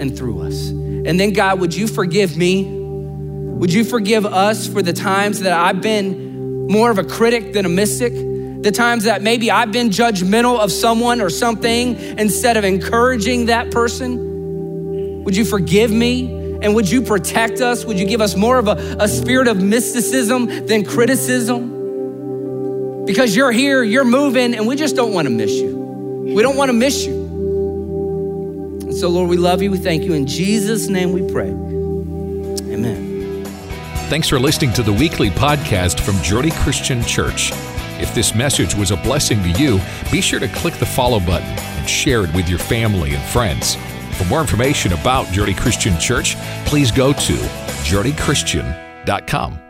and 0.00 0.16
through 0.16 0.42
us. 0.42 0.70
And 0.70 1.20
then, 1.20 1.32
God, 1.32 1.60
would 1.60 1.74
you 1.74 1.86
forgive 1.86 2.36
me 2.36 2.78
Would 3.60 3.72
you 3.74 3.84
forgive 3.84 4.24
us 4.24 4.66
for 4.66 4.80
the 4.80 4.94
times 4.94 5.40
that 5.40 5.52
I've 5.52 5.82
been 5.82 6.66
more 6.68 6.90
of 6.90 6.96
a 6.96 7.04
critic 7.04 7.52
than 7.52 7.66
a 7.66 7.68
mystic? 7.68 8.14
The 8.14 8.72
times 8.72 9.04
that 9.04 9.20
maybe 9.20 9.50
I've 9.50 9.70
been 9.70 9.90
judgmental 9.90 10.58
of 10.58 10.72
someone 10.72 11.20
or 11.20 11.28
something 11.28 11.94
instead 12.18 12.56
of 12.56 12.64
encouraging 12.64 13.46
that 13.46 13.70
person? 13.70 15.24
Would 15.24 15.36
you 15.36 15.44
forgive 15.44 15.90
me? 15.90 16.24
And 16.62 16.74
would 16.74 16.90
you 16.90 17.02
protect 17.02 17.60
us? 17.60 17.84
Would 17.84 17.98
you 17.98 18.06
give 18.06 18.22
us 18.22 18.34
more 18.34 18.58
of 18.58 18.66
a, 18.66 18.96
a 18.98 19.08
spirit 19.08 19.46
of 19.46 19.62
mysticism 19.62 20.66
than 20.66 20.86
criticism? 20.86 23.04
Because 23.04 23.36
you're 23.36 23.52
here, 23.52 23.82
you're 23.82 24.06
moving, 24.06 24.54
and 24.54 24.66
we 24.66 24.74
just 24.74 24.96
don't 24.96 25.12
want 25.12 25.26
to 25.26 25.30
miss 25.30 25.52
you. 25.52 25.76
We 26.34 26.40
don't 26.40 26.56
want 26.56 26.70
to 26.70 26.74
miss 26.74 27.04
you. 27.04 27.19
So, 29.00 29.08
Lord, 29.08 29.30
we 29.30 29.38
love 29.38 29.62
you. 29.62 29.70
We 29.70 29.78
thank 29.78 30.02
you. 30.02 30.12
In 30.12 30.26
Jesus' 30.26 30.90
name 30.90 31.12
we 31.12 31.22
pray. 31.32 31.48
Amen. 32.70 33.44
Thanks 34.10 34.28
for 34.28 34.38
listening 34.38 34.74
to 34.74 34.82
the 34.82 34.92
weekly 34.92 35.30
podcast 35.30 36.00
from 36.00 36.20
Journey 36.22 36.50
Christian 36.50 37.02
Church. 37.04 37.50
If 37.98 38.14
this 38.14 38.34
message 38.34 38.74
was 38.74 38.90
a 38.90 38.98
blessing 38.98 39.42
to 39.42 39.48
you, 39.52 39.80
be 40.12 40.20
sure 40.20 40.38
to 40.38 40.48
click 40.48 40.74
the 40.74 40.84
follow 40.84 41.18
button 41.18 41.48
and 41.48 41.88
share 41.88 42.24
it 42.24 42.34
with 42.34 42.46
your 42.50 42.58
family 42.58 43.14
and 43.14 43.22
friends. 43.30 43.76
For 44.18 44.26
more 44.26 44.42
information 44.42 44.92
about 44.92 45.26
Journey 45.28 45.54
Christian 45.54 45.98
Church, 45.98 46.36
please 46.66 46.92
go 46.92 47.14
to 47.14 47.32
journeychristian.com. 47.84 49.69